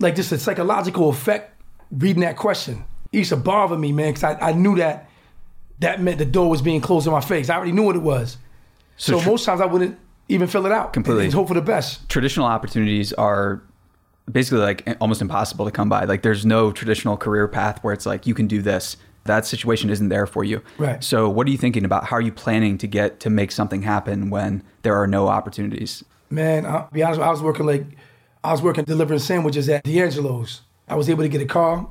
like, 0.00 0.16
just 0.16 0.30
the 0.30 0.38
psychological 0.38 1.08
effect 1.10 1.54
reading 1.92 2.22
that 2.22 2.36
question. 2.36 2.84
It 3.12 3.18
used 3.18 3.30
to 3.30 3.36
bother 3.36 3.76
me, 3.78 3.92
man, 3.92 4.12
because 4.14 4.24
I, 4.24 4.50
I 4.50 4.52
knew 4.52 4.76
that 4.76 5.08
that 5.78 6.00
meant 6.02 6.18
the 6.18 6.24
door 6.24 6.50
was 6.50 6.60
being 6.60 6.80
closed 6.80 7.06
in 7.06 7.12
my 7.12 7.20
face. 7.20 7.48
I 7.48 7.56
already 7.56 7.72
knew 7.72 7.84
what 7.84 7.96
it 7.96 8.02
was. 8.02 8.36
So, 8.96 9.20
tr- 9.20 9.28
most 9.30 9.44
times 9.44 9.60
I 9.60 9.66
wouldn't 9.66 9.98
even 10.28 10.46
fill 10.48 10.66
it 10.66 10.72
out. 10.72 10.92
Completely. 10.92 11.24
And 11.24 11.32
hope 11.34 11.48
for 11.48 11.54
the 11.54 11.62
best. 11.62 12.08
traditional 12.08 12.46
opportunities 12.46 13.12
are 13.14 13.62
basically 14.30 14.60
like 14.60 14.96
almost 15.00 15.22
impossible 15.22 15.64
to 15.64 15.70
come 15.70 15.88
by. 15.88 16.04
Like, 16.04 16.22
there's 16.22 16.44
no 16.44 16.70
traditional 16.72 17.16
career 17.16 17.46
path 17.48 17.82
where 17.82 17.92
it's 17.94 18.06
like 18.06 18.26
you 18.26 18.34
can 18.34 18.46
do 18.46 18.60
this. 18.60 18.96
That 19.24 19.46
situation 19.46 19.90
isn't 19.90 20.08
there 20.08 20.26
for 20.26 20.44
you. 20.44 20.62
Right. 20.78 21.02
So, 21.04 21.28
what 21.28 21.46
are 21.46 21.50
you 21.50 21.58
thinking 21.58 21.84
about? 21.84 22.04
How 22.04 22.16
are 22.16 22.22
you 22.22 22.32
planning 22.32 22.78
to 22.78 22.86
get 22.86 23.20
to 23.20 23.30
make 23.30 23.52
something 23.52 23.82
happen 23.82 24.30
when 24.30 24.62
there 24.82 24.96
are 24.96 25.06
no 25.06 25.28
opportunities? 25.28 26.04
Man, 26.30 26.64
I'll 26.64 26.88
be 26.92 27.02
honest, 27.02 27.20
I 27.20 27.30
was 27.30 27.42
working 27.42 27.66
like, 27.66 27.84
I 28.42 28.52
was 28.52 28.62
working 28.62 28.84
delivering 28.84 29.20
sandwiches 29.20 29.68
at 29.68 29.84
D'Angelo's. 29.84 30.62
I 30.88 30.94
was 30.94 31.10
able 31.10 31.22
to 31.22 31.28
get 31.28 31.42
a 31.42 31.46
car 31.46 31.90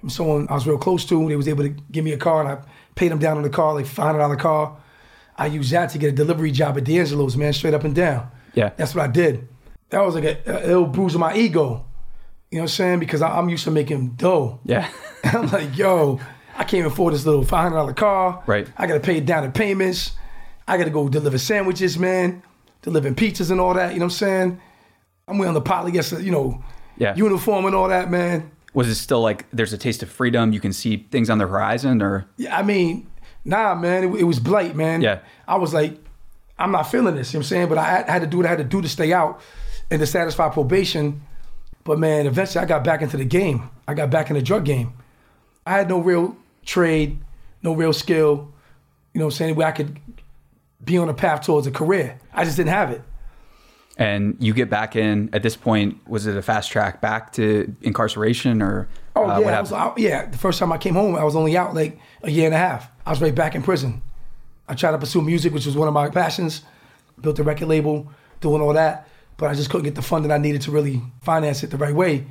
from 0.00 0.10
someone 0.10 0.46
I 0.50 0.54
was 0.54 0.66
real 0.66 0.78
close 0.78 1.04
to. 1.06 1.28
They 1.28 1.36
was 1.36 1.48
able 1.48 1.62
to 1.62 1.70
give 1.70 2.04
me 2.04 2.12
a 2.12 2.18
car, 2.18 2.40
and 2.40 2.48
I 2.50 2.58
paid 2.96 3.10
them 3.10 3.18
down 3.18 3.36
on 3.36 3.42
the 3.42 3.50
car, 3.50 3.74
like 3.74 3.86
five 3.86 4.06
hundred 4.06 4.18
dollar 4.18 4.36
car. 4.36 4.76
I 5.36 5.46
used 5.46 5.72
that 5.72 5.90
to 5.90 5.98
get 5.98 6.08
a 6.08 6.12
delivery 6.12 6.50
job 6.50 6.76
at 6.76 6.84
D'Angelo's, 6.84 7.36
man, 7.36 7.52
straight 7.52 7.72
up 7.72 7.84
and 7.84 7.94
down. 7.94 8.30
Yeah. 8.54 8.70
That's 8.76 8.94
what 8.94 9.08
I 9.08 9.10
did. 9.10 9.48
That 9.90 10.04
was 10.04 10.14
like 10.14 10.24
a, 10.24 10.38
a 10.46 10.66
little 10.66 10.86
bruise 10.86 11.14
of 11.14 11.20
my 11.20 11.34
ego. 11.34 11.86
You 12.50 12.58
know 12.58 12.62
what 12.62 12.62
I'm 12.62 12.68
saying? 12.68 12.98
Because 12.98 13.22
I, 13.22 13.38
I'm 13.38 13.48
used 13.48 13.64
to 13.64 13.70
making 13.70 14.10
dough. 14.10 14.60
Yeah. 14.64 14.90
I'm 15.24 15.46
like, 15.48 15.76
yo, 15.76 16.20
I 16.56 16.64
can't 16.64 16.86
afford 16.86 17.14
this 17.14 17.24
little 17.26 17.44
five 17.44 17.62
hundred 17.64 17.76
dollar 17.76 17.92
car. 17.94 18.42
Right. 18.46 18.68
I 18.76 18.86
gotta 18.86 19.00
pay 19.00 19.20
down 19.20 19.44
the 19.44 19.50
payments. 19.50 20.12
I 20.68 20.76
gotta 20.78 20.90
go 20.90 21.08
deliver 21.08 21.38
sandwiches, 21.38 21.98
man, 21.98 22.42
delivering 22.82 23.14
pizzas 23.14 23.50
and 23.50 23.60
all 23.60 23.74
that. 23.74 23.92
You 23.94 23.98
know 24.00 24.06
what 24.06 24.12
I'm 24.12 24.18
saying? 24.18 24.60
I'm 25.28 25.38
wearing 25.38 25.54
the 25.54 25.62
polyester, 25.62 26.22
you 26.22 26.30
know, 26.30 26.62
Yeah. 26.96 27.14
uniform 27.16 27.64
and 27.66 27.74
all 27.74 27.88
that, 27.88 28.10
man. 28.10 28.50
Was 28.74 28.88
it 28.88 28.94
still 28.96 29.20
like 29.20 29.46
there's 29.52 29.72
a 29.72 29.78
taste 29.78 30.02
of 30.02 30.10
freedom? 30.10 30.52
You 30.52 30.60
can 30.60 30.72
see 30.72 31.06
things 31.10 31.28
on 31.30 31.38
the 31.38 31.46
horizon, 31.46 32.00
or 32.02 32.26
Yeah, 32.36 32.56
I 32.56 32.62
mean, 32.62 33.06
nah, 33.44 33.74
man, 33.74 34.04
it, 34.04 34.20
it 34.20 34.24
was 34.24 34.38
blight, 34.40 34.74
man. 34.76 35.00
Yeah. 35.02 35.18
I 35.46 35.56
was 35.56 35.72
like, 35.74 35.96
I'm 36.58 36.70
not 36.72 36.84
feeling 36.90 37.14
this. 37.16 37.32
You 37.32 37.38
know 37.38 37.40
what 37.40 37.46
I'm 37.46 37.48
saying? 37.48 37.68
But 37.68 37.78
I 37.78 37.84
had, 37.84 38.08
I 38.08 38.12
had 38.12 38.22
to 38.22 38.28
do 38.28 38.36
what 38.38 38.46
I 38.46 38.50
had 38.50 38.58
to 38.58 38.64
do 38.64 38.80
to 38.82 38.88
stay 38.88 39.12
out 39.12 39.40
and 39.90 40.00
to 40.00 40.06
satisfy 40.06 40.48
probation. 40.48 41.22
But 41.84 41.98
man, 41.98 42.26
eventually 42.26 42.62
I 42.62 42.66
got 42.66 42.84
back 42.84 43.02
into 43.02 43.16
the 43.16 43.24
game. 43.24 43.68
I 43.88 43.94
got 43.94 44.10
back 44.10 44.30
in 44.30 44.36
the 44.36 44.42
drug 44.42 44.64
game. 44.64 44.92
I 45.66 45.72
had 45.72 45.88
no 45.88 45.98
real 46.00 46.36
trade, 46.64 47.18
no 47.62 47.72
real 47.74 47.92
skill. 47.92 48.52
You 49.12 49.18
know 49.18 49.26
what 49.26 49.34
I'm 49.34 49.36
saying? 49.36 49.54
Where 49.56 49.66
I 49.66 49.72
could 49.72 49.98
be 50.84 50.98
on 50.98 51.08
a 51.08 51.14
path 51.14 51.44
towards 51.46 51.66
a 51.66 51.70
career. 51.70 52.18
I 52.32 52.44
just 52.44 52.56
didn't 52.56 52.70
have 52.70 52.90
it. 52.90 53.02
and 53.98 54.36
you 54.40 54.54
get 54.54 54.70
back 54.70 54.96
in. 54.96 55.30
At 55.32 55.42
this 55.42 55.54
point, 55.56 56.00
was 56.08 56.26
it 56.26 56.36
a 56.36 56.42
fast 56.42 56.70
track 56.70 57.00
back 57.00 57.32
to 57.34 57.74
incarceration, 57.82 58.62
or 58.62 58.88
Oh 59.14 59.28
uh, 59.28 59.38
yeah, 59.38 59.58
I 59.58 59.60
was 59.60 59.72
out, 59.72 59.98
yeah. 59.98 60.26
The 60.26 60.38
first 60.38 60.58
time 60.58 60.72
I 60.72 60.78
came 60.78 60.94
home, 60.94 61.14
I 61.14 61.24
was 61.24 61.36
only 61.36 61.56
out 61.56 61.74
like 61.74 61.98
a 62.22 62.30
year 62.30 62.46
and 62.46 62.54
a 62.54 62.58
half. 62.58 62.88
I 63.04 63.10
was 63.10 63.20
right 63.20 63.34
back 63.34 63.54
in 63.54 63.62
prison. 63.62 64.02
I 64.68 64.74
tried 64.74 64.92
to 64.92 64.98
pursue 64.98 65.20
music, 65.20 65.52
which 65.52 65.66
was 65.66 65.76
one 65.76 65.88
of 65.88 65.94
my 65.94 66.08
passions. 66.08 66.62
Built 67.20 67.38
a 67.38 67.42
record 67.42 67.68
label, 67.68 68.10
doing 68.40 68.62
all 68.62 68.72
that, 68.72 69.06
but 69.36 69.50
I 69.50 69.54
just 69.54 69.68
couldn't 69.68 69.84
get 69.84 69.94
the 69.94 70.02
funding 70.02 70.32
I 70.32 70.38
needed 70.38 70.62
to 70.62 70.70
really 70.70 71.02
finance 71.20 71.62
it 71.62 71.70
the 71.70 71.76
right 71.76 71.94
way. 71.94 72.26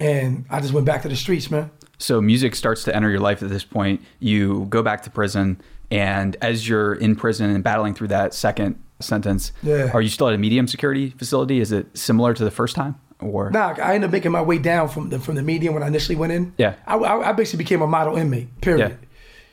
And 0.00 0.44
I 0.50 0.60
just 0.60 0.72
went 0.72 0.86
back 0.86 1.02
to 1.02 1.08
the 1.08 1.16
streets, 1.16 1.50
man. 1.50 1.70
So 1.98 2.20
music 2.20 2.54
starts 2.54 2.84
to 2.84 2.94
enter 2.94 3.10
your 3.10 3.20
life 3.20 3.42
at 3.42 3.48
this 3.48 3.64
point. 3.64 4.02
You 4.20 4.66
go 4.70 4.82
back 4.82 5.02
to 5.02 5.10
prison, 5.10 5.60
and 5.90 6.36
as 6.40 6.68
you're 6.68 6.94
in 6.94 7.16
prison 7.16 7.50
and 7.50 7.62
battling 7.64 7.94
through 7.94 8.08
that 8.08 8.34
second 8.34 8.80
sentence, 9.00 9.52
Yeah. 9.62 9.90
are 9.92 10.00
you 10.02 10.08
still 10.08 10.28
at 10.28 10.34
a 10.34 10.38
medium 10.38 10.66
security 10.68 11.10
facility? 11.10 11.60
Is 11.60 11.72
it 11.72 11.96
similar 11.96 12.34
to 12.34 12.44
the 12.44 12.50
first 12.50 12.76
time, 12.76 12.94
or 13.20 13.50
Nah, 13.50 13.74
I 13.82 13.94
ended 13.94 14.08
up 14.08 14.12
making 14.12 14.32
my 14.32 14.42
way 14.42 14.58
down 14.58 14.88
from 14.88 15.08
the 15.10 15.18
from 15.18 15.34
the 15.34 15.42
medium 15.42 15.74
when 15.74 15.82
I 15.82 15.88
initially 15.88 16.16
went 16.16 16.32
in. 16.32 16.52
Yeah. 16.56 16.74
I, 16.86 16.96
I, 16.96 17.28
I 17.30 17.32
basically 17.32 17.64
became 17.64 17.82
a 17.82 17.86
model 17.86 18.16
inmate. 18.16 18.60
Period. 18.60 18.90
Yeah. 18.90 18.96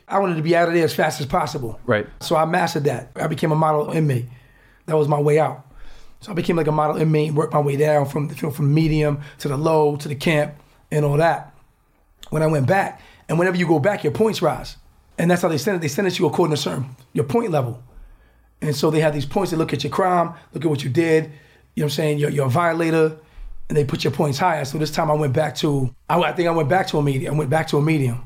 I 0.08 0.20
wanted 0.20 0.36
to 0.36 0.42
be 0.42 0.54
out 0.54 0.68
of 0.68 0.74
there 0.74 0.84
as 0.84 0.94
fast 0.94 1.20
as 1.20 1.26
possible. 1.26 1.80
Right. 1.84 2.06
So 2.20 2.36
I 2.36 2.44
mastered 2.44 2.84
that. 2.84 3.10
I 3.16 3.26
became 3.26 3.50
a 3.50 3.56
model 3.56 3.90
inmate. 3.90 4.26
That 4.86 4.96
was 4.96 5.08
my 5.08 5.18
way 5.20 5.40
out. 5.40 5.66
So 6.20 6.30
I 6.30 6.34
became 6.36 6.54
like 6.54 6.68
a 6.68 6.72
model 6.72 6.96
inmate, 6.96 7.32
worked 7.34 7.52
my 7.52 7.58
way 7.60 7.76
down 7.76 8.06
from 8.06 8.28
from 8.28 8.52
from 8.52 8.72
medium 8.72 9.20
to 9.38 9.48
the 9.48 9.56
low 9.56 9.96
to 9.96 10.06
the 10.08 10.14
camp 10.14 10.54
and 10.92 11.04
all 11.04 11.16
that. 11.16 11.52
When 12.30 12.42
I 12.42 12.46
went 12.46 12.66
back, 12.66 13.00
and 13.28 13.38
whenever 13.38 13.56
you 13.56 13.66
go 13.66 13.78
back, 13.78 14.04
your 14.04 14.12
points 14.12 14.42
rise, 14.42 14.76
and 15.18 15.30
that's 15.30 15.42
how 15.42 15.48
they 15.48 15.58
send 15.58 15.76
it. 15.76 15.80
They 15.80 15.88
send 15.88 16.08
it 16.08 16.12
to 16.12 16.22
you 16.22 16.28
according 16.28 16.54
to 16.54 16.60
certain 16.60 16.96
your 17.12 17.24
point 17.24 17.50
level. 17.50 17.82
And 18.60 18.74
so 18.74 18.90
they 18.90 19.00
have 19.00 19.14
these 19.14 19.26
points. 19.26 19.50
They 19.50 19.56
look 19.56 19.72
at 19.72 19.84
your 19.84 19.92
crime, 19.92 20.34
look 20.52 20.64
at 20.64 20.70
what 20.70 20.82
you 20.82 20.90
did. 20.90 21.24
You 21.24 21.30
know 21.30 21.32
what 21.74 21.82
I'm 21.84 21.90
saying? 21.90 22.18
You're, 22.18 22.30
you're 22.30 22.46
a 22.46 22.50
violator, 22.50 23.18
and 23.68 23.76
they 23.76 23.84
put 23.84 24.04
your 24.04 24.12
points 24.12 24.38
higher. 24.38 24.64
So 24.64 24.78
this 24.78 24.90
time 24.90 25.10
I 25.10 25.14
went 25.14 25.32
back 25.32 25.54
to, 25.56 25.94
I, 26.08 26.18
I 26.20 26.32
think 26.32 26.48
I 26.48 26.52
went 26.52 26.68
back 26.68 26.86
to 26.88 26.98
a 26.98 27.02
medium. 27.02 27.34
I 27.34 27.38
went 27.38 27.50
back 27.50 27.68
to 27.68 27.76
a 27.76 27.82
medium, 27.82 28.24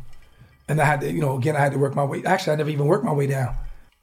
and 0.68 0.80
I 0.80 0.84
had 0.84 1.00
to, 1.00 1.10
you 1.10 1.20
know, 1.20 1.36
again 1.36 1.56
I 1.56 1.60
had 1.60 1.72
to 1.72 1.78
work 1.78 1.94
my 1.94 2.04
way. 2.04 2.22
Actually, 2.24 2.54
I 2.54 2.56
never 2.56 2.70
even 2.70 2.86
worked 2.86 3.04
my 3.04 3.12
way 3.12 3.26
down. 3.26 3.54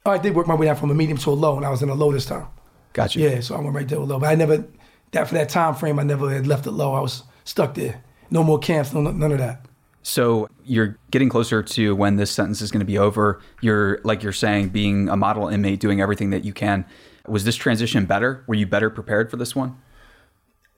Oh, 0.04 0.10
I 0.10 0.18
did 0.18 0.34
work 0.34 0.46
my 0.46 0.54
way 0.54 0.66
down 0.66 0.76
from 0.76 0.90
a 0.90 0.94
medium 0.94 1.18
to 1.18 1.30
a 1.30 1.32
low, 1.32 1.56
and 1.56 1.64
I 1.66 1.70
was 1.70 1.82
in 1.82 1.88
a 1.88 1.94
low 1.94 2.12
this 2.12 2.26
time. 2.26 2.46
gotcha? 2.92 3.18
Yeah, 3.18 3.40
so 3.40 3.56
I 3.56 3.60
went 3.60 3.74
right 3.74 3.88
there 3.88 4.00
with 4.00 4.08
low. 4.08 4.18
But 4.18 4.30
I 4.30 4.34
never, 4.34 4.64
that 5.12 5.28
for 5.28 5.34
that 5.34 5.48
time 5.48 5.74
frame, 5.74 5.98
I 5.98 6.02
never 6.02 6.30
had 6.30 6.46
left 6.46 6.66
it 6.66 6.72
low. 6.72 6.94
I 6.94 7.00
was 7.00 7.22
stuck 7.44 7.74
there. 7.74 8.02
No 8.30 8.44
more 8.44 8.58
camps, 8.58 8.92
no, 8.92 9.00
none 9.00 9.32
of 9.32 9.38
that. 9.38 9.64
So 10.08 10.48
you're 10.64 10.96
getting 11.10 11.28
closer 11.28 11.62
to 11.62 11.94
when 11.94 12.16
this 12.16 12.30
sentence 12.30 12.62
is 12.62 12.70
going 12.70 12.80
to 12.80 12.86
be 12.86 12.96
over. 12.96 13.40
You're 13.60 14.00
like 14.04 14.22
you're 14.22 14.32
saying, 14.32 14.70
being 14.70 15.10
a 15.10 15.16
model 15.18 15.48
inmate, 15.48 15.80
doing 15.80 16.00
everything 16.00 16.30
that 16.30 16.46
you 16.46 16.54
can. 16.54 16.86
Was 17.26 17.44
this 17.44 17.56
transition 17.56 18.06
better? 18.06 18.42
Were 18.46 18.54
you 18.54 18.66
better 18.66 18.88
prepared 18.88 19.30
for 19.30 19.36
this 19.36 19.54
one? 19.54 19.76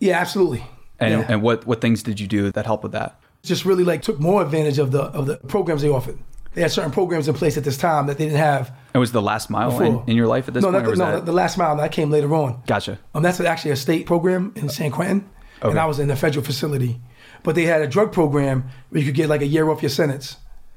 Yeah, 0.00 0.18
absolutely. 0.18 0.64
And 0.98 1.12
Yeah. 1.20 1.26
and 1.28 1.42
what 1.42 1.64
what 1.64 1.80
things 1.80 2.02
did 2.02 2.18
you 2.18 2.26
do 2.26 2.50
that 2.50 2.66
helped 2.66 2.82
with 2.82 2.92
that? 2.92 3.20
just 3.42 3.64
really 3.64 3.84
like 3.84 4.02
took 4.02 4.20
more 4.20 4.42
advantage 4.42 4.78
of 4.78 4.90
the 4.90 5.02
of 5.02 5.26
the 5.26 5.36
programs 5.48 5.80
they 5.82 5.88
offered. 5.88 6.18
They 6.54 6.60
had 6.62 6.72
certain 6.72 6.90
programs 6.90 7.28
in 7.28 7.34
place 7.34 7.56
at 7.56 7.62
this 7.64 7.78
time 7.78 8.08
that 8.08 8.18
they 8.18 8.24
didn't 8.24 8.38
have. 8.38 8.72
It 8.92 8.98
was 8.98 9.12
the 9.12 9.22
last 9.22 9.48
mile 9.48 9.80
in, 9.80 10.02
in 10.08 10.16
your 10.16 10.26
life 10.26 10.48
at 10.48 10.54
this 10.54 10.62
no, 10.64 10.72
point? 10.72 10.84
the, 10.84 10.90
was 10.90 10.98
no, 10.98 11.12
that- 11.12 11.24
the 11.24 11.32
last 11.32 11.56
mile 11.56 11.76
that 11.76 11.92
came 11.92 12.10
later 12.10 12.34
on. 12.34 12.62
Gotcha. 12.66 12.98
Um, 13.14 13.22
that's 13.22 13.40
actually 13.40 13.70
a 13.70 13.76
state 13.76 14.04
program 14.06 14.52
in 14.56 14.68
San 14.68 14.90
Quentin, 14.90 15.30
Okay. 15.62 15.70
and 15.70 15.78
I 15.78 15.86
was 15.86 16.00
in 16.00 16.08
the 16.08 16.16
federal 16.16 16.44
facility. 16.44 17.00
But 17.42 17.54
they 17.54 17.64
had 17.64 17.82
a 17.82 17.86
drug 17.86 18.12
program 18.12 18.70
where 18.90 19.00
you 19.00 19.06
could 19.06 19.14
get 19.14 19.28
like 19.28 19.40
a 19.40 19.46
year 19.46 19.70
off 19.70 19.82
your 19.82 19.90
sentence. 19.90 20.36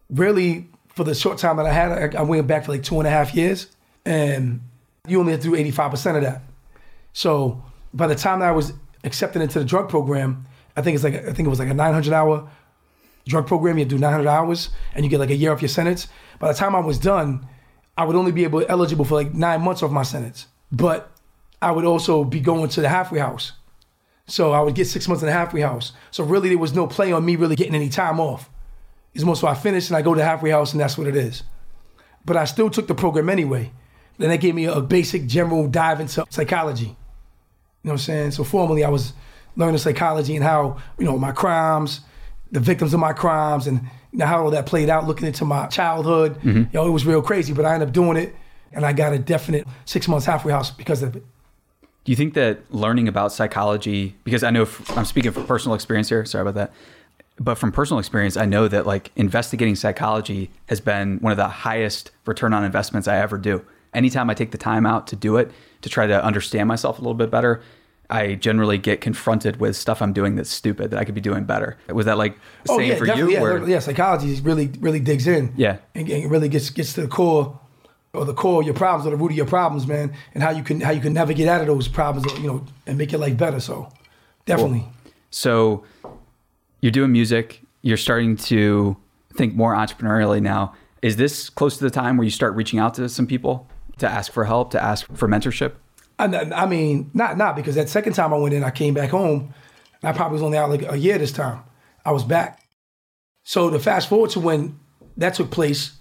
Really, 0.09 0.69
for 0.87 1.03
the 1.03 1.15
short 1.15 1.37
time 1.37 1.57
that 1.57 1.65
I 1.65 1.73
had, 1.73 2.15
I, 2.15 2.19
I 2.19 2.21
went 2.21 2.47
back 2.47 2.65
for 2.65 2.71
like 2.71 2.83
two 2.83 2.99
and 2.99 3.07
a 3.07 3.09
half 3.09 3.33
years, 3.35 3.67
and 4.05 4.61
you 5.07 5.19
only 5.19 5.31
have 5.31 5.41
to 5.41 5.49
do 5.49 5.55
eighty 5.55 5.71
five 5.71 5.91
percent 5.91 6.17
of 6.17 6.23
that. 6.23 6.41
So 7.13 7.63
by 7.93 8.07
the 8.07 8.15
time 8.15 8.39
that 8.39 8.49
I 8.49 8.51
was 8.51 8.73
accepted 9.03 9.41
into 9.41 9.59
the 9.59 9.65
drug 9.65 9.89
program, 9.89 10.45
I 10.77 10.81
think 10.81 10.95
it's 10.95 11.03
like 11.03 11.15
I 11.15 11.33
think 11.33 11.45
it 11.45 11.49
was 11.49 11.59
like 11.59 11.69
a 11.69 11.73
nine 11.73 11.93
hundred 11.93 12.13
hour 12.13 12.49
drug 13.27 13.47
program. 13.47 13.77
You 13.77 13.85
do 13.85 13.97
nine 13.97 14.11
hundred 14.11 14.29
hours, 14.29 14.69
and 14.93 15.03
you 15.03 15.09
get 15.09 15.19
like 15.19 15.29
a 15.29 15.35
year 15.35 15.51
off 15.51 15.61
your 15.61 15.69
sentence. 15.69 16.07
By 16.39 16.47
the 16.51 16.57
time 16.57 16.75
I 16.75 16.79
was 16.79 16.97
done, 16.97 17.47
I 17.97 18.05
would 18.05 18.15
only 18.15 18.31
be 18.31 18.43
able 18.43 18.65
eligible 18.67 19.05
for 19.05 19.15
like 19.15 19.33
nine 19.33 19.61
months 19.61 19.83
off 19.83 19.91
my 19.91 20.03
sentence. 20.03 20.47
But 20.71 21.11
I 21.61 21.71
would 21.71 21.85
also 21.85 22.23
be 22.23 22.39
going 22.39 22.69
to 22.69 22.81
the 22.81 22.89
halfway 22.89 23.19
house. 23.19 23.53
So 24.25 24.51
I 24.51 24.61
would 24.61 24.75
get 24.75 24.87
six 24.87 25.07
months 25.07 25.21
in 25.21 25.27
the 25.27 25.33
halfway 25.33 25.61
house. 25.61 25.91
So 26.11 26.23
really, 26.23 26.49
there 26.49 26.57
was 26.57 26.73
no 26.73 26.87
play 26.87 27.11
on 27.11 27.25
me 27.25 27.35
really 27.35 27.55
getting 27.55 27.75
any 27.75 27.89
time 27.89 28.19
off. 28.19 28.49
It's 29.13 29.23
more 29.23 29.35
so 29.35 29.47
I 29.47 29.53
finish 29.53 29.89
and 29.89 29.97
I 29.97 30.01
go 30.01 30.15
to 30.15 30.23
halfway 30.23 30.51
house, 30.51 30.71
and 30.71 30.81
that's 30.81 30.97
what 30.97 31.07
it 31.07 31.15
is. 31.15 31.43
But 32.25 32.37
I 32.37 32.45
still 32.45 32.69
took 32.69 32.87
the 32.87 32.95
program 32.95 33.29
anyway. 33.29 33.71
Then 34.17 34.29
they 34.29 34.37
gave 34.37 34.55
me 34.55 34.65
a 34.65 34.79
basic 34.79 35.27
general 35.27 35.67
dive 35.67 35.99
into 35.99 36.25
psychology. 36.29 36.85
You 36.85 37.89
know 37.89 37.91
what 37.91 37.91
I'm 37.93 37.97
saying? 37.97 38.31
So 38.31 38.43
formally, 38.43 38.83
I 38.83 38.89
was 38.89 39.13
learning 39.55 39.77
psychology 39.79 40.35
and 40.35 40.43
how 40.43 40.77
you 40.97 41.05
know 41.05 41.17
my 41.17 41.31
crimes, 41.31 42.01
the 42.51 42.59
victims 42.59 42.93
of 42.93 42.99
my 42.99 43.13
crimes, 43.13 43.67
and 43.67 43.81
you 44.11 44.19
know, 44.19 44.25
how 44.25 44.43
all 44.43 44.51
that 44.51 44.65
played 44.65 44.89
out. 44.89 45.05
Looking 45.05 45.27
into 45.27 45.43
my 45.43 45.67
childhood, 45.67 46.35
mm-hmm. 46.35 46.57
you 46.57 46.69
know, 46.73 46.87
it 46.87 46.91
was 46.91 47.05
real 47.05 47.21
crazy. 47.21 47.53
But 47.53 47.65
I 47.65 47.73
ended 47.73 47.89
up 47.89 47.93
doing 47.93 48.17
it, 48.17 48.33
and 48.71 48.85
I 48.85 48.93
got 48.93 49.13
a 49.13 49.19
definite 49.19 49.67
six 49.85 50.07
months 50.07 50.25
halfway 50.25 50.53
house 50.53 50.71
because 50.71 51.03
of 51.03 51.15
it. 51.15 51.25
Do 52.05 52.11
you 52.11 52.15
think 52.15 52.33
that 52.33 52.59
learning 52.73 53.07
about 53.07 53.31
psychology, 53.31 54.15
because 54.23 54.43
I 54.43 54.49
know 54.51 54.67
I'm 54.89 55.05
speaking 55.05 55.31
from 55.31 55.45
personal 55.45 55.73
experience 55.75 56.09
here, 56.09 56.25
sorry 56.25 56.41
about 56.41 56.55
that, 56.55 56.73
but 57.39 57.55
from 57.55 57.71
personal 57.71 57.99
experience, 57.99 58.35
I 58.37 58.45
know 58.45 58.67
that 58.67 58.85
like 58.85 59.11
investigating 59.15 59.75
psychology 59.75 60.51
has 60.67 60.81
been 60.81 61.17
one 61.19 61.31
of 61.31 61.37
the 61.37 61.47
highest 61.47 62.11
return 62.25 62.53
on 62.53 62.63
investments 62.63 63.07
I 63.07 63.17
ever 63.17 63.37
do. 63.37 63.65
Anytime 63.93 64.29
I 64.29 64.33
take 64.33 64.51
the 64.51 64.57
time 64.57 64.85
out 64.85 65.07
to 65.07 65.15
do 65.15 65.37
it, 65.37 65.51
to 65.81 65.89
try 65.89 66.05
to 66.07 66.23
understand 66.23 66.67
myself 66.67 66.97
a 66.99 67.01
little 67.01 67.13
bit 67.13 67.31
better, 67.31 67.61
I 68.09 68.35
generally 68.35 68.77
get 68.77 69.01
confronted 69.01 69.59
with 69.59 69.75
stuff 69.75 70.01
I'm 70.01 70.13
doing 70.13 70.35
that's 70.35 70.49
stupid 70.49 70.91
that 70.91 70.99
I 70.99 71.05
could 71.05 71.15
be 71.15 71.21
doing 71.21 71.45
better. 71.45 71.77
Was 71.87 72.05
that 72.05 72.17
like 72.17 72.37
the 72.65 72.75
same 72.75 72.97
for 72.97 73.05
you? 73.07 73.31
Yeah, 73.31 73.41
where- 73.41 73.67
yeah, 73.67 73.79
psychology 73.79 74.39
really 74.41 74.67
really 74.79 74.99
digs 74.99 75.25
in. 75.25 75.53
Yeah. 75.55 75.77
and, 75.95 76.09
and 76.09 76.29
really 76.29 76.49
gets 76.49 76.69
gets 76.69 76.93
to 76.93 77.01
the 77.01 77.07
core 77.07 77.59
or 78.13 78.25
the 78.25 78.33
core 78.33 78.61
of 78.61 78.65
your 78.65 78.75
problems 78.75 79.07
or 79.07 79.09
the 79.09 79.17
root 79.17 79.31
of 79.31 79.37
your 79.37 79.45
problems, 79.45 79.87
man, 79.87 80.13
and 80.33 80.43
how 80.43 80.51
you 80.51 80.63
can 80.63 80.79
how 80.81 80.91
you 80.91 81.01
can 81.01 81.13
navigate 81.13 81.47
out 81.47 81.61
of 81.61 81.67
those 81.67 81.87
problems, 81.87 82.31
you 82.39 82.47
know, 82.47 82.65
and 82.85 82.97
make 82.97 83.11
your 83.11 83.19
life 83.19 83.37
better. 83.37 83.59
So, 83.59 83.91
definitely. 84.45 84.87
So 85.31 85.83
you're 86.81 86.91
doing 86.91 87.11
music, 87.11 87.61
you're 87.81 87.97
starting 87.97 88.35
to 88.37 88.95
think 89.35 89.55
more 89.55 89.73
entrepreneurially 89.73 90.41
now. 90.41 90.75
Is 91.01 91.15
this 91.17 91.49
close 91.49 91.77
to 91.77 91.83
the 91.83 91.89
time 91.89 92.17
where 92.17 92.23
you 92.23 92.31
start 92.31 92.55
reaching 92.55 92.79
out 92.79 92.93
to 92.95 93.09
some 93.09 93.25
people 93.25 93.67
to 93.97 94.07
ask 94.07 94.31
for 94.31 94.45
help, 94.45 94.71
to 94.71 94.81
ask 94.81 95.05
for 95.15 95.27
mentorship? 95.27 95.73
I, 96.19 96.25
I 96.25 96.65
mean, 96.67 97.09
not 97.13 97.37
not 97.37 97.55
because 97.55 97.75
that 97.75 97.89
second 97.89 98.13
time 98.13 98.31
I 98.33 98.37
went 98.37 98.53
in, 98.53 98.63
I 98.63 98.69
came 98.69 98.93
back 98.93 99.09
home. 99.09 99.53
I 100.03 100.11
probably 100.11 100.33
was 100.33 100.43
only 100.43 100.57
out 100.57 100.69
like 100.69 100.83
a 100.89 100.97
year 100.97 101.17
this 101.17 101.31
time. 101.31 101.63
I 102.05 102.11
was 102.11 102.23
back. 102.23 102.61
So 103.43 103.69
to 103.69 103.79
fast 103.79 104.07
forward 104.07 104.29
to 104.31 104.39
when 104.39 104.79
that 105.17 105.33
took 105.33 105.49
place, 105.49 105.93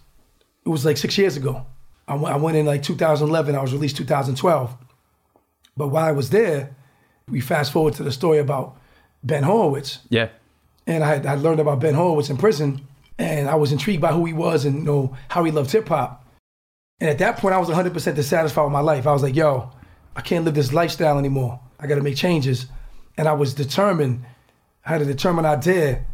it 0.66 0.68
was 0.68 0.84
like 0.84 0.96
six 0.96 1.16
years 1.16 1.36
ago. 1.36 1.66
I 2.08 2.14
went, 2.14 2.34
I 2.34 2.36
went 2.38 2.56
in 2.56 2.66
like 2.66 2.82
2011. 2.82 3.54
I 3.54 3.60
was 3.62 3.72
released 3.72 3.96
2012. 3.96 4.76
But 5.76 5.88
while 5.88 6.04
I 6.04 6.12
was 6.12 6.30
there, 6.30 6.74
we 7.28 7.40
fast 7.40 7.72
forward 7.72 7.94
to 7.94 8.02
the 8.02 8.12
story 8.12 8.38
about 8.38 8.76
Ben 9.22 9.42
Horowitz 9.44 10.00
Yeah. 10.10 10.28
and 10.86 11.02
I 11.04 11.08
had, 11.08 11.26
I 11.26 11.34
learned 11.36 11.60
about 11.60 11.80
Ben 11.80 11.94
Horowitz 11.94 12.28
in 12.28 12.36
prison, 12.36 12.86
and 13.18 13.48
I 13.48 13.54
was 13.54 13.72
intrigued 13.72 14.02
by 14.02 14.12
who 14.12 14.24
he 14.24 14.32
was 14.32 14.64
and 14.64 14.78
you 14.78 14.82
know 14.82 15.16
how 15.28 15.44
he 15.44 15.52
loved 15.52 15.70
hip 15.70 15.88
hop. 15.88 16.24
And 17.00 17.08
at 17.08 17.18
that 17.18 17.38
point, 17.38 17.54
I 17.54 17.58
was 17.58 17.68
100% 17.68 18.14
dissatisfied 18.14 18.64
with 18.64 18.72
my 18.72 18.80
life. 18.80 19.06
I 19.06 19.12
was 19.12 19.22
like, 19.22 19.34
"Yo, 19.36 19.70
I 20.16 20.20
can't 20.20 20.44
live 20.44 20.54
this 20.54 20.72
lifestyle 20.72 21.18
anymore. 21.18 21.60
I 21.80 21.86
got 21.86 21.94
to 21.96 22.00
make 22.02 22.16
changes." 22.16 22.66
And 23.16 23.28
I 23.28 23.32
was 23.32 23.54
determined. 23.54 24.24
I 24.84 24.90
had 24.90 25.02
a 25.02 25.04
determined 25.04 25.46
idea 25.46 26.04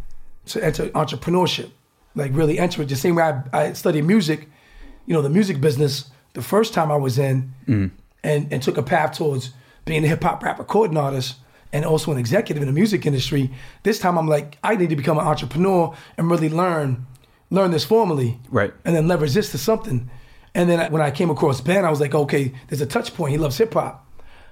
to 0.46 0.64
enter 0.64 0.88
entrepreneurship, 0.90 1.70
like 2.14 2.32
really 2.34 2.58
enter 2.58 2.82
it. 2.82 2.88
The 2.88 2.96
same 2.96 3.14
way 3.16 3.22
I, 3.24 3.42
I 3.52 3.72
studied 3.72 4.04
music, 4.04 4.48
you 5.08 5.14
know, 5.14 5.22
the 5.22 5.30
music 5.30 5.60
business. 5.60 6.10
The 6.34 6.42
first 6.42 6.74
time 6.74 6.92
I 6.92 6.96
was 6.96 7.18
in, 7.18 7.54
mm. 7.66 7.90
and 8.22 8.52
and 8.52 8.62
took 8.62 8.76
a 8.76 8.82
path 8.82 9.16
towards 9.16 9.52
being 9.86 10.04
a 10.04 10.06
hip 10.06 10.22
hop 10.22 10.42
rap 10.42 10.58
recording 10.58 10.98
artist 10.98 11.36
and 11.72 11.84
also 11.84 12.12
an 12.12 12.18
executive 12.18 12.62
in 12.62 12.68
the 12.68 12.74
music 12.74 13.06
industry. 13.06 13.50
This 13.82 13.98
time 13.98 14.18
I'm 14.18 14.28
like, 14.28 14.58
I 14.62 14.76
need 14.76 14.90
to 14.90 14.96
become 14.96 15.18
an 15.18 15.26
entrepreneur 15.26 15.94
and 16.18 16.30
really 16.30 16.50
learn 16.50 17.06
learn 17.50 17.70
this 17.70 17.84
formally, 17.86 18.38
Right. 18.50 18.74
And 18.84 18.94
then 18.94 19.08
leverage 19.08 19.32
this 19.32 19.50
to 19.52 19.58
something. 19.58 20.10
And 20.54 20.68
then 20.68 20.92
when 20.92 21.00
I 21.00 21.10
came 21.10 21.30
across 21.30 21.62
Ben, 21.62 21.86
I 21.86 21.90
was 21.90 22.00
like, 22.00 22.14
okay, 22.14 22.52
there's 22.68 22.82
a 22.82 22.86
touch 22.86 23.14
point. 23.14 23.32
He 23.32 23.38
loves 23.38 23.56
hip 23.56 23.72
hop. 23.72 24.06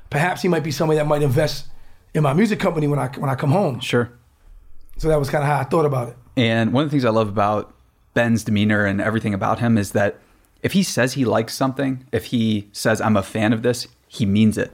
Perhaps 0.09 0.41
he 0.41 0.49
might 0.49 0.63
be 0.63 0.71
somebody 0.71 0.97
that 0.97 1.07
might 1.07 1.21
invest 1.21 1.67
in 2.15 2.23
my 2.23 2.33
music 2.33 2.59
company 2.59 2.87
when 2.87 2.99
I 2.99 3.09
when 3.09 3.29
I 3.29 3.35
come 3.35 3.51
home. 3.51 3.81
Sure. 3.81 4.11
So 4.97 5.09
that 5.09 5.19
was 5.19 5.29
kind 5.29 5.45
of 5.45 5.49
how 5.49 5.59
I 5.59 5.65
thought 5.65 5.85
about 5.85 6.09
it. 6.09 6.17
And 6.39 6.73
one 6.73 6.85
of 6.85 6.91
the 6.91 6.95
things 6.95 7.05
I 7.05 7.11
love 7.11 7.29
about 7.29 7.75
Ben's 8.15 8.45
demeanor 8.45 8.87
and 8.87 9.01
everything 9.01 9.35
about 9.35 9.59
him 9.59 9.77
is 9.77 9.93
that 9.93 10.19
if 10.63 10.73
he 10.73 10.83
says 10.83 11.15
he 11.15 11.25
likes 11.25 11.55
something, 11.55 12.07
if 12.13 12.27
he 12.27 12.69
says 12.73 13.01
I'm 13.01 13.17
a 13.17 13.23
fan 13.23 13.53
of 13.53 13.63
this, 13.63 13.87
he 14.09 14.27
means 14.27 14.59
it. 14.59 14.73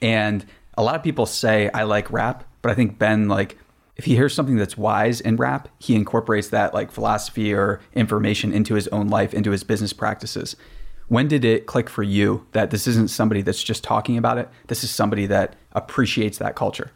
And 0.00 0.44
a 0.76 0.82
lot 0.82 0.94
of 0.94 1.02
people 1.02 1.26
say 1.26 1.70
I 1.74 1.82
like 1.82 2.10
rap, 2.10 2.44
but 2.62 2.70
I 2.70 2.74
think 2.74 2.98
Ben 2.98 3.28
like 3.28 3.58
if 3.96 4.04
he 4.04 4.14
hears 4.14 4.32
something 4.32 4.56
that's 4.56 4.78
wise 4.78 5.20
in 5.20 5.36
rap, 5.36 5.68
he 5.80 5.96
incorporates 5.96 6.48
that 6.48 6.72
like 6.72 6.92
philosophy 6.92 7.52
or 7.52 7.80
information 7.94 8.52
into 8.52 8.74
his 8.74 8.86
own 8.88 9.08
life, 9.08 9.34
into 9.34 9.50
his 9.50 9.64
business 9.64 9.92
practices. 9.92 10.56
When 11.08 11.26
did 11.26 11.44
it 11.44 11.66
click 11.66 11.90
for 11.90 12.02
you 12.02 12.46
that 12.52 12.70
this 12.70 12.86
isn't 12.86 13.10
somebody 13.10 13.42
that's 13.42 13.62
just 13.62 13.82
talking 13.82 14.16
about 14.16 14.38
it? 14.38 14.48
This 14.68 14.84
is 14.84 14.90
somebody 14.90 15.26
that 15.26 15.56
appreciates 15.72 16.38
that 16.38 16.54
culture. 16.54 16.92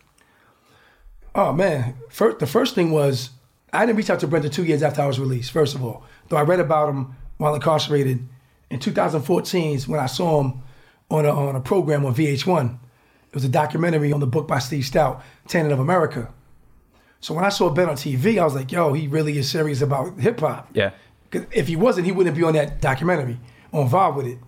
Oh 1.34 1.52
man, 1.52 1.94
first, 2.08 2.38
the 2.38 2.46
first 2.46 2.74
thing 2.74 2.92
was 2.92 3.30
I 3.72 3.84
didn't 3.86 3.96
reach 3.96 4.10
out 4.10 4.20
to 4.20 4.26
Brent 4.26 4.52
two 4.52 4.64
years 4.64 4.82
after 4.82 5.02
I 5.02 5.06
was 5.06 5.18
released. 5.18 5.50
First 5.50 5.74
of 5.74 5.82
all, 5.82 6.04
though 6.28 6.36
I 6.36 6.42
read 6.42 6.60
about 6.60 6.90
him 6.90 7.16
while 7.42 7.56
incarcerated 7.56 8.24
in 8.70 8.78
2014 8.78 9.80
when 9.82 9.98
I 9.98 10.06
saw 10.06 10.42
him 10.42 10.62
on 11.10 11.26
a, 11.26 11.30
on 11.30 11.56
a 11.56 11.60
program 11.60 12.06
on 12.06 12.14
VH1. 12.14 12.78
It 13.28 13.34
was 13.34 13.44
a 13.44 13.48
documentary 13.48 14.12
on 14.12 14.20
the 14.20 14.28
book 14.28 14.46
by 14.46 14.60
Steve 14.60 14.84
Stoute, 14.84 15.20
Tanning 15.48 15.72
of 15.72 15.80
America. 15.80 16.32
So 17.18 17.34
when 17.34 17.44
I 17.44 17.48
saw 17.48 17.68
Ben 17.68 17.88
on 17.88 17.96
TV, 17.96 18.38
I 18.38 18.44
was 18.44 18.54
like, 18.54 18.70
yo, 18.70 18.92
he 18.92 19.08
really 19.08 19.38
is 19.38 19.50
serious 19.50 19.80
about 19.80 20.20
hip 20.20 20.38
hop. 20.38 20.68
Yeah. 20.72 20.92
Because 21.28 21.48
if 21.50 21.66
he 21.66 21.74
wasn't, 21.74 22.06
he 22.06 22.12
wouldn't 22.12 22.36
be 22.36 22.44
on 22.44 22.52
that 22.52 22.80
documentary 22.80 23.40
or 23.72 23.82
involved 23.82 24.18
with 24.18 24.26
it. 24.26 24.38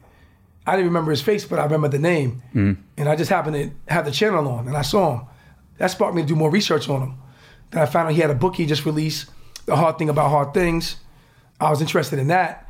I 0.65 0.77
didn't 0.77 0.87
remember 0.87 1.11
his 1.11 1.21
face, 1.21 1.45
but 1.45 1.59
I 1.59 1.65
remember 1.65 1.89
the 1.89 1.99
name. 1.99 2.43
Mm-hmm. 2.55 2.81
And 2.97 3.09
I 3.09 3.17
just 3.17 3.29
happened 3.29 3.57
to 3.57 3.93
have 3.93 4.05
the 4.05 4.13
channel 4.13 4.47
on 4.47 4.69
and 4.69 4.77
I 4.77 4.83
saw 4.83 5.19
him. 5.19 5.27
That 5.79 5.89
sparked 5.89 6.15
me 6.15 6.23
to 6.23 6.29
do 6.29 6.37
more 6.37 6.51
research 6.51 6.89
on 6.89 7.03
him. 7.03 7.19
Then 7.73 7.83
I 7.83 7.87
found 7.87 8.07
out 8.07 8.15
he 8.15 8.21
had 8.21 8.31
a 8.31 8.37
book 8.37 8.55
he 8.55 8.67
just 8.67 8.87
released, 8.87 9.31
The 9.67 9.75
Hard 9.75 9.99
Thing 9.99 10.09
About 10.09 10.31
Hard 10.31 10.55
Things. 10.55 10.97
I 11.61 11.71
was 11.71 11.81
interested 11.81 12.21
in 12.21 12.29
that. 12.29 12.64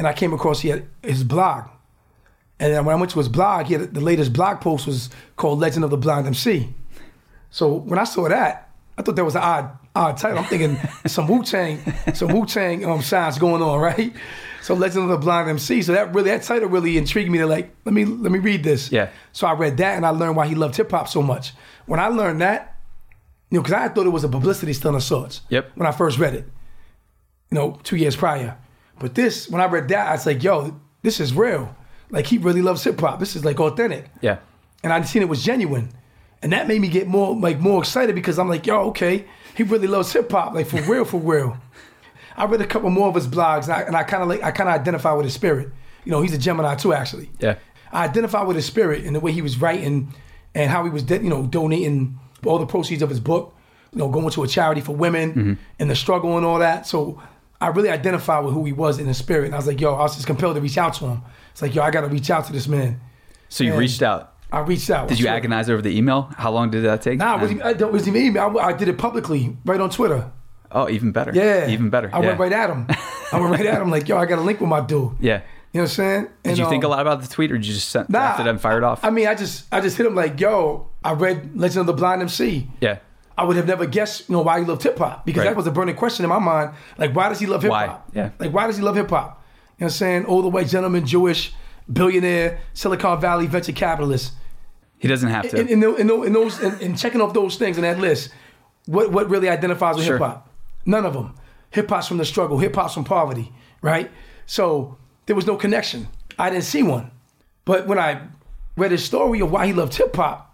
And 0.00 0.06
I 0.06 0.14
came 0.14 0.32
across 0.32 0.60
he 0.60 0.68
had 0.70 0.86
his 1.02 1.22
blog. 1.22 1.68
And 2.58 2.72
then 2.72 2.86
when 2.86 2.96
I 2.96 2.98
went 2.98 3.12
to 3.12 3.18
his 3.18 3.28
blog, 3.28 3.66
he 3.66 3.74
had 3.74 3.92
the 3.92 4.00
latest 4.00 4.32
blog 4.32 4.62
post 4.62 4.86
was 4.86 5.10
called 5.36 5.58
Legend 5.58 5.84
of 5.84 5.90
the 5.90 5.98
Blind 5.98 6.26
MC. 6.26 6.72
So 7.50 7.74
when 7.74 7.98
I 7.98 8.04
saw 8.04 8.26
that, 8.26 8.70
I 8.96 9.02
thought 9.02 9.16
that 9.16 9.24
was 9.26 9.34
an 9.34 9.42
odd, 9.42 9.78
odd 9.94 10.16
title. 10.16 10.38
I'm 10.38 10.46
thinking 10.46 10.78
some 11.06 11.28
Wu 11.28 11.44
Tang, 11.44 11.80
some 12.14 12.32
Wu 12.32 12.46
Tang 12.46 12.82
um, 12.86 13.02
sounds 13.02 13.38
going 13.38 13.60
on, 13.60 13.78
right? 13.82 14.14
So 14.62 14.72
Legend 14.72 15.04
of 15.04 15.10
the 15.10 15.18
Blind 15.18 15.50
MC. 15.50 15.82
So 15.82 15.92
that 15.92 16.14
really, 16.14 16.30
that 16.30 16.44
title 16.44 16.70
really 16.70 16.96
intrigued 16.96 17.30
me. 17.30 17.36
To 17.36 17.46
like, 17.46 17.76
let 17.84 17.92
me 17.92 18.06
let 18.06 18.32
me 18.32 18.38
read 18.38 18.64
this. 18.64 18.90
Yeah. 18.90 19.10
So 19.32 19.46
I 19.46 19.52
read 19.52 19.76
that 19.76 19.96
and 19.96 20.06
I 20.06 20.10
learned 20.10 20.34
why 20.34 20.46
he 20.46 20.54
loved 20.54 20.76
hip 20.76 20.90
hop 20.90 21.08
so 21.08 21.20
much. 21.20 21.52
When 21.84 22.00
I 22.00 22.06
learned 22.06 22.40
that, 22.40 22.78
you 23.50 23.58
know, 23.58 23.62
because 23.62 23.74
I 23.74 23.88
thought 23.88 24.06
it 24.06 24.10
was 24.10 24.24
a 24.24 24.30
publicity 24.30 24.72
stunt 24.72 24.96
of 24.96 25.02
sorts. 25.02 25.42
Yep. 25.50 25.72
When 25.74 25.86
I 25.86 25.92
first 25.92 26.18
read 26.18 26.32
it, 26.32 26.46
you 27.50 27.56
know, 27.58 27.78
two 27.82 27.96
years 27.96 28.16
prior. 28.16 28.56
But 29.00 29.16
this, 29.16 29.48
when 29.48 29.60
I 29.60 29.66
read 29.66 29.88
that, 29.88 30.06
I 30.06 30.12
was 30.12 30.26
like, 30.26 30.42
yo, 30.44 30.78
this 31.02 31.18
is 31.18 31.34
real. 31.34 31.74
Like 32.10 32.26
he 32.26 32.38
really 32.38 32.62
loves 32.62 32.84
hip 32.84 33.00
hop. 33.00 33.18
This 33.18 33.34
is 33.34 33.44
like 33.44 33.58
authentic 33.58 34.10
Yeah. 34.20 34.38
and 34.84 34.92
I'd 34.92 35.06
seen 35.06 35.22
it 35.22 35.28
was 35.28 35.42
genuine, 35.42 35.90
and 36.42 36.52
that 36.52 36.68
made 36.68 36.80
me 36.80 36.88
get 36.88 37.06
more 37.06 37.34
like 37.34 37.58
more 37.58 37.80
excited 37.80 38.14
because 38.14 38.38
I'm 38.38 38.48
like, 38.48 38.66
yo, 38.66 38.88
okay, 38.88 39.24
he 39.56 39.62
really 39.62 39.86
loves 39.86 40.12
hip 40.12 40.30
hop, 40.30 40.54
like 40.54 40.66
for 40.66 40.80
real, 40.82 41.04
for 41.04 41.18
real. 41.18 41.56
I 42.36 42.44
read 42.44 42.60
a 42.60 42.66
couple 42.66 42.90
more 42.90 43.08
of 43.08 43.14
his 43.14 43.26
blogs, 43.26 43.64
and 43.64 43.72
I, 43.72 43.80
and 43.82 43.96
I 43.96 44.02
kind 44.02 44.22
of 44.22 44.28
like 44.28 44.42
I 44.42 44.50
kind 44.50 44.68
of 44.68 44.74
identify 44.74 45.12
with 45.12 45.24
his 45.24 45.34
spirit. 45.34 45.68
You 46.04 46.12
know, 46.12 46.22
he's 46.22 46.32
a 46.32 46.38
Gemini 46.38 46.74
too, 46.76 46.92
actually. 46.92 47.30
Yeah. 47.38 47.56
I 47.92 48.04
identify 48.04 48.42
with 48.42 48.56
his 48.56 48.66
spirit 48.66 49.04
and 49.04 49.14
the 49.14 49.20
way 49.20 49.32
he 49.32 49.42
was 49.42 49.60
writing, 49.60 50.14
and 50.54 50.70
how 50.70 50.84
he 50.84 50.90
was, 50.90 51.08
you 51.10 51.20
know, 51.20 51.46
donating 51.46 52.18
all 52.44 52.58
the 52.58 52.66
proceeds 52.66 53.02
of 53.02 53.10
his 53.10 53.20
book, 53.20 53.54
you 53.92 53.98
know, 53.98 54.08
going 54.08 54.30
to 54.30 54.42
a 54.42 54.48
charity 54.48 54.80
for 54.80 54.94
women 54.96 55.30
mm-hmm. 55.30 55.52
and 55.78 55.90
the 55.90 55.96
struggle 55.96 56.36
and 56.36 56.46
all 56.46 56.58
that. 56.58 56.86
So 56.86 57.22
I 57.60 57.68
really 57.68 57.90
identify 57.90 58.38
with 58.40 58.54
who 58.54 58.64
he 58.64 58.72
was 58.72 58.98
in 58.98 59.06
his 59.06 59.18
spirit, 59.18 59.46
and 59.46 59.54
I 59.54 59.58
was 59.58 59.66
like, 59.66 59.80
yo, 59.80 59.94
I 59.94 60.02
was 60.02 60.14
just 60.14 60.26
compelled 60.26 60.54
to 60.56 60.60
reach 60.60 60.78
out 60.78 60.94
to 60.94 61.06
him. 61.06 61.22
It's 61.52 61.60
like, 61.62 61.74
yo, 61.74 61.82
I 61.82 61.90
got 61.90 62.02
to 62.02 62.08
reach 62.08 62.30
out 62.30 62.46
to 62.46 62.52
this 62.52 62.66
man. 62.68 63.00
So 63.48 63.64
you 63.64 63.70
And 63.72 63.80
reached 63.80 64.02
out. 64.02 64.34
I 64.52 64.60
reached 64.60 64.88
out. 64.90 65.08
Did 65.08 65.18
you 65.18 65.26
Sure. 65.26 65.34
agonize 65.34 65.68
over 65.70 65.82
the 65.82 65.96
email? 65.96 66.30
How 66.36 66.50
long 66.50 66.70
did 66.70 66.84
that 66.84 67.02
take? 67.02 67.18
Nah, 67.18 67.36
it 67.36 67.40
wasn't, 67.42 67.62
I 67.62 67.70
it 67.70 67.92
wasn't 67.92 68.16
even 68.16 68.28
email. 68.28 68.58
I, 68.58 68.68
I 68.68 68.72
did 68.72 68.88
it 68.88 68.98
publicly, 68.98 69.56
right 69.64 69.80
on 69.80 69.90
Twitter. 69.90 70.30
oh, 70.72 70.88
even 70.88 71.12
better. 71.12 71.32
Yeah, 71.34 71.68
Even 71.68 71.90
better. 71.90 72.10
I 72.12 72.20
yeah. 72.20 72.26
went 72.28 72.40
right 72.40 72.52
at 72.52 72.70
him. 72.70 72.86
I 73.32 73.38
went 73.40 73.52
right 73.52 73.66
at 73.66 73.80
him, 73.82 73.90
like, 73.90 74.08
yo, 74.08 74.16
I 74.16 74.24
got 74.26 74.38
a 74.38 74.42
link 74.42 74.60
with 74.60 74.68
my 74.68 74.80
dude. 74.80 75.12
Yeah. 75.20 75.42
You 75.72 75.78
know 75.78 75.82
what 75.82 75.82
I'm 75.82 75.86
saying? 75.88 76.28
Did 76.42 76.58
you 76.58 76.68
think 76.68 76.82
a 76.82 76.86
um, 76.88 76.90
lot 76.92 77.00
about 77.00 77.22
the 77.22 77.28
tweet, 77.28 77.52
or 77.52 77.56
did 77.58 77.66
you 77.66 77.74
just 77.74 77.90
sent, 77.90 78.10
Nah, 78.10 78.40
it 78.40 78.46
and 78.48 78.60
fired 78.60 78.82
off? 78.82 79.04
I 79.04 79.10
mean, 79.10 79.28
I 79.28 79.34
just, 79.36 79.66
I 79.72 79.80
just 79.80 79.96
hit 79.96 80.04
him 80.06 80.16
like, 80.16 80.40
yo, 80.40 80.88
I 81.04 81.12
read 81.12 81.56
Legend 81.56 81.80
of 81.82 81.86
the 81.86 81.92
Blind 81.92 82.22
MC. 82.22 82.68
yeah. 82.80 82.98
I 83.40 83.44
would 83.44 83.56
have 83.56 83.66
never 83.66 83.86
guessed, 83.86 84.28
you 84.28 84.34
know, 84.34 84.42
why 84.42 84.60
he 84.60 84.66
loved 84.66 84.82
hip 84.82 84.98
hop 84.98 85.24
because 85.24 85.40
Right. 85.40 85.50
that 85.50 85.56
was 85.56 85.66
a 85.66 85.70
burning 85.70 85.96
question 85.96 86.24
in 86.24 86.28
my 86.28 86.38
mind. 86.38 86.72
Like, 86.98 87.14
why 87.16 87.28
does 87.30 87.40
he 87.40 87.46
love 87.46 87.62
hip 87.62 87.72
hop? 87.72 88.08
Yeah. 88.12 88.30
Like, 88.38 88.52
why 88.52 88.66
does 88.66 88.76
he 88.76 88.82
love 88.82 88.96
hip 88.96 89.08
hop? 89.10 89.42
You 89.78 89.84
know 89.84 89.86
what 89.86 89.86
I'm 89.86 89.90
saying? 89.90 90.26
Older 90.26 90.48
white 90.48 90.68
gentleman, 90.68 91.06
Jewish, 91.06 91.52
billionaire, 91.90 92.60
Silicon 92.74 93.20
Valley 93.20 93.46
venture 93.46 93.72
capitalist. 93.72 94.32
He 94.98 95.08
doesn't 95.08 95.30
have 95.30 95.48
to. 95.50 95.58
in, 95.60 95.68
in, 95.68 95.80
tho- 95.80 95.94
in, 95.96 96.10
in 96.26 96.32
those 96.34 96.60
in, 96.60 96.78
in 96.80 96.96
checking 96.96 97.20
off 97.22 97.32
those 97.32 97.56
things 97.56 97.76
in 97.78 97.82
that 97.82 97.98
list, 97.98 98.30
what 98.86 99.10
what 99.10 99.30
really 99.30 99.48
identifies 99.48 99.96
with 99.96 100.04
Sure. 100.04 100.16
hip 100.18 100.22
hop? 100.26 100.48
None 100.84 101.06
of 101.06 101.14
them. 101.14 101.34
Hip 101.70 101.88
hop's 101.88 102.08
from 102.08 102.18
the 102.18 102.24
struggle. 102.26 102.58
Hip 102.58 102.74
hop's 102.74 102.94
from 102.94 103.04
poverty, 103.04 103.50
right? 103.80 104.10
So 104.46 104.98
there 105.26 105.36
was 105.36 105.46
no 105.46 105.56
connection. 105.56 106.08
I 106.38 106.50
didn't 106.50 106.64
see 106.64 106.82
one. 106.82 107.10
But 107.64 107.86
when 107.86 107.98
I 107.98 108.20
read 108.76 108.90
his 108.90 109.04
story 109.04 109.40
of 109.40 109.50
why 109.50 109.66
he 109.66 109.72
loved 109.72 109.94
hip 109.94 110.14
hop, 110.16 110.49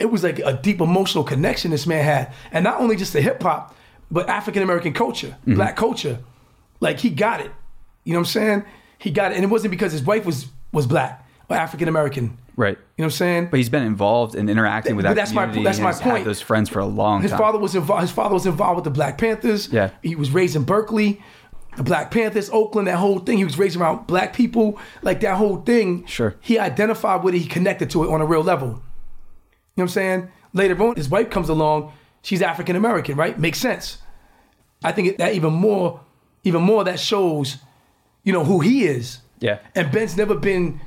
it 0.00 0.10
was 0.10 0.22
like 0.24 0.38
a 0.38 0.54
deep 0.54 0.80
emotional 0.80 1.24
connection 1.24 1.70
this 1.70 1.86
man 1.86 2.04
had, 2.04 2.32
and 2.50 2.64
not 2.64 2.80
only 2.80 2.96
just 2.96 3.12
the 3.12 3.20
hip 3.20 3.42
hop, 3.42 3.74
but 4.10 4.28
African 4.28 4.62
American 4.62 4.92
culture, 4.92 5.28
mm-hmm. 5.40 5.54
black 5.54 5.76
culture. 5.76 6.18
Like 6.80 6.98
he 6.98 7.10
got 7.10 7.40
it. 7.40 7.50
You 8.04 8.12
know 8.12 8.18
what 8.20 8.28
I'm 8.28 8.32
saying? 8.32 8.64
He 8.98 9.10
got 9.10 9.32
it, 9.32 9.36
and 9.36 9.44
it 9.44 9.48
wasn't 9.48 9.70
because 9.70 9.92
his 9.92 10.02
wife 10.02 10.24
was 10.24 10.46
was 10.72 10.86
black 10.86 11.26
or 11.48 11.56
African 11.56 11.88
American. 11.88 12.38
right. 12.56 12.78
You 12.96 13.02
know 13.02 13.06
what 13.06 13.14
I'm 13.14 13.16
saying? 13.16 13.48
But 13.50 13.56
he's 13.58 13.68
been 13.68 13.82
involved 13.82 14.34
in 14.34 14.48
interacting 14.48 14.96
with 14.96 15.04
But 15.04 15.10
that 15.10 15.16
that's 15.16 15.32
my- 15.32 15.46
that's 15.46 15.80
my 15.80 15.92
point. 15.92 16.24
those 16.24 16.40
friends 16.40 16.68
for 16.68 16.78
a 16.78 16.86
long 16.86 17.22
His 17.22 17.30
time. 17.30 17.40
father 17.40 17.58
was 17.58 17.74
involved. 17.74 18.02
His 18.02 18.10
father 18.10 18.34
was 18.34 18.46
involved 18.46 18.76
with 18.76 18.84
the 18.84 18.90
Black 18.90 19.18
Panthers. 19.18 19.68
Yeah. 19.72 19.90
he 20.02 20.14
was 20.14 20.30
raised 20.30 20.54
in 20.56 20.62
Berkeley, 20.64 21.20
the 21.76 21.82
Black 21.82 22.10
Panthers, 22.10 22.48
Oakland. 22.50 22.86
That 22.88 22.96
whole 22.96 23.18
thing. 23.18 23.38
He 23.38 23.44
was 23.44 23.58
raised 23.58 23.76
around 23.76 24.06
black 24.06 24.34
people. 24.34 24.78
Like 25.02 25.20
that 25.20 25.36
whole 25.36 25.56
thing. 25.62 26.06
Sure. 26.06 26.36
He 26.40 26.58
identified 26.58 27.22
with 27.24 27.34
it. 27.34 27.38
He 27.38 27.46
connected 27.48 27.90
to 27.90 28.04
it 28.04 28.10
on 28.10 28.20
a 28.20 28.26
real 28.26 28.42
level. 28.42 28.82
You 29.74 29.82
know 29.82 29.84
what 29.84 29.90
I'm 29.90 29.94
saying? 29.94 30.28
Later 30.52 30.82
on, 30.82 30.96
his 30.96 31.08
wife 31.08 31.30
comes 31.30 31.48
along. 31.48 31.92
She's 32.22 32.42
African 32.42 32.76
American, 32.76 33.16
right? 33.16 33.38
Makes 33.38 33.58
sense. 33.58 33.98
I 34.84 34.92
think 34.92 35.16
that 35.18 35.34
even 35.34 35.52
more, 35.52 36.00
even 36.44 36.62
more 36.62 36.84
that 36.84 37.00
shows, 37.00 37.56
you 38.24 38.32
know, 38.32 38.44
who 38.44 38.60
he 38.60 38.84
is. 38.84 39.18
Yeah. 39.40 39.58
And 39.74 39.90
Ben's 39.90 40.16
never 40.16 40.34
been 40.34 40.80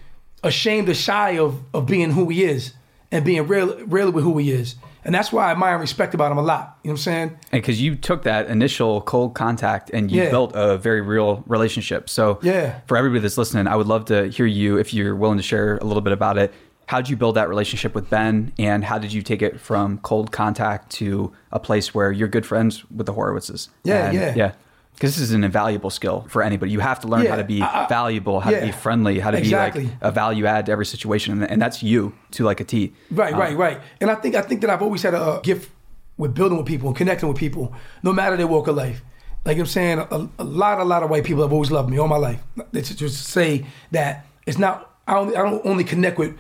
ashamed 0.44 0.88
or 0.90 0.94
shy 0.94 1.38
of 1.40 1.62
of 1.74 1.86
being 1.88 2.12
who 2.12 2.30
he 2.30 2.44
is 2.44 2.74
and 3.12 3.26
being 3.26 3.48
real, 3.48 3.76
real 3.86 4.12
with 4.12 4.24
who 4.24 4.38
he 4.38 4.52
is. 4.52 4.76
And 5.04 5.14
that's 5.14 5.32
why 5.32 5.48
I 5.48 5.52
admire 5.52 5.74
and 5.74 5.82
respect 5.82 6.14
about 6.16 6.32
him 6.32 6.38
a 6.40 6.42
lot. 6.42 6.80
You 6.84 6.90
know 6.90 6.94
what 6.94 7.00
I'm 7.00 7.04
saying? 7.04 7.30
And 7.52 7.62
because 7.62 7.80
you 7.80 7.96
took 7.96 8.24
that 8.24 8.48
initial 8.48 9.02
cold 9.02 9.36
contact 9.36 9.92
and 9.94 10.12
you 10.12 10.24
Yeah. 10.24 10.30
built 10.32 10.52
a 10.56 10.78
very 10.78 11.02
real 11.02 11.44
relationship. 11.48 12.10
So 12.10 12.40
Yeah. 12.42 12.80
for 12.88 12.98
everybody 12.98 13.20
that's 13.22 13.38
listening, 13.38 13.68
I 13.68 13.76
would 13.76 13.86
love 13.88 14.06
to 14.06 14.30
hear 14.30 14.48
you 14.48 14.78
if 14.78 14.94
you're 14.96 15.16
willing 15.16 15.38
to 15.38 15.44
share 15.44 15.78
a 15.78 15.84
little 15.84 16.02
bit 16.02 16.12
about 16.14 16.38
it. 16.40 16.54
How 16.88 17.02
did 17.02 17.10
you 17.10 17.16
build 17.18 17.36
that 17.36 17.50
relationship 17.50 17.96
with 17.96 18.10
Ben, 18.10 18.54
and 18.60 18.84
how 18.84 19.00
did 19.00 19.12
you 19.12 19.22
take 19.24 19.42
it 19.42 19.60
from 19.60 19.98
cold 20.00 20.32
contact 20.32 20.92
to 20.94 21.34
a 21.52 21.60
place 21.60 21.94
where 21.96 22.12
you're 22.12 22.28
good 22.28 22.46
friends 22.46 22.84
with 22.92 23.06
the 23.08 23.14
Horowitzes? 23.14 23.70
Yeah, 23.84 24.06
And- 24.08 24.14
yeah. 24.16 24.34
yeah. 24.36 24.52
Because 24.94 25.16
this 25.16 25.24
is 25.24 25.34
an 25.34 25.44
invaluable 25.44 25.90
skill 25.90 26.26
for 26.30 26.42
anybody. 26.42 26.72
You 26.72 26.80
have 26.80 27.02
to 27.02 27.08
learn 27.10 27.24
Yeah, 27.24 27.32
how 27.32 27.36
to 27.36 27.44
be 27.44 27.62
I- 27.62 27.86
valuable, 27.90 28.40
how 28.40 28.52
to 28.52 28.62
be 28.62 28.72
friendly, 28.72 29.20
how 29.20 29.30
to 29.32 29.38
Exactly. 29.38 29.82
be 29.84 29.88
like 29.90 29.98
a 30.02 30.12
value 30.12 30.46
add 30.46 30.68
to 30.68 30.72
every 30.72 30.86
situation, 30.86 31.34
and, 31.42 31.52
and 31.52 31.62
that's 31.62 31.84
you 31.84 32.14
to 32.32 32.46
like 32.46 32.62
a 32.62 32.64
T. 32.64 32.94
Right, 33.12 33.34
Um, 33.34 33.40
right, 33.40 33.58
right. 33.58 33.82
And 34.00 34.10
I 34.10 34.16
think 34.16 34.36
I 34.36 34.42
think 34.42 34.62
that 34.62 34.70
I've 34.70 34.82
always 34.82 35.02
had 35.02 35.14
a, 35.14 35.42
gift 35.44 35.70
with 36.18 36.34
building 36.34 36.58
with 36.58 36.66
people 36.66 36.88
and 36.88 36.96
connecting 36.96 37.28
with 37.28 37.38
people, 37.38 37.74
no 38.04 38.14
matter 38.14 38.38
their 38.38 38.48
walk 38.48 38.68
of 38.68 38.76
life. 38.78 39.02
Like 39.44 39.58
I'm 39.60 39.66
saying, 39.66 40.00
a, 40.00 40.30
a 40.40 40.44
lot, 40.46 40.80
a 40.80 40.86
lot 40.86 41.04
of 41.04 41.10
white 41.10 41.26
people 41.26 41.44
have 41.44 41.52
always 41.52 41.72
loved 41.72 41.90
me 41.90 41.98
all 42.00 42.08
my 42.08 42.16
life. 42.18 42.42
It's 42.72 42.96
just 42.96 43.18
to 43.26 43.32
say 43.32 43.66
that 43.92 44.26
it's 44.46 44.58
not. 44.58 44.92
I 45.08 45.18
only 45.18 45.36
I 45.36 45.42
don't 45.44 45.66
only 45.66 45.84
connect 45.84 46.18
with 46.18 46.38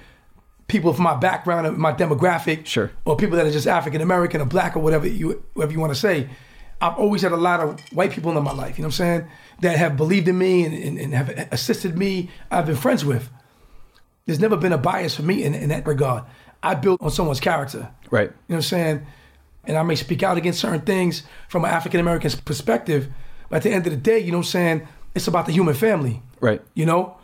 people 0.67 0.93
from 0.93 1.03
my 1.03 1.15
background 1.15 1.67
and 1.67 1.77
my 1.77 1.93
demographic, 1.93 2.65
Sure. 2.65 2.91
or 3.05 3.15
people 3.15 3.37
that 3.37 3.45
are 3.45 3.51
just 3.51 3.67
African 3.67 4.01
American 4.01 4.41
or 4.41 4.45
black 4.45 4.75
or 4.75 4.79
whatever 4.79 5.07
you 5.07 5.43
whatever 5.53 5.73
you 5.73 5.79
want 5.79 5.93
to 5.93 5.99
say. 5.99 6.29
I've 6.81 6.95
always 6.95 7.21
had 7.21 7.31
a 7.31 7.37
lot 7.37 7.61
of 7.61 7.79
white 7.93 8.11
people 8.11 8.37
in 8.37 8.43
my 8.43 8.51
life. 8.51 8.77
You 8.77 8.81
know 8.81 8.87
what 8.87 8.99
I'm 8.99 9.21
saying? 9.21 9.27
That 9.61 9.77
have 9.77 9.95
believed 9.95 10.27
in 10.27 10.37
me 10.37 10.65
and, 10.65 10.73
and, 10.73 10.99
and 10.99 11.13
have 11.13 11.29
assisted 11.51 11.97
me. 11.97 12.29
I've 12.51 12.65
been 12.65 12.75
friends 12.75 13.05
with. 13.05 13.29
There's 14.25 14.39
never 14.41 14.57
been 14.57 14.73
a 14.73 14.77
bias 14.77 15.15
for 15.15 15.21
me 15.21 15.43
in, 15.43 15.53
in 15.55 15.69
that 15.69 15.87
regard. 15.87 16.25
I 16.61 16.75
built 16.75 17.01
on 17.01 17.11
someone's 17.11 17.39
character. 17.39 17.89
Right. 18.11 18.29
You 18.29 18.29
know 18.29 18.35
what 18.47 18.55
I'm 18.57 18.61
saying? 18.63 19.05
And 19.65 19.77
I 19.77 19.83
may 19.83 19.95
speak 19.95 20.21
out 20.21 20.37
against 20.37 20.59
certain 20.59 20.81
things 20.81 21.23
from 21.47 21.63
an 21.63 21.71
African 21.71 21.99
American 21.99 22.31
perspective, 22.43 23.07
but 23.49 23.57
at 23.57 23.63
the 23.63 23.71
end 23.71 23.87
of 23.87 23.93
the 23.93 23.97
day, 23.97 24.19
you 24.19 24.31
know 24.31 24.39
what 24.39 24.47
I'm 24.47 24.51
saying? 24.51 24.87
It's 25.15 25.27
about 25.27 25.45
the 25.45 25.53
human 25.53 25.75
family. 25.75 26.21
Right. 26.41 26.61
You 26.73 26.85
know? 26.85 27.17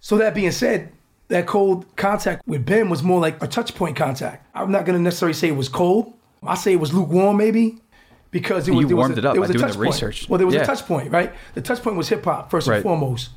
So 0.00 0.16
that 0.18 0.34
being 0.34 0.50
said, 0.50 0.92
that 1.32 1.46
cold 1.46 1.86
contact 1.96 2.46
with 2.46 2.66
Ben 2.66 2.90
was 2.90 3.02
more 3.02 3.18
like 3.18 3.42
a 3.42 3.46
touch 3.46 3.74
point 3.74 3.96
contact. 3.96 4.46
I'm 4.54 4.70
not 4.70 4.84
gonna 4.84 4.98
necessarily 4.98 5.32
say 5.32 5.48
it 5.48 5.56
was 5.56 5.68
cold. 5.68 6.12
I 6.42 6.54
say 6.56 6.72
it 6.74 6.80
was 6.80 6.92
lukewarm 6.92 7.38
maybe, 7.38 7.78
because 8.30 8.68
it 8.68 8.72
was, 8.74 8.82
you 8.82 8.88
there 8.88 8.96
was 8.96 9.10
a, 9.10 9.12
it 9.18 9.24
up 9.24 9.36
by 9.36 9.46
doing 9.46 9.58
touch 9.58 9.72
the 9.72 9.78
point. 9.78 10.28
Well, 10.28 10.36
there 10.38 10.46
was 10.46 10.54
Yeah. 10.54 10.62
a 10.62 10.66
touch 10.66 10.84
point, 10.86 11.10
right? 11.10 11.32
The 11.54 11.62
touch 11.62 11.82
point 11.82 11.96
was 11.96 12.08
hip 12.10 12.24
hop 12.24 12.50
first 12.50 12.68
Right. 12.68 12.76
and 12.76 12.82
foremost. 12.82 13.30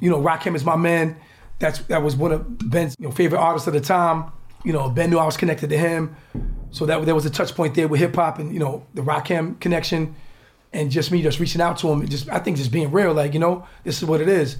You 0.00 0.10
know, 0.10 0.20
Rakim 0.20 0.56
is 0.56 0.64
my 0.64 0.74
man. 0.76 1.16
That's 1.60 1.78
that 1.82 2.02
was 2.02 2.16
one 2.16 2.32
of 2.32 2.70
Ben's 2.70 2.96
you 2.98 3.06
know, 3.06 3.12
favorite 3.12 3.38
artists 3.38 3.68
at 3.68 3.74
the 3.74 3.80
time. 3.80 4.32
You 4.64 4.72
know, 4.72 4.90
Ben 4.90 5.08
knew 5.08 5.18
I 5.18 5.24
was 5.24 5.36
connected 5.36 5.70
to 5.70 5.78
him, 5.78 6.16
so 6.72 6.86
that 6.86 7.04
there 7.06 7.14
was 7.14 7.24
a 7.24 7.30
touch 7.30 7.54
point 7.54 7.74
there 7.76 7.86
with 7.86 8.00
hip 8.00 8.16
hop 8.16 8.40
and 8.40 8.52
you 8.52 8.58
know 8.58 8.84
the 8.94 9.02
Rakim 9.02 9.60
connection, 9.60 10.16
and 10.72 10.90
just 10.90 11.12
me 11.12 11.22
just 11.22 11.38
reaching 11.38 11.60
out 11.60 11.78
to 11.78 11.88
him. 11.88 12.04
Just 12.08 12.28
I 12.30 12.40
think 12.40 12.56
just 12.56 12.72
being 12.72 12.90
real, 12.90 13.12
like 13.14 13.32
you 13.32 13.38
know, 13.40 13.64
this 13.84 13.98
is 14.02 14.08
what 14.08 14.20
it 14.20 14.28
is. 14.28 14.56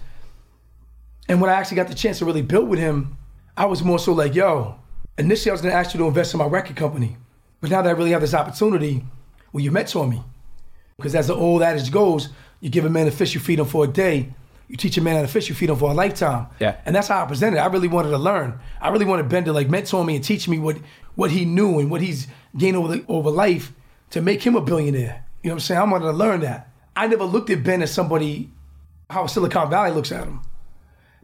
And 1.29 1.41
when 1.41 1.51
I 1.51 1.55
actually 1.55 1.77
got 1.77 1.89
the 1.89 1.95
chance 1.95 2.19
to 2.19 2.25
really 2.25 2.43
build 2.43 2.69
with 2.69 2.79
him, 2.79 3.17
I 3.57 3.67
was 3.67 3.83
more 3.83 3.99
so 3.99 4.13
like, 4.13 4.35
yo, 4.35 4.77
initially 5.19 5.51
I 5.51 5.55
was 5.55 5.61
gonna 5.61 5.75
ask 5.75 5.95
you 5.95 5.99
to 5.99 6.07
invest 6.07 6.33
in 6.33 6.39
my 6.39 6.47
record 6.47 6.77
company. 6.77 7.17
But 7.61 7.71
now 7.71 7.83
that 7.83 7.89
I 7.89 7.93
really 7.93 8.13
have 8.13 8.21
this 8.21 8.35
opportunity, 8.35 9.05
will 9.53 9.61
you 9.61 9.71
mentor 9.71 10.07
me? 10.07 10.23
Because 10.97 11.15
as 11.15 11.27
the 11.27 11.35
old 11.35 11.63
adage 11.63 11.91
goes, 11.91 12.29
you 12.61 12.71
give 12.71 12.85
a 12.85 12.91
man 12.91 13.07
a 13.07 13.11
fish, 13.11 13.35
you 13.35 13.41
feed 13.41 13.59
him 13.59 13.67
for 13.67 13.85
a 13.85 13.89
day. 13.89 14.33
You 14.69 14.77
teach 14.77 14.99
a 14.99 15.01
man 15.01 15.17
how 15.17 15.23
to 15.23 15.29
fish, 15.29 15.49
you 15.49 15.55
feed 15.55 15.71
him 15.71 15.77
for 15.77 15.91
a 15.91 15.95
lifetime. 15.95 16.49
Yeah. 16.61 16.77
And 16.85 16.95
that's 16.95 17.09
how 17.09 17.23
I 17.23 17.27
presented. 17.27 17.59
I 17.59 17.67
really 17.67 17.89
wanted 17.89 18.11
to 18.11 18.19
learn. 18.19 18.59
I 18.81 18.91
really 18.91 19.07
wanted 19.07 19.29
Ben 19.29 19.45
to 19.45 19.53
like 19.53 19.71
mentor 19.71 20.05
me 20.05 20.17
and 20.17 20.25
teach 20.25 20.49
me 20.49 20.59
what 20.59 20.77
what 21.15 21.31
he 21.31 21.45
knew 21.45 21.79
and 21.79 21.91
what 21.91 22.01
he's 22.01 22.29
gained 22.57 22.77
over 22.77 22.97
the, 22.97 23.05
over 23.09 23.31
life 23.31 23.73
to 24.11 24.21
make 24.21 24.43
him 24.43 24.55
a 24.55 24.61
billionaire. 24.61 25.25
You 25.43 25.49
know 25.49 25.55
what 25.55 25.57
I'm 25.57 25.61
saying? 25.61 25.81
I 25.81 25.85
wanted 25.85 26.05
to 26.07 26.13
learn 26.13 26.41
that. 26.41 26.71
I 26.95 27.07
never 27.07 27.25
looked 27.25 27.51
at 27.51 27.65
Ben 27.65 27.83
as 27.83 27.93
somebody 27.93 28.51
how 29.11 29.27
Silicon 29.27 29.71
Valley 29.71 29.91
looks 29.91 30.13
at 30.13 30.25
him. 30.25 30.41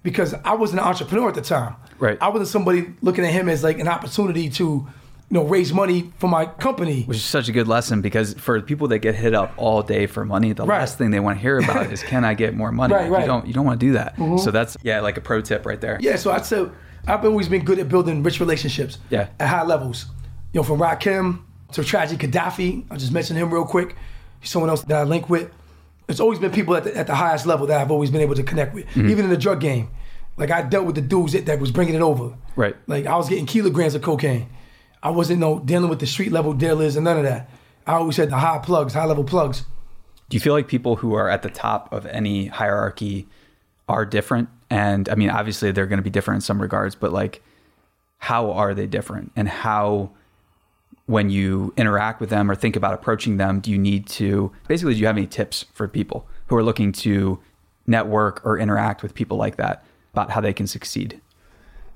Because 0.04 0.34
I 0.44 0.52
was 0.54 0.72
an 0.72 0.78
entrepreneur 0.78 1.28
at 1.30 1.34
the 1.34 1.40
time. 1.40 1.74
Right. 1.98 2.16
I 2.20 2.28
wasn't 2.28 2.48
somebody 2.48 2.92
looking 3.02 3.24
at 3.24 3.32
him 3.32 3.48
as 3.48 3.64
like 3.64 3.78
an 3.80 3.88
opportunity 3.88 4.48
to, 4.50 4.62
you 4.64 4.86
know, 5.30 5.44
raise 5.44 5.72
money 5.72 6.12
for 6.18 6.28
my 6.28 6.44
company. 6.46 7.02
Which 7.04 7.16
is 7.16 7.24
such 7.24 7.48
a 7.48 7.52
good 7.52 7.66
lesson 7.66 8.02
because 8.02 8.34
for 8.34 8.60
people 8.60 8.86
that 8.88 8.98
get 9.00 9.14
hit 9.16 9.34
up 9.34 9.52
all 9.56 9.82
day 9.82 10.06
for 10.06 10.24
money, 10.24 10.52
the 10.52 10.64
Right. 10.66 10.78
last 10.80 10.98
thing 10.98 11.10
they 11.10 11.20
want 11.20 11.38
to 11.38 11.42
hear 11.42 11.58
about 11.58 11.90
is 11.90 12.02
can 12.02 12.24
I 12.24 12.34
get 12.34 12.54
more 12.54 12.70
money? 12.70 12.92
Right, 12.94 13.10
right. 13.10 13.10
Mm-hmm. 13.10 13.20
You 13.22 13.26
don't 13.26 13.46
you 13.48 13.52
don't 13.54 13.64
want 13.64 13.80
to 13.80 13.86
do 13.86 13.92
that. 13.94 14.14
So 14.40 14.50
that's 14.50 14.76
yeah, 14.82 15.00
like 15.00 15.16
a 15.16 15.22
pro 15.22 15.40
tip 15.40 15.64
right 15.66 15.80
there. 15.80 15.96
Yeah, 16.00 16.16
so 16.16 16.30
I'd 16.30 16.44
say 16.46 16.66
I've 17.06 17.24
always 17.24 17.48
been 17.48 17.64
good 17.64 17.78
at 17.78 17.88
building 17.88 18.22
rich 18.22 18.38
relationships. 18.40 18.98
Yeah. 19.10 19.28
At 19.40 19.48
high 19.48 19.64
levels. 19.64 20.06
You 20.52 20.60
know, 20.60 20.64
from 20.64 20.78
Rakim 20.80 21.40
to 21.72 21.82
Tragedy 21.82 22.26
Khadafi. 22.28 22.84
I'll 22.90 22.98
just 22.98 23.10
mention 23.12 23.36
him 23.36 23.52
real 23.52 23.64
quick. 23.64 23.96
He's 24.40 24.50
someone 24.50 24.68
else 24.70 24.82
that 24.82 24.96
I 24.98 25.04
link 25.04 25.30
with. 25.30 25.50
It's 26.08 26.20
always 26.20 26.38
been 26.38 26.50
people 26.52 26.74
at 26.76 26.84
the, 26.84 26.96
at 26.96 27.06
the 27.06 27.14
highest 27.14 27.46
level 27.46 27.66
that 27.68 27.80
I've 27.80 27.90
always 27.90 28.10
been 28.10 28.20
able 28.20 28.34
to 28.34 28.42
connect 28.42 28.74
with, 28.74 28.86
Mm-hmm. 28.88 29.08
even 29.10 29.24
in 29.24 29.30
the 29.30 29.36
drug 29.36 29.60
game. 29.60 29.88
Like 30.36 30.50
I 30.50 30.62
dealt 30.62 30.84
with 30.86 30.96
the 30.96 31.00
dudes 31.00 31.32
that, 31.32 31.46
that 31.46 31.60
was 31.60 31.70
bringing 31.70 31.94
it 31.94 32.02
over. 32.02 32.36
Right. 32.56 32.76
Like 32.86 33.06
I 33.06 33.16
was 33.16 33.28
getting 33.28 33.46
kilograms 33.46 33.94
of 33.94 34.02
cocaine. 34.02 34.48
I 35.02 35.10
wasn't 35.10 35.40
no 35.40 35.58
dealing 35.60 35.88
with 35.90 36.00
the 36.00 36.06
street 36.06 36.32
level 36.32 36.52
dealers 36.52 36.96
and 36.96 37.04
none 37.04 37.18
of 37.18 37.22
that. 37.24 37.48
I 37.86 37.94
always 37.94 38.16
had 38.16 38.30
the 38.30 38.36
high 38.38 38.58
plugs, 38.58 38.94
high 38.94 39.04
level 39.04 39.24
plugs. 39.24 39.64
Do 40.30 40.36
you 40.36 40.40
feel 40.40 40.54
like 40.54 40.66
people 40.68 40.96
who 40.96 41.14
are 41.14 41.28
at 41.28 41.42
the 41.42 41.50
top 41.50 41.92
of 41.92 42.06
any 42.06 42.46
hierarchy 42.46 43.28
are 43.88 44.04
different? 44.06 44.48
And 44.70 45.08
I 45.08 45.14
mean, 45.14 45.30
obviously 45.30 45.70
they're 45.70 45.86
going 45.86 45.98
to 45.98 46.02
be 46.02 46.10
different 46.10 46.38
in 46.38 46.40
some 46.40 46.60
regards, 46.60 46.94
but 46.94 47.12
like, 47.12 47.42
how 48.18 48.50
are 48.52 48.72
they 48.74 48.86
different? 48.86 49.32
And 49.36 49.48
how, 49.48 50.10
when 51.06 51.28
you 51.30 51.72
interact 51.76 52.20
with 52.20 52.30
them 52.30 52.50
or 52.50 52.54
think 52.54 52.76
about 52.76 52.94
approaching 52.94 53.36
them, 53.36 53.60
do 53.60 53.70
you 53.70 53.78
need 53.78 54.06
to 54.06 54.50
basically, 54.68 54.94
do 54.94 55.00
you 55.00 55.06
have 55.06 55.16
any 55.16 55.26
tips 55.26 55.66
for 55.74 55.86
people 55.86 56.26
who 56.46 56.56
are 56.56 56.62
looking 56.62 56.92
to 56.92 57.38
network 57.86 58.44
or 58.44 58.58
interact 58.58 59.02
with 59.02 59.14
people 59.14 59.36
like 59.36 59.56
that 59.56 59.84
about 60.12 60.30
how 60.30 60.40
they 60.40 60.52
can 60.52 60.66
succeed? 60.66 61.20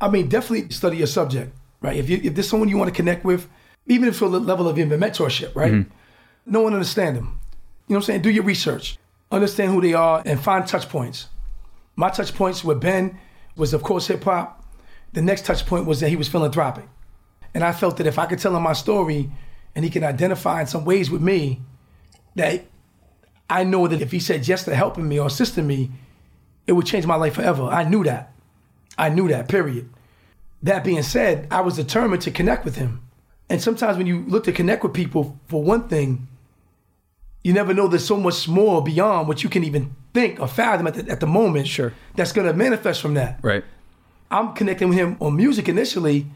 I 0.01 0.09
mean, 0.09 0.29
definitely 0.29 0.71
study 0.71 0.99
your 0.99 1.07
subject, 1.07 1.55
right? 1.81 1.97
If 1.97 2.09
you 2.09 2.21
if 2.23 2.35
there's 2.35 2.49
someone 2.49 2.69
you 2.69 2.77
want 2.77 2.89
to 2.89 2.95
connect 2.95 3.25
with, 3.25 3.49
even 3.87 4.09
if 4.09 4.15
it's 4.15 4.21
a 4.21 4.27
level 4.27 4.69
of 4.69 4.79
even 4.79 5.01
mentorship, 5.01 5.57
right? 5.57 5.73
Mm-hmm. 5.73 5.91
No 6.47 6.61
one 6.61 6.75
understand 6.75 7.17
them. 7.17 7.41
You 7.89 7.95
know 7.95 7.97
what 7.97 7.97
I'm 7.97 8.03
saying? 8.03 8.23
Do 8.23 8.31
your 8.31 8.45
research, 8.45 8.99
understand 9.33 9.73
who 9.73 9.81
they 9.81 9.95
are, 9.95 10.23
and 10.25 10.39
find 10.39 10.67
touch 10.67 10.89
points. 10.89 11.29
My 11.97 12.11
touch 12.11 12.35
points 12.35 12.63
with 12.63 12.81
Ben 12.81 13.19
was, 13.57 13.73
of 13.73 13.83
course, 13.83 14.07
hip 14.07 14.23
hop. 14.25 14.65
The 15.15 15.23
next 15.23 15.47
touch 15.47 15.67
point 15.67 15.87
was 15.87 16.01
that 16.01 16.11
he 16.11 16.17
was 16.17 16.29
philanthropic, 16.29 16.85
and 17.55 17.65
I 17.65 17.73
felt 17.73 17.97
that 17.97 18.07
if 18.07 18.19
I 18.19 18.27
could 18.27 18.39
tell 18.39 18.57
him 18.57 18.63
my 18.63 18.73
story, 18.73 19.31
and 19.75 19.85
he 19.85 19.91
can 19.91 20.05
identify 20.05 20.61
in 20.61 20.67
some 20.67 20.85
ways 20.85 21.11
with 21.11 21.23
me, 21.23 21.61
that 22.35 22.65
I 23.49 23.65
know 23.65 23.87
that 23.89 24.03
if 24.03 24.11
he 24.11 24.21
said 24.21 24.47
yes 24.47 24.65
to 24.65 24.75
helping 24.75 25.09
me 25.09 25.19
or 25.19 25.27
assisting 25.27 25.67
me, 25.67 25.91
it 26.67 26.73
would 26.73 26.87
change 26.87 27.07
my 27.07 27.17
life 27.17 27.35
forever. 27.35 27.65
I 27.65 27.85
knew 27.85 28.05
that. 28.05 28.33
I 28.97 29.09
knew 29.09 29.29
that, 29.29 29.49
period. 29.49 29.89
That 30.63 30.85
being 30.85 31.03
said, 31.03 31.47
I 31.51 31.61
was 31.61 31.77
determined 31.77 32.23
to 32.23 32.31
connect 32.31 32.65
with 32.65 32.77
him. 32.77 33.03
And 33.49 33.63
sometimes 33.63 33.97
when 33.97 34.07
you 34.07 34.25
look 34.27 34.45
to 34.45 34.53
connect 34.53 34.83
with 34.83 34.93
people, 34.93 35.39
for 35.47 35.63
one 35.63 35.89
thing, 35.89 36.29
you 37.43 37.53
never 37.53 37.73
know 37.73 37.89
there's 37.89 38.05
so 38.05 38.19
much 38.19 38.49
more 38.49 38.83
beyond 38.83 39.29
what 39.29 39.43
you 39.43 39.49
can 39.49 39.65
even 39.65 39.95
think 40.13 40.41
or 40.41 40.49
fathom 40.49 40.87
at 40.87 40.95
the, 40.95 41.11
at 41.11 41.21
the 41.21 41.27
moment. 41.27 41.69
Sure. 41.69 41.95
That's 42.17 42.33
going 42.33 42.47
to 42.47 42.53
manifest 42.53 43.01
from 43.01 43.15
that. 43.15 43.39
Right. 43.43 43.65
I'm 44.31 44.53
connecting 44.55 44.89
with 44.89 44.99
him 44.99 45.17
on 45.21 45.37
music 45.37 45.69
initially, 45.69 46.27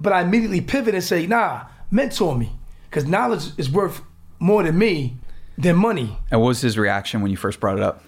but 0.00 0.12
I 0.12 0.22
immediately 0.22 0.60
pivot 0.60 0.94
and 0.94 1.04
say, 1.04 1.26
nah, 1.26 1.66
mentor 1.90 2.36
me. 2.36 2.52
Because 2.88 3.06
knowledge 3.06 3.52
is 3.56 3.70
worth 3.70 4.02
more 4.38 4.62
than 4.62 4.78
me 4.78 5.16
than 5.56 5.76
money. 5.76 6.18
And 6.30 6.40
what 6.40 6.48
was 6.48 6.60
his 6.60 6.78
reaction 6.78 7.20
when 7.20 7.30
you 7.30 7.36
first 7.36 7.60
brought 7.60 7.76
it 7.76 7.82
up? 7.82 8.02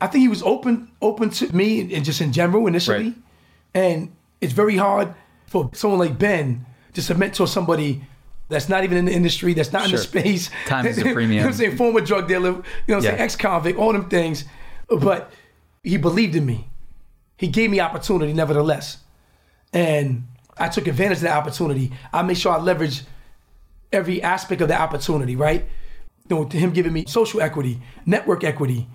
I 0.00 0.06
think 0.06 0.22
he 0.22 0.28
was 0.28 0.42
open 0.42 0.90
open 1.00 1.30
to 1.30 1.54
me 1.54 1.94
and 1.94 2.04
just 2.04 2.20
in 2.20 2.32
general 2.32 2.66
initially. 2.66 3.04
Right. 3.04 3.14
And 3.74 4.16
it's 4.40 4.52
very 4.52 4.76
hard 4.76 5.14
for 5.46 5.70
someone 5.72 6.00
like 6.00 6.18
Ben 6.18 6.66
just 6.92 7.08
to 7.08 7.14
mentor 7.14 7.46
somebody 7.46 8.04
that's 8.48 8.68
not 8.68 8.84
even 8.84 8.98
in 8.98 9.04
the 9.06 9.12
industry, 9.12 9.54
that's 9.54 9.72
not 9.72 9.86
in 9.86 9.92
the 9.92 9.98
space. 9.98 10.50
Time 10.66 10.86
is 10.86 10.98
a 10.98 11.00
you 11.02 11.06
know 11.06 11.14
premium. 11.14 11.44
what 11.44 11.50
I'm 11.50 11.54
saying? 11.54 11.76
Former 11.76 12.00
drug 12.00 12.28
dealer, 12.28 12.50
you 12.50 12.52
know 12.54 12.62
what 12.86 12.96
I'm 12.96 13.02
saying? 13.02 13.18
Ex-convict, 13.18 13.78
all 13.78 13.92
them 13.92 14.08
things. 14.08 14.44
But 14.88 15.32
he 15.82 15.96
believed 15.96 16.34
in 16.34 16.44
me. 16.44 16.68
He 17.36 17.48
gave 17.48 17.70
me 17.70 17.80
opportunity 17.80 18.32
nevertheless. 18.32 18.98
And 19.72 20.24
I 20.58 20.68
took 20.68 20.86
advantage 20.86 21.18
of 21.18 21.22
that 21.24 21.36
opportunity. 21.36 21.92
I 22.12 22.22
made 22.22 22.38
sure 22.38 22.52
I 22.52 22.58
leveraged 22.58 23.02
every 23.92 24.22
aspect 24.22 24.60
of 24.60 24.68
the 24.68 24.80
opportunity, 24.80 25.36
right? 25.36 25.66
You 26.28 26.36
know, 26.36 26.44
to 26.44 26.56
him 26.56 26.70
giving 26.72 26.92
me 26.92 27.04
social 27.06 27.40
equity, 27.40 27.80
network 28.06 28.44
equity, 28.44 28.88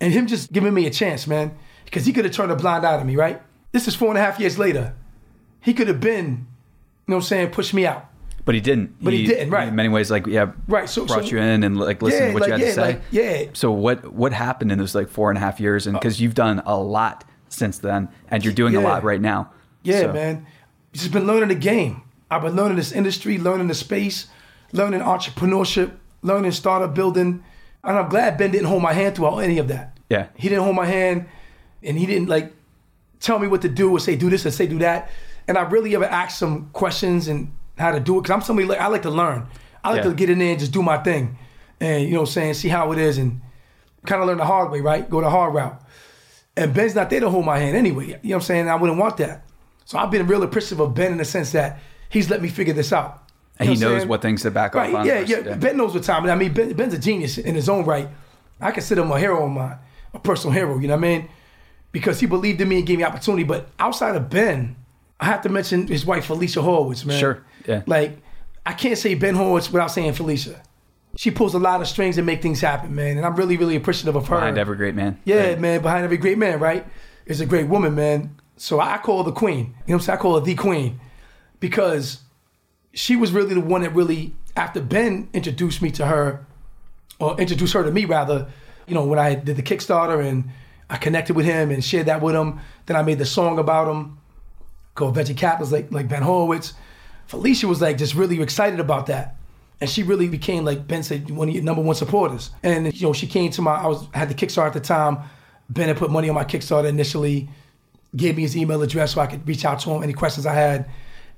and 0.00 0.12
him 0.12 0.26
just 0.26 0.52
giving 0.52 0.74
me 0.74 0.86
a 0.86 0.90
chance, 0.90 1.26
man. 1.26 1.56
Because 1.84 2.04
he 2.06 2.12
could 2.12 2.24
have 2.24 2.34
turned 2.34 2.50
a 2.50 2.56
blind 2.56 2.84
eye 2.84 2.98
to 2.98 3.04
me, 3.04 3.16
right? 3.16 3.40
This 3.72 3.86
is 3.88 3.94
four 3.94 4.08
and 4.08 4.18
a 4.18 4.20
half 4.20 4.38
years 4.40 4.58
later. 4.58 4.94
He 5.60 5.72
could 5.74 5.88
have 5.88 6.00
been, 6.00 6.24
you 6.26 6.34
know 7.08 7.16
what 7.16 7.16
I'm 7.16 7.22
saying, 7.22 7.50
pushed 7.50 7.74
me 7.74 7.86
out. 7.86 8.06
But 8.44 8.54
he 8.54 8.60
didn't. 8.60 9.02
But 9.02 9.14
he 9.14 9.24
didn't, 9.26 9.50
right. 9.50 9.68
In 9.68 9.74
many 9.74 9.88
ways, 9.88 10.10
like 10.10 10.26
yeah, 10.26 10.52
Right, 10.68 10.88
so- 10.88 11.06
brought 11.06 11.24
so- 11.24 11.30
you 11.30 11.38
in 11.38 11.62
and 11.64 11.78
like 11.78 12.02
listened 12.02 12.20
Yeah, 12.22 12.28
to 12.28 12.34
what 12.34 12.40
like, 12.42 12.48
you 12.48 12.52
had 12.52 12.60
yeah, 12.60 12.66
to 12.66 12.72
say. 12.74 12.82
like, 12.82 13.02
yeah. 13.10 13.44
So 13.54 13.70
what 13.72 14.12
what 14.12 14.32
happened 14.34 14.70
in 14.70 14.78
those 14.78 14.94
like 14.94 15.08
four 15.08 15.30
and 15.30 15.38
a 15.38 15.40
half 15.40 15.60
years? 15.60 15.86
And 15.86 15.96
uh, 15.96 16.00
because 16.00 16.20
you've 16.20 16.34
done 16.34 16.62
a 16.66 16.76
lot 16.76 17.24
since 17.48 17.78
then, 17.78 18.08
and 18.28 18.44
you're 18.44 18.52
doing 18.52 18.76
a 18.76 18.80
lot 18.80 19.02
right 19.04 19.20
now. 19.20 19.50
Yeah, 19.82 20.00
So- 20.00 20.12
man. 20.12 20.46
Just 20.94 21.12
been 21.12 21.26
learning 21.26 21.48
the 21.48 21.54
game. 21.54 22.02
I've 22.30 22.42
been 22.42 22.56
learning 22.56 22.76
this 22.76 22.92
industry, 22.92 23.38
learning 23.38 23.68
the 23.68 23.74
space, 23.74 24.26
learning 24.72 25.00
entrepreneurship, 25.00 25.92
learning 26.22 26.52
startup 26.52 26.94
building. 26.94 27.44
And 27.82 27.98
I'm 27.98 28.08
glad 28.08 28.38
Ben 28.38 28.50
didn't 28.50 28.68
hold 28.68 28.82
my 28.82 28.92
hand 28.92 29.16
throughout 29.16 29.38
any 29.38 29.58
of 29.58 29.68
that. 29.68 29.98
Yeah. 30.08 30.28
He 30.34 30.48
didn't 30.48 30.64
hold 30.64 30.76
my 30.76 30.86
hand 30.86 31.26
and 31.82 31.98
he 31.98 32.06
didn't 32.06 32.28
like 32.28 32.52
tell 33.20 33.38
me 33.38 33.46
what 33.48 33.62
to 33.62 33.68
do 33.68 33.90
or 33.90 33.98
say 34.00 34.16
do 34.16 34.30
this 34.30 34.46
or 34.46 34.50
say 34.50 34.66
do 34.66 34.78
that. 34.78 35.10
And 35.46 35.58
I 35.58 35.62
really 35.62 35.94
ever 35.94 36.04
asked 36.06 36.38
some 36.38 36.70
questions 36.72 37.28
and 37.28 37.52
how 37.76 37.90
to 37.92 38.00
do 38.00 38.18
it. 38.18 38.22
Cause 38.22 38.30
I'm 38.30 38.40
somebody 38.40 38.66
like 38.68 38.78
I 38.80 38.86
like 38.86 39.02
to 39.02 39.10
learn. 39.10 39.46
I 39.82 39.90
like 39.90 39.98
Yeah. 40.04 40.10
to 40.10 40.14
get 40.14 40.30
in 40.30 40.38
there 40.38 40.50
and 40.50 40.58
just 40.58 40.72
do 40.72 40.82
my 40.82 40.96
thing. 40.98 41.36
And 41.80 42.04
you 42.04 42.12
know 42.12 42.20
what 42.20 42.28
I'm 42.28 42.32
saying, 42.32 42.54
see 42.54 42.68
how 42.68 42.90
it 42.92 42.98
is 42.98 43.18
and 43.18 43.40
kind 44.06 44.22
of 44.22 44.28
learn 44.28 44.38
the 44.38 44.44
hard 44.46 44.70
way, 44.70 44.80
right? 44.80 45.08
Go 45.10 45.20
the 45.20 45.28
hard 45.28 45.54
route. 45.54 45.80
And 46.56 46.72
Ben's 46.72 46.94
not 46.94 47.10
there 47.10 47.20
to 47.20 47.28
hold 47.28 47.44
my 47.44 47.58
hand 47.58 47.76
anyway. 47.76 48.06
You 48.06 48.12
know 48.12 48.18
what 48.22 48.34
I'm 48.36 48.40
saying? 48.42 48.68
I 48.68 48.76
wouldn't 48.76 48.98
want 48.98 49.16
that. 49.18 49.44
So 49.84 49.98
I've 49.98 50.10
been 50.10 50.26
real 50.26 50.42
appreciative 50.42 50.80
of 50.80 50.94
Ben 50.94 51.12
in 51.12 51.18
the 51.18 51.24
sense 51.24 51.52
that 51.52 51.78
he's 52.08 52.30
let 52.30 52.40
me 52.42 52.48
figure 52.48 52.74
this 52.74 52.92
out. 52.92 53.22
And 53.58 53.68
You 53.68 53.74
he 53.74 53.80
know 53.80 53.86
I'm 53.88 53.92
knows 53.92 54.00
saying? 54.02 54.08
what 54.08 54.22
things 54.22 54.42
to 54.42 54.50
back 54.50 54.74
Right, 54.74 54.92
off 54.94 55.00
on. 55.00 55.06
yeah, 55.06 55.20
first. 55.20 55.30
yeah, 55.46 55.54
Ben 55.56 55.76
knows 55.76 55.94
what 55.94 56.02
time. 56.02 56.24
I 56.26 56.34
mean, 56.34 56.52
ben, 56.52 56.72
Ben's 56.72 56.94
a 56.94 56.98
genius 56.98 57.38
in 57.38 57.54
his 57.54 57.68
own 57.68 57.84
right. 57.84 58.08
I 58.60 58.70
consider 58.70 59.02
him 59.02 59.10
a 59.12 59.18
hero 59.18 59.44
of 59.44 59.50
mine, 59.52 59.76
a 60.12 60.18
personal 60.18 60.52
hero. 60.54 60.78
You 60.78 60.88
know 60.88 60.94
what 60.96 61.04
I 61.04 61.18
mean? 61.18 61.28
Because 61.92 62.18
he 62.18 62.26
believed 62.26 62.60
in 62.60 62.68
me 62.68 62.78
and 62.78 62.86
gave 62.86 62.98
me 62.98 63.04
opportunity. 63.04 63.44
But 63.44 63.68
outside 63.78 64.16
of 64.16 64.28
Ben, 64.30 64.74
I 65.20 65.26
have 65.26 65.42
to 65.42 65.48
mention 65.48 65.86
his 65.86 66.04
wife 66.04 66.24
Felicia 66.26 66.60
Horowitz, 66.62 67.04
man. 67.04 67.20
Sure, 67.20 67.44
yeah. 67.66 67.82
Like 67.86 68.18
I 68.66 68.72
can't 68.72 68.98
say 68.98 69.14
Ben 69.14 69.34
Horowitz 69.36 69.70
without 69.70 69.88
saying 69.92 70.14
Felicia. 70.14 70.60
She 71.16 71.30
pulls 71.30 71.54
a 71.54 71.60
lot 71.60 71.80
of 71.80 71.86
strings 71.86 72.16
and 72.18 72.26
make 72.26 72.42
things 72.42 72.60
happen, 72.60 72.92
man. 72.94 73.16
And 73.18 73.24
I'm 73.24 73.36
really, 73.36 73.56
really 73.56 73.76
appreciative 73.76 74.16
of 74.16 74.26
her. 74.26 74.36
behind 74.36 74.58
every 74.58 74.76
great 74.76 74.96
man. 74.96 75.20
Yeah, 75.24 75.48
Right. 75.50 75.60
man, 75.60 75.80
behind 75.82 76.04
every 76.04 76.16
great 76.16 76.38
man, 76.38 76.58
right? 76.58 76.84
Is 77.26 77.40
a 77.40 77.46
great 77.46 77.68
woman, 77.68 77.94
man. 77.94 78.34
So 78.56 78.80
I 78.80 78.98
call 78.98 79.18
her 79.18 79.24
the 79.24 79.32
queen. 79.32 79.58
You 79.58 79.64
know 79.64 79.72
what 79.86 79.94
I'm 79.94 80.00
saying? 80.00 80.18
I 80.18 80.22
call 80.22 80.38
her 80.38 80.44
the 80.44 80.54
queen 80.54 81.00
because 81.60 82.20
she 82.92 83.16
was 83.16 83.32
really 83.32 83.54
the 83.54 83.60
one 83.60 83.82
that 83.82 83.94
really, 83.94 84.34
after 84.56 84.80
Ben 84.80 85.28
introduced 85.32 85.82
me 85.82 85.90
to 85.92 86.06
her, 86.06 86.46
or 87.18 87.38
introduced 87.40 87.72
her 87.74 87.82
to 87.82 87.90
me 87.90 88.04
rather, 88.04 88.48
you 88.86 88.94
know, 88.94 89.04
when 89.04 89.18
I 89.18 89.34
did 89.34 89.56
the 89.56 89.62
Kickstarter 89.62 90.24
and 90.24 90.50
I 90.90 90.96
connected 90.96 91.34
with 91.34 91.46
him 91.46 91.70
and 91.70 91.82
shared 91.84 92.06
that 92.06 92.20
with 92.20 92.34
him, 92.34 92.60
then 92.86 92.96
I 92.96 93.02
made 93.02 93.18
the 93.18 93.26
song 93.26 93.58
about 93.58 93.88
him 93.88 94.18
called 94.94 95.16
Veggie 95.16 95.36
Capitals, 95.36 95.72
like 95.72 95.90
like 95.90 96.08
Ben 96.08 96.22
Horowitz. 96.22 96.74
Felicia 97.26 97.66
was 97.66 97.80
like 97.80 97.98
just 97.98 98.14
really 98.14 98.40
excited 98.40 98.80
about 98.80 99.06
that. 99.06 99.36
And 99.80 99.90
she 99.90 100.02
really 100.02 100.28
became 100.28 100.64
like 100.64 100.86
Ben 100.86 101.02
said, 101.02 101.30
one 101.30 101.48
of 101.48 101.54
your 101.54 101.64
number 101.64 101.82
one 101.82 101.94
supporters. 101.94 102.50
And 102.62 102.94
you 102.94 103.06
know, 103.06 103.12
she 103.12 103.26
came 103.26 103.50
to 103.52 103.62
my 103.62 103.74
I 103.74 103.86
was 103.86 104.06
had 104.14 104.28
the 104.28 104.34
Kickstarter 104.34 104.66
at 104.66 104.72
the 104.74 104.80
time. 104.80 105.18
Ben 105.68 105.88
had 105.88 105.96
put 105.96 106.10
money 106.10 106.28
on 106.28 106.34
my 106.34 106.44
Kickstarter 106.44 106.88
initially, 106.88 107.48
gave 108.16 108.36
me 108.36 108.42
his 108.42 108.56
email 108.56 108.82
address 108.82 109.14
so 109.14 109.20
I 109.20 109.26
could 109.26 109.46
reach 109.46 109.64
out 109.64 109.80
to 109.80 109.90
him 109.90 110.02
any 110.02 110.12
questions 110.12 110.46
I 110.46 110.54
had. 110.54 110.88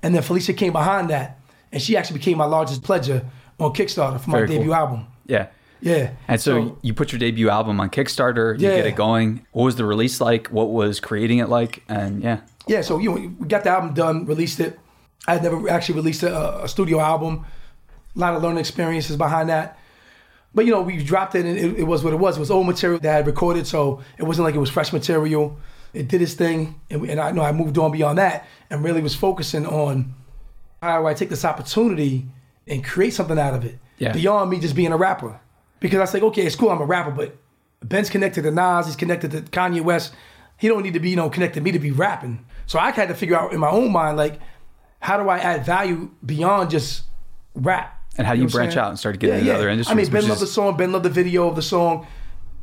And 0.02 0.14
then 0.14 0.22
Felicia 0.22 0.52
came 0.52 0.72
behind 0.72 1.10
that, 1.10 1.38
and 1.72 1.80
she 1.80 1.96
actually 1.96 2.18
became 2.18 2.38
my 2.38 2.44
largest 2.44 2.82
pledger 2.82 3.24
on 3.58 3.72
Kickstarter 3.72 4.20
for 4.20 4.30
my 4.30 4.38
Very 4.38 4.48
cool. 4.48 4.56
debut 4.58 4.72
album. 4.72 5.06
Yeah. 5.26 5.46
Yeah. 5.80 6.10
And 6.28 6.40
so, 6.40 6.78
you 6.82 6.94
put 6.94 7.12
your 7.12 7.18
debut 7.18 7.48
album 7.50 7.80
on 7.80 7.90
Kickstarter, 7.90 8.58
you 8.58 8.68
Yeah. 8.68 8.76
get 8.76 8.86
it 8.86 8.96
going. 8.96 9.46
What 9.52 9.64
was 9.64 9.76
the 9.76 9.84
release 9.84 10.20
like? 10.20 10.48
What 10.48 10.70
was 10.70 11.00
creating 11.00 11.38
it 11.38 11.48
like? 11.48 11.82
And 11.88 12.22
yeah. 12.22 12.40
Yeah, 12.66 12.80
so 12.82 12.98
you 12.98 13.10
know, 13.10 13.32
we 13.38 13.46
got 13.46 13.64
the 13.64 13.70
album 13.70 13.94
done, 13.94 14.26
released 14.26 14.58
it. 14.60 14.78
I 15.28 15.34
had 15.34 15.42
never 15.42 15.68
actually 15.68 15.96
released 15.96 16.22
a, 16.22 16.64
a 16.64 16.68
studio 16.68 17.00
album. 17.00 17.44
A 18.14 18.18
lot 18.18 18.34
of 18.34 18.42
learning 18.42 18.58
experiences 18.58 19.16
behind 19.16 19.48
that. 19.50 19.78
But 20.54 20.64
you 20.64 20.72
know, 20.72 20.80
we 20.80 21.02
dropped 21.02 21.34
it 21.34 21.44
and 21.44 21.58
it, 21.58 21.80
it 21.80 21.84
was 21.84 22.02
what 22.02 22.12
it 22.12 22.18
was. 22.18 22.36
It 22.36 22.40
was 22.40 22.50
old 22.50 22.66
material 22.66 22.98
that 23.00 23.12
I 23.12 23.16
had 23.16 23.26
recorded, 23.26 23.66
so 23.66 24.00
it 24.18 24.24
wasn't 24.24 24.44
like 24.46 24.54
it 24.54 24.58
was 24.58 24.70
fresh 24.70 24.92
material. 24.92 25.58
It 25.94 26.08
did 26.08 26.20
its 26.22 26.34
thing, 26.34 26.78
and, 26.90 27.00
we, 27.00 27.10
and 27.10 27.20
I 27.20 27.30
know 27.32 27.42
I 27.42 27.52
moved 27.52 27.78
on 27.78 27.90
beyond 27.92 28.18
that 28.18 28.46
and 28.70 28.84
really 28.84 29.00
was 29.00 29.14
focusing 29.14 29.66
on 29.66 30.14
how 30.82 31.00
do 31.00 31.06
I 31.06 31.14
take 31.14 31.30
this 31.30 31.44
opportunity 31.44 32.26
and 32.68 32.84
create 32.84 33.14
something 33.14 33.38
out 33.38 33.54
of 33.54 33.64
it 33.64 33.78
Yeah. 33.98 34.12
beyond 34.12 34.50
me 34.50 34.60
just 34.60 34.74
being 34.74 34.92
a 34.92 34.96
rapper. 34.96 35.40
Because 35.80 35.98
I 35.98 36.02
was 36.02 36.14
like, 36.14 36.22
okay, 36.22 36.42
it's 36.46 36.56
cool, 36.56 36.70
I'm 36.70 36.80
a 36.80 36.84
rapper, 36.84 37.10
but 37.10 37.36
Ben's 37.82 38.10
connected 38.10 38.42
to 38.42 38.50
Nas, 38.50 38.86
he's 38.86 38.96
connected 38.96 39.30
to 39.32 39.42
Kanye 39.42 39.80
West. 39.82 40.12
He 40.58 40.68
don't 40.68 40.82
need 40.82 40.94
to 40.94 41.00
be, 41.00 41.10
you 41.10 41.16
know, 41.16 41.28
connected 41.30 41.60
to 41.60 41.64
me 41.64 41.72
to 41.72 41.78
be 41.78 41.90
rapping. 41.90 42.44
So 42.66 42.78
I 42.78 42.90
had 42.90 43.08
to 43.08 43.14
figure 43.14 43.36
out 43.36 43.52
in 43.52 43.60
my 43.60 43.70
own 43.70 43.92
mind, 43.92 44.16
like, 44.16 44.40
how 45.00 45.22
do 45.22 45.28
I 45.28 45.38
add 45.38 45.64
value 45.64 46.10
beyond 46.24 46.70
just 46.70 47.04
rap? 47.54 47.92
And 48.18 48.26
how 48.26 48.32
do 48.32 48.40
you 48.40 48.46
know 48.46 48.50
branch 48.50 48.76
out 48.76 48.88
and 48.88 48.98
start 48.98 49.18
getting 49.18 49.40
into 49.40 49.54
other 49.54 49.68
industries, 49.68 49.92
I 49.92 49.96
mean, 50.02 50.10
Ben 50.10 50.22
loved 50.22 50.42
is- 50.42 50.48
the 50.48 50.52
song, 50.52 50.76
Ben 50.76 50.90
loved 50.92 51.04
the 51.04 51.10
video 51.10 51.46
of 51.48 51.54
the 51.56 51.62
song. 51.62 52.06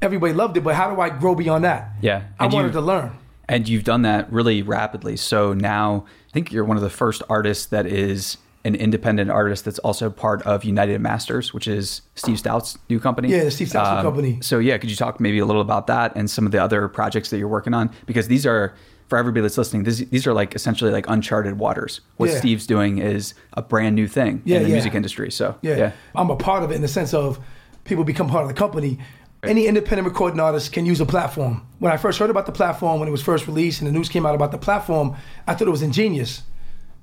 Everybody 0.04 0.34
loved 0.34 0.58
it, 0.58 0.62
but 0.62 0.76
how 0.76 0.94
do 0.94 1.00
I 1.00 1.10
grow 1.10 1.34
beyond 1.34 1.64
that? 1.64 1.92
Yeah. 2.02 2.24
I 2.40 2.46
And 2.46 2.54
wanted 2.54 2.74
to 2.74 2.82
learn. 2.82 3.12
And 3.48 3.68
you've 3.70 3.84
done 3.86 4.02
that 4.02 4.32
really 4.32 4.62
rapidly. 4.62 5.16
So 5.16 5.54
now 5.54 6.06
I 6.30 6.32
think 6.34 6.52
you're 6.52 6.66
one 6.66 6.76
of 6.78 6.84
the 6.84 6.90
first 6.90 7.24
artists 7.30 7.66
that 7.68 7.86
is 7.86 8.38
an 8.66 8.76
independent 8.76 9.30
artist 9.32 9.66
that's 9.66 9.80
also 9.80 10.10
part 10.10 10.42
of 10.44 10.64
United 10.66 11.00
Masters, 11.02 11.54
which 11.54 11.68
is 11.68 12.02
Steve 12.16 12.38
Stoute's 12.40 12.78
new 12.90 13.00
company. 13.00 13.30
Yeah, 13.30 13.48
Steve 13.50 13.70
Stoute's 13.70 13.90
new 13.92 13.98
Um, 13.98 14.04
company. 14.04 14.40
So 14.42 14.60
yeah, 14.60 14.78
could 14.78 14.90
you 14.90 14.96
talk 14.98 15.20
maybe 15.22 15.40
a 15.40 15.46
little 15.46 15.62
about 15.62 15.88
that 15.88 16.14
and 16.16 16.30
some 16.30 16.46
of 16.46 16.52
the 16.52 16.62
other 16.64 16.88
projects 16.90 17.30
that 17.30 17.38
you're 17.38 17.48
working 17.50 17.74
on? 17.74 17.90
Because 18.06 18.28
these 18.28 18.46
are 18.46 18.74
for 19.08 19.18
everybody 19.18 19.42
that's 19.42 19.58
listening, 19.58 19.84
this, 19.84 20.00
these 20.00 20.26
are 20.28 20.34
like 20.34 20.56
essentially 20.56 20.92
like 20.92 21.06
uncharted 21.10 21.60
waters. 21.60 22.02
What 22.18 22.30
Yeah. 22.30 22.38
Steve's 22.38 22.66
doing 22.66 22.98
is 23.00 23.34
a 23.54 23.62
brand 23.62 23.96
new 23.96 24.08
thing 24.08 24.42
Yeah, 24.46 24.58
in 24.58 24.64
the 24.64 24.70
yeah. 24.70 24.76
music 24.76 24.96
industry. 24.96 25.30
So 25.32 25.56
Yeah. 25.62 25.76
yeah. 25.78 25.92
I'm 26.16 26.30
a 26.30 26.36
part 26.38 26.64
of 26.64 26.72
it 26.72 26.76
in 26.76 26.82
the 26.82 26.88
sense 26.88 27.14
of 27.14 27.40
people 27.84 28.06
become 28.06 28.30
part 28.30 28.44
of 28.44 28.48
the 28.48 28.54
company. 28.56 28.98
Any 29.44 29.68
independent 29.68 30.08
recording 30.08 30.40
artist 30.40 30.72
can 30.72 30.86
use 30.86 31.02
a 31.02 31.06
platform. 31.06 31.68
When 31.80 31.92
I 31.92 31.98
first 31.98 32.18
heard 32.18 32.30
about 32.30 32.46
the 32.46 32.54
platform, 32.54 33.00
when 33.00 33.10
it 33.10 33.12
was 33.12 33.22
first 33.22 33.46
released 33.46 33.82
and 33.82 33.88
the 33.90 33.92
news 33.92 34.08
came 34.08 34.26
out 34.26 34.36
about 34.36 34.52
the 34.52 34.58
platform, 34.58 35.18
I 35.46 35.54
thought 35.54 35.68
it 35.68 35.72
was 35.72 35.82
ingenious. 35.82 36.44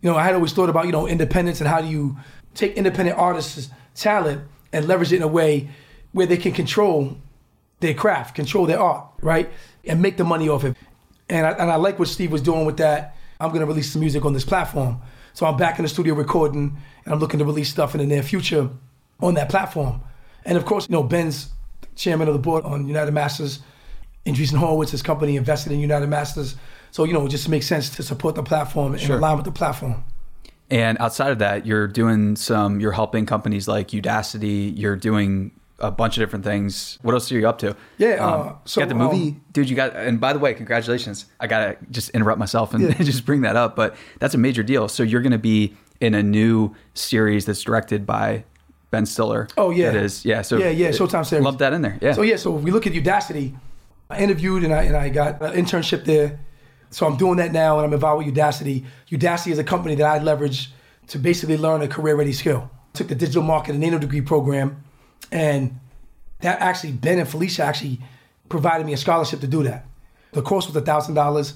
You 0.00 0.10
know, 0.10 0.16
I 0.16 0.24
had 0.24 0.34
always 0.34 0.54
thought 0.54 0.70
about, 0.70 0.86
you 0.86 0.92
know, 0.92 1.06
independence 1.06 1.60
and 1.60 1.68
how 1.68 1.82
do 1.82 1.88
you 1.88 2.16
take 2.54 2.78
independent 2.78 3.18
artists' 3.18 3.68
talent 3.94 4.40
and 4.72 4.88
leverage 4.88 5.12
it 5.12 5.16
in 5.16 5.22
a 5.22 5.28
way 5.28 5.68
where 6.12 6.24
they 6.24 6.38
can 6.38 6.52
control 6.52 7.18
their 7.80 7.92
craft, 7.92 8.34
control 8.34 8.64
their 8.64 8.80
art, 8.80 9.06
right? 9.20 9.50
And 9.84 10.00
make 10.00 10.16
the 10.16 10.24
money 10.24 10.48
off 10.48 10.64
it. 10.64 10.74
And 11.28 11.46
I, 11.46 11.50
and 11.50 11.70
I 11.70 11.76
like 11.76 11.98
what 11.98 12.08
Steve 12.08 12.32
was 12.32 12.40
doing 12.40 12.64
with 12.64 12.78
that. 12.78 13.16
I'm 13.38 13.50
going 13.50 13.60
to 13.60 13.66
release 13.66 13.92
some 13.92 14.00
music 14.00 14.24
on 14.24 14.32
this 14.32 14.46
platform. 14.46 15.02
So 15.34 15.44
I'm 15.44 15.58
back 15.58 15.78
in 15.78 15.82
the 15.82 15.90
studio 15.90 16.14
recording, 16.14 16.74
and 17.04 17.14
I'm 17.14 17.20
looking 17.20 17.38
to 17.38 17.44
release 17.44 17.68
stuff 17.68 17.94
in 17.94 18.00
the 18.00 18.06
near 18.06 18.22
future 18.22 18.70
on 19.20 19.34
that 19.34 19.50
platform. 19.50 20.00
And 20.46 20.56
of 20.56 20.64
course, 20.64 20.88
you 20.88 20.94
know, 20.94 21.02
Ben's 21.02 21.50
chairman 21.96 22.28
of 22.28 22.34
the 22.34 22.40
board 22.40 22.64
on 22.64 22.86
United 22.86 23.12
Masters. 23.12 23.60
Andreessen 24.26 24.56
Horowitz, 24.56 24.90
his 24.90 25.02
company, 25.02 25.36
invested 25.36 25.72
in 25.72 25.80
United 25.80 26.08
Masters. 26.08 26.56
So, 26.90 27.04
you 27.04 27.12
know, 27.12 27.24
it 27.26 27.30
just 27.30 27.48
makes 27.48 27.66
sense 27.66 27.88
to 27.96 28.02
support 28.02 28.34
the 28.34 28.42
platform 28.42 28.92
and 28.92 29.00
Sure. 29.00 29.16
align 29.16 29.36
with 29.36 29.44
the 29.46 29.52
platform. 29.52 30.04
And 30.70 30.98
outside 31.00 31.30
of 31.32 31.38
that, 31.38 31.66
you're 31.66 31.88
doing 31.88 32.36
some, 32.36 32.80
you're 32.80 32.92
helping 32.92 33.26
companies 33.26 33.66
like 33.66 33.88
Udacity, 33.88 34.72
you're 34.76 34.94
doing 34.96 35.52
a 35.78 35.90
bunch 35.90 36.16
of 36.18 36.20
different 36.22 36.44
things. 36.44 36.98
What 37.02 37.14
else 37.14 37.32
are 37.32 37.38
you 37.38 37.48
up 37.48 37.58
to? 37.60 37.74
Yeah, 37.96 38.16
Um, 38.16 38.40
uh, 38.48 38.52
so, 38.66 38.82
got 38.82 38.88
the 38.90 38.94
movie, 38.94 39.28
um, 39.30 39.40
dude. 39.52 39.70
You 39.70 39.74
got, 39.76 39.96
and 39.96 40.20
by 40.20 40.32
the 40.34 40.38
way, 40.38 40.52
congratulations. 40.52 41.24
I 41.40 41.46
gotta 41.46 41.76
just 41.90 42.10
interrupt 42.10 42.38
myself 42.38 42.74
and 42.74 42.82
Yeah. 42.84 42.92
just 43.02 43.24
bring 43.24 43.40
that 43.40 43.56
up, 43.56 43.74
but 43.76 43.96
that's 44.18 44.34
a 44.34 44.38
major 44.38 44.62
deal. 44.62 44.88
So 44.88 45.02
you're 45.02 45.22
going 45.22 45.32
to 45.32 45.38
be 45.38 45.74
in 46.00 46.14
a 46.14 46.22
new 46.22 46.74
series 46.94 47.46
that's 47.46 47.62
directed 47.62 48.04
by 48.06 48.44
Ben 48.90 49.06
Stiller. 49.06 49.48
Oh, 49.56 49.70
yeah. 49.70 49.90
that 49.90 50.02
is, 50.02 50.24
yeah. 50.24 50.42
So 50.42 50.58
Yeah, 50.58 50.70
yeah, 50.70 50.88
Showtime 50.90 51.24
series. 51.24 51.44
Love 51.44 51.58
that 51.58 51.72
in 51.72 51.82
there. 51.82 51.98
Yeah. 52.00 52.12
So 52.12 52.22
yeah, 52.22 52.36
so 52.36 52.56
if 52.56 52.64
we 52.64 52.70
look 52.70 52.86
at 52.86 52.92
Udacity, 52.92 53.56
I 54.08 54.18
interviewed 54.18 54.64
and 54.64 54.74
I 54.74 54.82
and 54.82 54.96
I 54.96 55.08
got 55.08 55.40
an 55.40 55.52
internship 55.52 56.04
there. 56.04 56.40
So 56.90 57.06
I'm 57.06 57.16
doing 57.16 57.36
that 57.36 57.52
now 57.52 57.76
and 57.78 57.86
I'm 57.86 57.92
involved 57.92 58.26
with 58.26 58.34
Udacity. 58.34 58.84
Udacity 59.10 59.52
is 59.52 59.58
a 59.58 59.64
company 59.64 59.94
that 59.94 60.06
I 60.06 60.22
leverage 60.22 60.72
to 61.08 61.18
basically 61.18 61.56
learn 61.56 61.82
a 61.82 61.88
career 61.88 62.16
ready 62.16 62.32
skill. 62.32 62.68
Took 62.94 63.08
the 63.08 63.14
digital 63.14 63.42
marketing 63.42 63.80
nano 63.80 63.98
degree 63.98 64.20
program 64.20 64.82
and 65.30 65.78
that 66.40 66.60
actually 66.60 66.92
Ben 66.92 67.18
and 67.18 67.28
Felicia 67.28 67.62
actually 67.62 68.00
provided 68.48 68.86
me 68.86 68.92
a 68.92 68.96
scholarship 68.96 69.40
to 69.40 69.46
do 69.46 69.62
that. 69.62 69.86
The 70.32 70.42
course 70.42 70.66
was 70.66 70.74
a 70.74 70.80
thousand 70.80 71.14
dollars. 71.14 71.54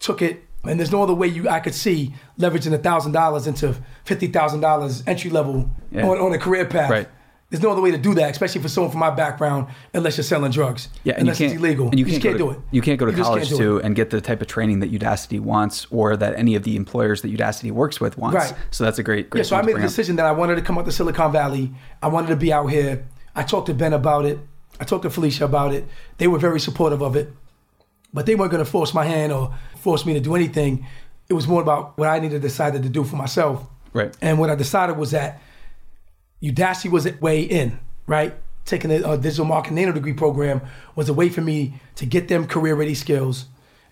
Took 0.00 0.22
it, 0.22 0.42
and 0.64 0.78
there's 0.78 0.92
no 0.92 1.02
other 1.02 1.14
way 1.14 1.26
you 1.28 1.48
I 1.48 1.60
could 1.60 1.74
see 1.74 2.14
leveraging 2.38 2.82
thousand 2.82 3.12
dollars 3.12 3.46
into 3.46 3.74
fifty 4.04 4.26
thousand 4.28 4.60
dollars 4.60 5.02
entry 5.06 5.30
level 5.30 5.70
Yeah. 5.90 6.06
on, 6.08 6.18
on 6.18 6.32
a 6.32 6.38
career 6.38 6.64
path. 6.66 6.90
Right. 6.90 7.08
There's 7.50 7.62
no 7.62 7.70
other 7.70 7.82
way 7.82 7.92
to 7.92 7.98
do 7.98 8.14
that, 8.14 8.32
especially 8.32 8.62
for 8.62 8.68
someone 8.68 8.90
from 8.90 8.98
my 8.98 9.10
background, 9.10 9.68
unless 9.92 10.16
you're 10.16 10.24
selling 10.24 10.50
drugs. 10.50 10.88
Yeah, 11.04 11.12
and 11.12 11.20
unless 11.22 11.38
you 11.38 11.46
can't, 11.48 11.54
it's 11.54 11.64
illegal. 11.64 11.88
And 11.88 11.98
you, 12.00 12.04
just 12.04 12.14
can't, 12.20 12.36
can't 12.36 12.38
go 12.38 12.52
do 12.52 12.58
it. 12.58 12.64
You 12.72 12.82
can't 12.82 12.98
go 12.98 13.06
to 13.06 13.12
You 13.12 13.22
college 13.22 13.48
can't 13.48 13.60
to 13.60 13.80
and 13.80 13.94
get 13.94 14.10
the 14.10 14.20
type 14.20 14.40
of 14.40 14.48
training 14.48 14.80
that 14.80 14.90
Udacity 14.90 15.38
wants, 15.38 15.86
or 15.92 16.16
that 16.16 16.34
any 16.36 16.56
of 16.56 16.64
the 16.64 16.74
employers 16.74 17.22
that 17.22 17.30
Udacity 17.32 17.70
works 17.70 18.00
with 18.00 18.18
wants. 18.18 18.36
Right. 18.36 18.54
So 18.72 18.82
that's 18.82 18.98
a 18.98 19.04
great, 19.04 19.30
great. 19.30 19.40
Yeah, 19.40 19.44
so 19.44 19.56
I 19.56 19.62
made 19.62 19.72
a 19.72 19.74
bring 19.74 19.84
up. 19.84 19.88
decision 19.90 20.16
that 20.16 20.26
I 20.26 20.32
wanted 20.32 20.56
to 20.56 20.62
come 20.62 20.78
out 20.78 20.84
to 20.86 20.90
Silicon 20.92 21.30
Valley. 21.30 21.70
I 22.02 22.08
wanted 22.08 22.28
to 22.28 22.36
be 22.36 22.52
out 22.52 22.66
here. 22.66 23.06
I 23.36 23.44
talked 23.44 23.66
to 23.66 23.74
Ben 23.74 23.92
about 23.92 24.24
it. 24.24 24.40
I 24.80 24.84
talked 24.84 25.04
to 25.04 25.10
Felicia 25.10 25.44
about 25.44 25.72
it. 25.72 25.84
They 26.18 26.26
were 26.26 26.38
very 26.38 26.58
supportive 26.58 27.02
of 27.02 27.14
it, 27.14 27.30
but 28.14 28.24
they 28.24 28.36
weren't 28.36 28.52
going 28.52 28.64
to 28.64 28.70
force 28.70 28.94
my 28.94 29.04
hand 29.04 29.32
or 29.32 29.54
force 29.80 30.06
me 30.06 30.14
to 30.14 30.20
do 30.20 30.34
anything. 30.34 30.86
It 31.28 31.34
was 31.34 31.46
more 31.46 31.60
about 31.60 31.98
what 31.98 32.08
I 32.08 32.20
needed 32.20 32.40
to 32.40 32.48
decide 32.48 32.72
to 32.72 32.88
do 32.88 33.04
for 33.04 33.16
myself. 33.16 33.66
Right. 33.92 34.16
And 34.22 34.38
what 34.38 34.48
I 34.48 34.54
decided 34.54 34.96
was 34.96 35.10
that 35.10 35.42
Udacity 36.42 36.90
was 36.90 37.06
a 37.06 37.12
way 37.20 37.42
in, 37.42 37.78
right? 38.06 38.34
Taking 38.64 38.90
a, 38.90 39.12
a 39.12 39.18
digital 39.18 39.44
marketing 39.44 39.76
nano 39.76 39.92
degree 39.92 40.12
program 40.12 40.62
was 40.94 41.08
a 41.08 41.14
way 41.14 41.28
for 41.28 41.40
me 41.40 41.74
to 41.96 42.06
get 42.06 42.28
them 42.28 42.46
career 42.46 42.74
ready 42.74 42.94
skills 42.94 43.46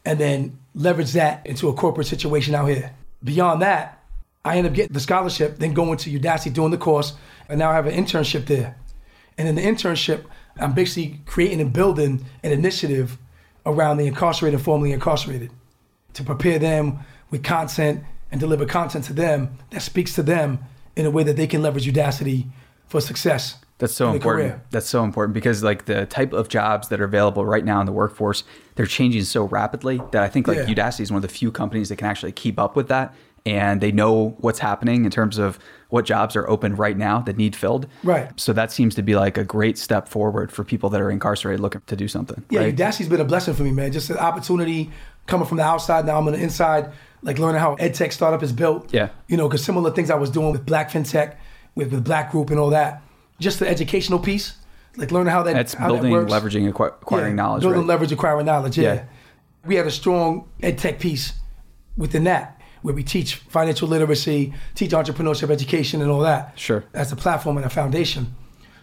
and 0.04 0.18
then 0.18 0.58
leverage 0.74 1.12
that 1.12 1.46
into 1.46 1.68
a 1.68 1.74
corporate 1.74 2.06
situation 2.06 2.54
out 2.54 2.66
here. 2.66 2.94
Beyond 3.24 3.62
that, 3.62 4.02
I 4.44 4.56
ended 4.56 4.72
up 4.72 4.76
getting 4.76 4.92
the 4.92 5.00
scholarship, 5.00 5.58
then 5.58 5.72
going 5.72 5.98
to 5.98 6.18
Udacity 6.18 6.52
doing 6.52 6.70
the 6.72 6.78
course, 6.78 7.14
and 7.48 7.58
now 7.58 7.70
I 7.70 7.74
have 7.74 7.86
an 7.86 7.94
internship 7.94 8.46
there. 8.46 8.76
And 9.38 9.48
in 9.48 9.54
the 9.54 9.62
internship, 9.62 10.24
I'm 10.58 10.72
basically 10.74 11.20
creating 11.26 11.60
and 11.60 11.72
building 11.72 12.24
an 12.42 12.52
initiative 12.52 13.18
around 13.64 13.96
the 13.96 14.06
incarcerated 14.06 14.60
formerly 14.60 14.92
incarcerated 14.92 15.50
to 16.14 16.22
prepare 16.24 16.58
them 16.58 16.98
with 17.30 17.42
content 17.42 18.02
and 18.30 18.40
deliver 18.40 18.66
content 18.66 19.04
to 19.04 19.12
them 19.12 19.58
that 19.70 19.82
speaks 19.82 20.14
to 20.14 20.22
them 20.22 20.58
in 20.96 21.06
a 21.06 21.10
way 21.10 21.22
that 21.22 21.36
they 21.36 21.46
can 21.46 21.62
leverage 21.62 21.86
Udacity 21.86 22.46
for 22.86 23.00
success. 23.00 23.58
That's 23.78 23.94
so 23.94 24.12
important. 24.12 24.50
career. 24.50 24.62
That's 24.70 24.88
so 24.88 25.02
important 25.02 25.34
because 25.34 25.64
like 25.64 25.86
the 25.86 26.06
type 26.06 26.32
of 26.32 26.48
jobs 26.48 26.88
that 26.88 27.00
are 27.00 27.04
available 27.04 27.44
right 27.44 27.64
now 27.64 27.80
in 27.80 27.86
the 27.86 27.92
workforce, 27.92 28.44
they're 28.76 28.86
changing 28.86 29.24
so 29.24 29.44
rapidly 29.44 30.00
that 30.12 30.22
I 30.22 30.28
think 30.28 30.46
like 30.46 30.58
Yeah. 30.58 30.66
Udacity 30.66 31.00
is 31.00 31.10
one 31.10 31.16
of 31.16 31.22
the 31.22 31.34
few 31.34 31.50
companies 31.50 31.88
that 31.88 31.96
can 31.96 32.06
actually 32.06 32.32
keep 32.32 32.60
up 32.60 32.76
with 32.76 32.88
that 32.88 33.14
and 33.44 33.80
they 33.80 33.92
know 33.92 34.36
what's 34.38 34.58
happening 34.60 35.04
in 35.04 35.10
terms 35.10 35.38
of 35.38 35.58
what 35.88 36.04
jobs 36.04 36.36
are 36.36 36.48
open 36.48 36.74
right 36.76 36.96
now 36.96 37.20
that 37.20 37.36
need 37.36 37.54
filled. 37.56 37.86
Right. 38.02 38.28
So 38.40 38.52
that 38.52 38.72
seems 38.72 38.94
to 38.94 39.02
be 39.02 39.14
like 39.14 39.36
a 39.36 39.44
great 39.44 39.76
step 39.76 40.08
forward 40.08 40.50
for 40.52 40.64
people 40.64 40.88
that 40.90 41.00
are 41.00 41.10
incarcerated 41.10 41.60
looking 41.60 41.82
to 41.86 41.96
do 41.96 42.08
something. 42.08 42.42
Yeah, 42.50 42.60
right? 42.60 42.74
Udacity's 42.74 43.08
been 43.08 43.20
a 43.20 43.24
blessing 43.24 43.54
for 43.54 43.62
me, 43.62 43.72
man. 43.72 43.92
Just 43.92 44.08
an 44.10 44.16
opportunity 44.18 44.90
coming 45.26 45.46
from 45.46 45.58
the 45.58 45.64
outside. 45.64 46.06
Now 46.06 46.18
I'm 46.18 46.26
on 46.26 46.32
the 46.32 46.40
inside, 46.40 46.92
like 47.22 47.38
learning 47.38 47.60
how 47.60 47.74
ed 47.74 47.94
tech 47.94 48.12
startup 48.12 48.42
is 48.42 48.52
built. 48.52 48.92
Yeah. 48.94 49.10
You 49.28 49.36
know, 49.36 49.48
because 49.48 49.64
similar 49.64 49.90
things 49.90 50.10
I 50.10 50.14
was 50.14 50.30
doing 50.30 50.52
with 50.52 50.64
Black 50.64 50.90
FinTech, 50.90 51.36
with 51.74 51.90
the 51.90 52.00
Black 52.00 52.30
Group 52.30 52.50
and 52.50 52.58
all 52.58 52.70
that. 52.70 53.02
Just 53.40 53.58
the 53.58 53.68
educational 53.68 54.18
piece, 54.18 54.54
like 54.96 55.10
learning 55.10 55.32
how 55.32 55.42
that, 55.42 55.54
That's 55.54 55.74
how 55.74 55.88
building, 55.88 56.12
that 56.12 56.28
leveraging, 56.28 56.72
acqui- 56.72 56.88
acquiring 57.02 57.32
Yeah, 57.36 57.42
knowledge. 57.42 57.62
Building 57.62 57.80
right? 57.80 57.88
leverage, 57.88 58.12
acquiring 58.12 58.46
knowledge. 58.46 58.78
Yeah. 58.78 58.94
Yeah. 58.94 59.04
We 59.66 59.74
had 59.74 59.86
a 59.86 59.90
strong 59.90 60.48
ed 60.62 60.78
tech 60.78 61.00
piece 61.00 61.32
within 61.96 62.24
that, 62.24 62.60
where 62.82 62.94
we 62.94 63.02
teach 63.02 63.36
financial 63.36 63.88
literacy, 63.88 64.52
teach 64.74 64.90
entrepreneurship 64.90 65.50
education, 65.50 66.02
and 66.02 66.10
all 66.10 66.20
that. 66.20 66.58
Sure. 66.58 66.84
As 66.94 67.12
a 67.12 67.16
platform 67.16 67.56
and 67.56 67.64
a 67.66 67.70
foundation. 67.70 68.34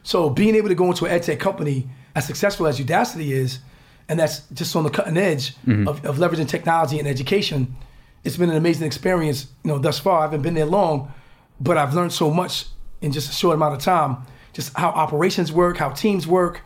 So 0.03 0.29
being 0.29 0.55
able 0.55 0.69
to 0.69 0.75
go 0.75 0.85
into 0.85 1.05
an 1.05 1.11
ed 1.11 1.23
tech 1.23 1.39
company 1.39 1.87
as 2.15 2.25
successful 2.25 2.65
as 2.67 2.79
Udacity 2.79 3.31
is, 3.31 3.59
and 4.07 4.19
that's 4.19 4.39
just 4.53 4.75
on 4.75 4.83
the 4.83 4.89
cutting 4.89 5.17
edge 5.17 5.55
Mm-hmm. 5.67 5.87
of, 5.87 6.03
of 6.05 6.17
leveraging 6.17 6.47
technology 6.47 6.97
and 6.99 7.07
education, 7.07 7.75
it's 8.23 8.37
been 8.37 8.49
an 8.49 8.55
amazing 8.57 8.87
experience. 8.87 9.47
You 9.63 9.71
know, 9.71 9.77
thus 9.77 9.99
far 9.99 10.19
I 10.19 10.21
haven't 10.23 10.41
been 10.41 10.55
there 10.55 10.65
long, 10.65 11.13
but 11.59 11.77
I've 11.77 11.93
learned 11.93 12.11
so 12.13 12.31
much 12.31 12.65
in 13.01 13.11
just 13.11 13.29
a 13.29 13.33
short 13.33 13.55
amount 13.55 13.75
of 13.75 13.81
time. 13.81 14.17
Just 14.53 14.75
how 14.77 14.89
operations 14.89 15.51
work, 15.51 15.77
how 15.77 15.89
teams 15.89 16.25
work, 16.25 16.61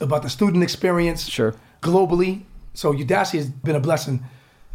about 0.00 0.22
the 0.22 0.30
student 0.30 0.62
experience 0.62 1.28
Sure. 1.28 1.54
globally. 1.82 2.42
So 2.74 2.92
Udacity 2.92 3.38
has 3.38 3.48
been 3.50 3.74
a 3.76 3.80
blessing, 3.80 4.24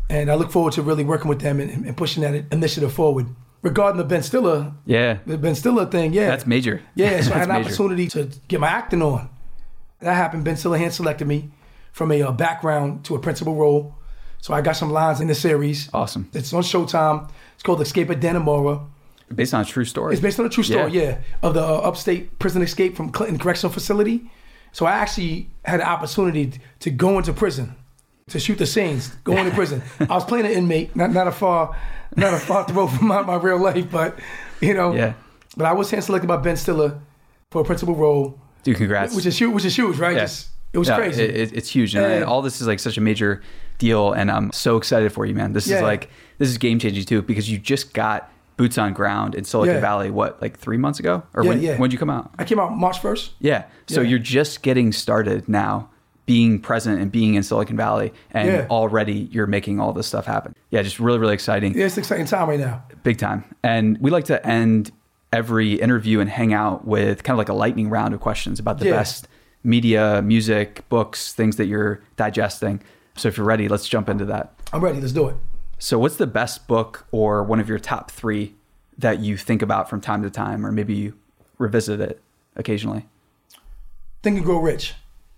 and 0.10 0.30
I 0.32 0.36
look 0.36 0.52
forward 0.52 0.74
to 0.74 0.82
really 0.82 1.04
working 1.04 1.28
with 1.30 1.40
them 1.42 1.60
and, 1.60 1.86
and 1.86 1.98
pushing 1.98 2.24
that 2.24 2.46
initiative 2.52 2.94
forward. 2.94 3.28
Regarding 3.62 3.98
the 3.98 4.04
Ben 4.04 4.22
Stiller, 4.24 4.74
Yeah. 4.86 5.20
the 5.26 5.38
Ben 5.38 5.56
Stiller 5.56 5.86
thing, 5.86 6.12
yeah, 6.14 6.28
That's 6.28 6.46
major. 6.46 6.82
Yeah, 6.96 7.22
so 7.22 7.32
I 7.34 7.38
had 7.38 7.50
an 7.50 7.56
major. 7.56 7.68
opportunity 7.68 8.08
to 8.10 8.30
get 8.50 8.60
my 8.60 8.68
acting 8.68 9.02
on. 9.02 9.30
That 10.02 10.16
happened. 10.16 10.44
Ben 10.44 10.58
Stiller 10.58 10.78
hand 10.78 10.94
selected 10.94 11.28
me 11.28 11.50
from 11.94 12.12
a 12.12 12.22
uh, 12.22 12.32
background 12.34 13.06
to 13.06 13.16
a 13.16 13.20
principal 13.20 13.56
role. 13.56 13.96
So 14.42 14.54
I 14.54 14.60
got 14.60 14.74
some 14.76 14.92
lines 14.92 15.22
in 15.22 15.28
the 15.28 15.36
series. 15.36 15.90
Awesome. 15.94 16.30
It's 16.34 16.52
on 16.52 16.62
Showtime. 16.64 17.30
It's 17.54 17.64
called 17.64 17.80
Escape 17.82 18.10
at 18.10 18.20
Dannemora. 18.20 18.86
Based 19.34 19.54
on 19.54 19.62
a 19.62 19.66
true 19.66 19.86
story. 19.86 20.12
It's 20.14 20.22
based 20.22 20.38
on 20.40 20.46
a 20.46 20.50
true 20.50 20.64
story, 20.66 20.92
Yeah. 20.92 21.02
yeah, 21.02 21.18
of 21.42 21.54
the 21.54 21.62
uh, 21.64 21.78
upstate 21.78 22.38
prison 22.40 22.62
escape 22.62 22.98
from 22.98 23.10
Clinton 23.12 23.40
Correctional 23.40 23.72
Facility. 23.72 24.30
So 24.74 24.86
I 24.86 24.92
actually 24.92 25.50
had 25.64 25.80
an 25.80 25.86
opportunity 25.88 26.60
to 26.82 26.90
go 26.92 27.18
into 27.18 27.32
prison 27.32 27.76
to 28.30 28.40
shoot 28.40 28.58
the 28.58 28.66
scenes, 28.66 29.10
going 29.24 29.46
to 29.50 29.52
prison. 29.56 29.82
I 30.00 30.06
was 30.16 30.26
playing 30.26 30.46
an 30.46 30.52
inmate, 30.54 30.96
not 30.96 31.12
not 31.12 31.28
a 31.28 31.32
far, 31.32 31.76
not 32.16 32.34
a 32.34 32.38
far 32.38 32.64
throw 32.68 32.88
from 32.88 33.08
my, 33.08 33.22
my 33.22 33.36
real 33.36 33.58
life, 33.58 33.90
but 33.92 34.20
you 34.62 34.74
know, 34.74 34.94
Yeah. 34.94 35.14
But 35.56 35.66
I 35.66 35.74
was 35.74 35.92
hand 35.92 36.04
selected 36.04 36.28
by 36.28 36.38
Ben 36.38 36.58
Stiller 36.58 37.00
for 37.52 37.62
a 37.62 37.66
principal 37.66 37.96
role, 37.96 38.40
Dude, 38.64 38.78
congrats. 38.78 39.16
which 39.16 39.26
is 39.28 39.38
huge, 39.38 39.54
which 39.54 39.66
is 39.66 39.76
huge, 39.76 39.98
right? 40.00 40.16
Yeah. 40.16 40.22
Just- 40.22 40.50
it 40.72 40.80
was 40.80 40.88
Yeah, 40.88 40.96
crazy. 40.98 41.22
it- 41.24 41.36
it- 41.36 41.54
it's 41.54 41.70
huge, 41.70 41.94
and, 41.96 42.04
and 42.04 42.24
all 42.24 42.42
this 42.42 42.60
is 42.60 42.66
like 42.66 42.80
such 42.80 42.98
a 42.98 43.02
major 43.02 43.42
deal, 43.78 44.12
and 44.14 44.32
I'm 44.32 44.52
so 44.52 44.78
excited 44.78 45.12
for 45.14 45.26
you, 45.28 45.36
man. 45.36 45.54
This 45.54 45.68
Yeah. 45.68 45.78
is 45.78 45.82
like 45.84 46.10
this 46.40 46.50
is 46.50 46.58
game 46.58 46.80
changing 46.80 47.06
too 47.06 47.22
because 47.22 47.48
you 47.52 47.60
just 47.60 47.94
got 47.94 48.32
boots 48.58 48.78
on 48.80 48.94
ground 48.94 49.36
in 49.36 49.44
Silicon 49.44 49.76
Yeah. 49.76 49.82
Valley. 49.82 50.10
What 50.10 50.42
like 50.42 50.58
three 50.58 50.78
months 50.78 51.00
ago, 51.00 51.22
or 51.36 51.44
Yeah, 51.44 51.50
when 51.50 51.62
yeah. 51.62 51.78
when'd 51.78 51.94
you 51.94 52.00
come 52.00 52.10
out? 52.10 52.32
I 52.40 52.44
came 52.46 52.60
out 52.60 52.76
March 52.76 53.00
first. 53.00 53.34
Yeah, 53.40 53.66
so 53.86 54.02
you're 54.02 54.18
just 54.18 54.64
getting 54.64 54.92
started 54.92 55.48
now, 55.48 55.90
being 56.26 56.60
present 56.60 57.02
and 57.02 57.12
being 57.12 57.36
in 57.36 57.44
Silicon 57.44 57.76
Valley, 57.76 58.14
and 58.32 58.48
Yeah. 58.48 58.68
already 58.70 59.28
you're 59.32 59.48
making 59.48 59.80
all 59.80 59.92
this 59.94 60.08
stuff 60.08 60.26
happen. 60.26 60.56
Yeah, 60.70 60.82
just 60.82 61.00
really 61.00 61.20
really 61.20 61.34
exciting. 61.34 61.74
Yeah, 61.78 61.86
it's 61.86 61.98
exciting 61.98 62.26
time 62.26 62.48
right 62.50 62.60
now. 62.60 62.84
Big 63.04 63.18
time. 63.18 63.44
And 63.64 63.98
we 64.00 64.10
like 64.12 64.26
to 64.26 64.46
end 64.46 64.92
every 65.34 65.74
interview 65.74 66.20
and 66.20 66.30
hang 66.30 66.54
out 66.54 66.88
with 66.88 67.24
kind 67.24 67.34
of 67.34 67.40
like 67.40 67.50
a 67.50 67.54
lightning 67.54 67.90
round 67.90 68.14
of 68.14 68.20
questions 68.22 68.60
about 68.60 68.80
the 68.80 68.86
Yeah. 68.86 68.98
best 68.98 69.28
media, 69.64 70.22
music, 70.24 70.84
books, 70.90 71.34
things 71.34 71.56
that 71.58 71.66
you're 71.66 72.02
digesting. 72.16 72.82
So 73.16 73.28
if 73.28 73.38
you're 73.38 73.46
ready, 73.46 73.68
let's 73.68 73.88
jump 73.88 74.10
into 74.10 74.26
that. 74.26 74.54
I'm 74.72 74.82
ready. 74.82 75.00
Let's 75.02 75.14
do 75.14 75.28
it. 75.30 75.36
So 75.80 75.98
what's 76.00 76.16
the 76.18 76.28
best 76.28 76.68
book 76.68 77.06
or 77.12 77.44
one 77.44 77.60
of 77.60 77.68
your 77.68 77.80
top 77.80 78.12
3 78.12 78.56
that 78.98 79.20
you 79.20 79.36
think 79.38 79.62
about 79.62 79.90
from 79.90 80.00
time 80.02 80.22
to 80.24 80.30
time 80.30 80.66
or 80.66 80.72
maybe 80.72 80.94
you 80.94 81.14
revisit 81.58 82.00
it 82.00 82.22
occasionally? 82.56 83.06
Think 84.22 84.38
and 84.38 84.46
Grow 84.46 84.60
Rich. 84.60 84.94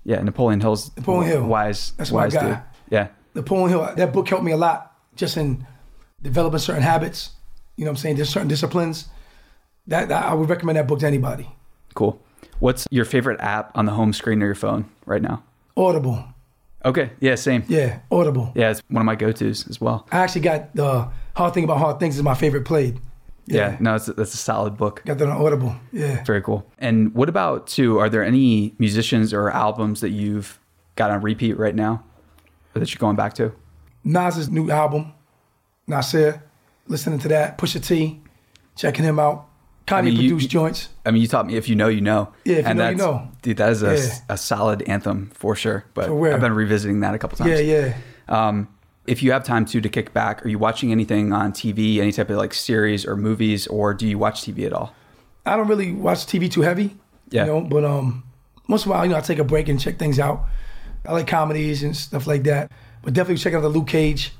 Yeah, 0.05 0.21
Napoleon 0.21 0.61
Hill's 0.61 0.95
Napoleon 0.95 1.31
Hill. 1.31 1.47
wise 1.47 1.91
That's 1.97 2.11
my 2.11 2.23
wise 2.25 2.33
guy. 2.33 2.47
dude. 2.49 2.59
Yeah. 2.89 3.07
Napoleon 3.33 3.69
Hill, 3.69 3.93
that 3.97 4.13
book 4.13 4.27
helped 4.29 4.43
me 4.45 4.51
a 4.51 4.57
lot 4.57 4.95
just 5.15 5.35
in 5.35 5.65
developing 6.21 6.59
certain 6.59 6.83
habits. 6.83 7.31
You 7.75 7.83
know 7.85 7.91
what 7.91 7.97
I'm 7.97 8.01
saying? 8.01 8.15
There's 8.17 8.29
certain 8.29 8.47
disciplines. 8.47 9.07
That, 9.87 10.07
that 10.09 10.25
I 10.25 10.33
would 10.33 10.49
recommend 10.49 10.77
that 10.77 10.87
book 10.87 10.99
to 10.99 11.07
anybody. 11.07 11.49
Cool. 11.93 12.21
What's 12.59 12.87
your 12.89 13.05
favorite 13.05 13.39
app 13.41 13.71
on 13.75 13.85
the 13.85 13.91
home 13.91 14.13
screen 14.13 14.41
of 14.41 14.45
your 14.45 14.55
phone 14.55 14.85
right 15.05 15.21
now? 15.21 15.43
Audible. 15.75 16.23
Okay. 16.85 17.11
Yeah, 17.19 17.35
same. 17.35 17.63
Yeah, 17.67 17.99
Audible. 18.11 18.51
Yeah, 18.55 18.71
it's 18.71 18.81
one 18.89 19.01
of 19.01 19.05
my 19.05 19.15
go-tos 19.15 19.67
as 19.67 19.81
well. 19.81 20.07
I 20.11 20.19
actually 20.19 20.41
got 20.41 20.75
the 20.75 21.09
Hard 21.35 21.53
Thing 21.53 21.63
About 21.63 21.79
Hard 21.79 21.99
Things 21.99 22.15
is 22.15 22.23
my 22.23 22.35
favorite 22.35 22.63
played. 22.65 22.99
Yeah, 23.47 23.77
no, 23.79 23.95
it's, 23.95 24.07
that's 24.07 24.33
a 24.33 24.37
solid 24.37 24.75
book. 24.77 25.03
Got 25.05 25.19
that 25.19 25.27
on 25.29 25.39
Audible. 25.45 25.75
Yeah. 25.91 26.23
Very 26.23 26.41
cool. 26.41 26.65
And 26.79 27.13
what 27.13 27.29
about 27.29 27.67
too? 27.67 27.99
Are 27.99 28.09
there 28.09 28.23
any 28.23 28.73
musicians 28.79 29.33
or 29.33 29.51
albums 29.51 30.01
that 30.01 30.09
you've 30.09 30.59
got 30.95 31.11
on 31.11 31.21
repeat 31.21 31.57
right 31.57 31.75
now, 31.75 32.03
or 32.75 32.79
that 32.79 32.91
you're 32.93 32.99
going 32.99 33.15
back 33.15 33.33
to? 33.35 33.51
Nas's 34.03 34.49
new 34.49 34.71
album, 34.71 35.13
Nasir. 35.87 36.43
Listening 36.87 37.19
to 37.19 37.27
that. 37.29 37.57
Pusha 37.57 37.83
T. 37.85 38.21
Checking 38.75 39.05
him 39.05 39.19
out. 39.19 39.47
Kanye 39.87 40.05
mean, 40.05 40.15
you- 40.15 40.29
produced 40.31 40.49
joints. 40.51 40.89
I 41.05 41.11
mean, 41.11 41.21
you 41.21 41.27
taught 41.27 41.45
me 41.47 41.55
if 41.55 41.69
you 41.69 41.75
know, 41.75 41.87
you 41.87 42.01
know. 42.01 42.33
Yeah, 42.43 42.57
if 42.57 42.67
you 42.67 42.73
know, 42.73 42.89
you 42.89 42.95
know. 42.95 43.27
Dude, 43.43 43.57
that 43.57 43.71
is 43.71 43.83
a, 43.83 43.95
Yeah. 43.95 44.13
a 44.29 44.37
solid 44.37 44.81
anthem 44.83 45.29
for 45.33 45.55
sure. 45.55 45.85
But 45.93 46.07
For. 46.07 46.33
I've 46.33 46.41
been 46.41 46.53
revisiting 46.53 46.99
that 47.01 47.13
a 47.13 47.19
couple 47.19 47.37
times. 47.37 47.51
Yeah, 47.51 47.57
yeah. 47.59 47.97
Um, 48.27 48.67
if 49.07 49.21
you 49.23 49.31
have 49.31 49.43
time 49.43 49.65
to 49.65 49.81
to 49.81 49.89
kick 49.89 50.13
back, 50.13 50.45
are 50.45 50.49
you 50.49 50.57
watching 50.59 50.91
anything 50.91 51.31
on 51.33 51.51
TV, 51.53 51.97
any 51.99 52.11
type 52.11 52.29
of 52.29 52.37
like 52.37 52.53
series 52.53 53.05
or 53.05 53.15
movies, 53.15 53.67
or 53.67 53.93
do 53.93 54.07
you 54.07 54.17
watch 54.17 54.41
TV 54.41 54.65
at 54.65 54.73
all? 54.73 54.93
I 55.45 55.55
don't 55.55 55.67
really 55.67 55.91
watch 55.91 56.25
TV 56.25 56.49
too 56.51 56.61
heavy. 56.61 56.95
Yeah. 57.29 57.45
You 57.45 57.51
know, 57.51 57.61
but 57.61 57.83
um, 57.85 58.23
once 58.67 58.85
in 58.85 58.91
a 58.91 58.95
while, 58.95 59.05
you 59.05 59.11
know, 59.11 59.17
I 59.17 59.21
take 59.21 59.39
a 59.39 59.43
break 59.43 59.67
and 59.69 59.79
check 59.79 59.97
things 59.99 60.19
out. 60.19 60.45
I 61.07 61.11
like 61.13 61.27
comedies 61.27 61.83
and 61.83 61.95
stuff 61.95 62.25
like 62.27 62.43
that. 62.43 62.71
But 63.03 63.13
definitely 63.13 63.37
check 63.41 63.53
out 63.53 63.61
the 63.61 63.69
Luke 63.69 63.87
Cage 63.87 64.31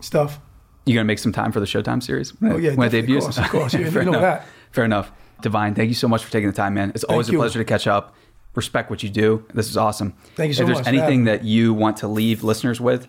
stuff. 0.00 0.40
You 0.86 0.94
gonna 0.94 1.04
make 1.04 1.18
some 1.18 1.32
time 1.32 1.52
for 1.52 1.60
the 1.60 1.66
Showtime 1.66 2.02
series? 2.02 2.30
when 2.40 2.52
Oh, 2.52 2.56
yeah, 2.56 2.74
when 2.74 2.88
it 2.88 2.92
definitely, 2.92 3.16
of 3.16 3.22
debuts. 3.24 3.36
course, 3.36 3.38
of 3.38 3.50
course. 3.50 3.74
You- 3.74 3.90
Fair 3.90 4.02
you 4.04 4.10
know 4.10 4.18
enough. 4.18 4.40
that. 4.42 4.46
Fair 4.70 4.84
enough. 4.84 5.12
Divine, 5.42 5.74
thank 5.74 5.88
you 5.88 5.94
so 5.94 6.08
much 6.08 6.24
for 6.24 6.32
taking 6.32 6.48
the 6.48 6.56
time, 6.56 6.72
man. 6.74 6.92
It's 6.94 7.04
always 7.04 7.28
a 7.28 7.32
you. 7.32 7.38
pleasure 7.38 7.58
to 7.58 7.64
catch 7.64 7.86
up. 7.86 8.14
Respect 8.54 8.88
what 8.88 9.02
you 9.02 9.10
do. 9.10 9.44
This 9.52 9.68
is 9.68 9.76
awesome. 9.76 10.14
Thank 10.36 10.48
you 10.48 10.54
so 10.54 10.62
much. 10.62 10.70
if 10.70 10.76
there's 10.84 10.86
much 10.86 10.94
anything 11.02 11.24
that 11.24 11.44
you 11.44 11.74
want 11.74 11.98
to 11.98 12.08
leave 12.08 12.42
listeners 12.42 12.80
with, 12.80 13.06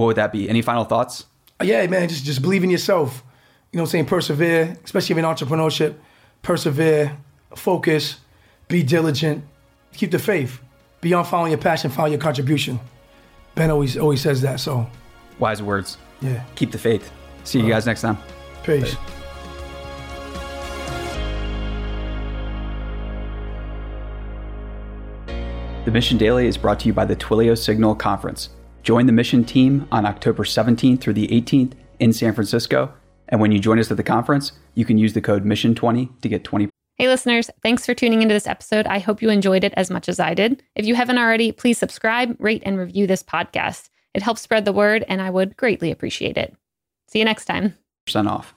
what 0.00 0.06
would 0.06 0.16
that 0.16 0.32
be? 0.32 0.48
Any 0.48 0.62
final 0.62 0.84
thoughts? 0.84 1.26
Uh, 1.60 1.64
yeah, 1.64 1.86
man, 1.86 2.08
just 2.08 2.24
just 2.24 2.40
believe 2.40 2.64
in 2.64 2.70
yourself. 2.70 3.22
You 3.70 3.76
know 3.76 3.82
what 3.82 3.88
I'm 3.88 3.90
saying? 3.90 4.06
Persevere, 4.06 4.78
especially 4.82 5.18
in 5.18 5.24
entrepreneurship. 5.26 5.94
Persevere, 6.40 7.18
focus, 7.54 8.16
be 8.68 8.82
diligent, 8.82 9.44
keep 9.92 10.10
the 10.10 10.18
faith. 10.18 10.58
Beyond 11.02 11.26
following 11.28 11.52
your 11.52 11.60
passion, 11.60 11.90
follow 11.90 12.08
your 12.08 12.18
contribution. 12.18 12.80
Ben 13.54 13.70
always 13.70 13.98
always 13.98 14.22
says 14.22 14.40
that. 14.40 14.58
So 14.60 14.86
Wise 15.38 15.62
words. 15.62 15.98
yeah, 16.22 16.42
Keep 16.54 16.72
the 16.72 16.78
faith. 16.78 17.12
See 17.44 17.60
you 17.60 17.68
guys 17.68 17.84
next 17.84 18.00
time. 18.00 18.16
peace. 18.64 18.96
The 25.84 25.90
Mission 25.90 26.18
Daily 26.18 26.46
is 26.46 26.56
brought 26.58 26.80
to 26.80 26.86
you 26.86 26.92
by 26.92 27.04
the 27.04 27.16
Twilio 27.16 27.56
Signal 27.56 27.94
Conference. 27.94 28.50
Join 28.82 29.06
the 29.06 29.12
Mission 29.12 29.44
team 29.44 29.86
on 29.92 30.06
October 30.06 30.44
17th 30.44 31.00
through 31.00 31.14
the 31.14 31.28
18th 31.28 31.72
in 31.98 32.12
San 32.12 32.34
Francisco. 32.34 32.92
And 33.28 33.40
when 33.40 33.52
you 33.52 33.58
join 33.58 33.78
us 33.78 33.90
at 33.90 33.96
the 33.96 34.02
conference, 34.02 34.52
you 34.74 34.84
can 34.84 34.98
use 34.98 35.12
the 35.12 35.20
code 35.20 35.44
MISSION20 35.44 36.20
to 36.20 36.28
get 36.28 36.44
20 36.44 36.68
Hey, 37.00 37.08
listeners, 37.08 37.48
thanks 37.62 37.86
for 37.86 37.94
tuning 37.94 38.20
into 38.20 38.34
this 38.34 38.46
episode. 38.46 38.86
I 38.86 38.98
hope 38.98 39.22
you 39.22 39.30
enjoyed 39.30 39.64
it 39.64 39.72
as 39.74 39.90
much 39.90 40.06
as 40.06 40.20
I 40.20 40.34
did. 40.34 40.62
If 40.74 40.84
you 40.84 40.94
haven't 40.94 41.16
already, 41.16 41.50
please 41.50 41.78
subscribe, 41.78 42.36
rate, 42.38 42.62
and 42.66 42.76
review 42.76 43.06
this 43.06 43.22
podcast. 43.22 43.88
It 44.12 44.22
helps 44.22 44.42
spread 44.42 44.66
the 44.66 44.72
word, 44.74 45.06
and 45.08 45.22
I 45.22 45.30
would 45.30 45.56
greatly 45.56 45.90
appreciate 45.90 46.36
it. 46.36 46.54
See 47.08 47.18
you 47.18 47.24
next 47.24 47.46
time. 47.46 47.74
percent 48.04 48.28
off. 48.28 48.54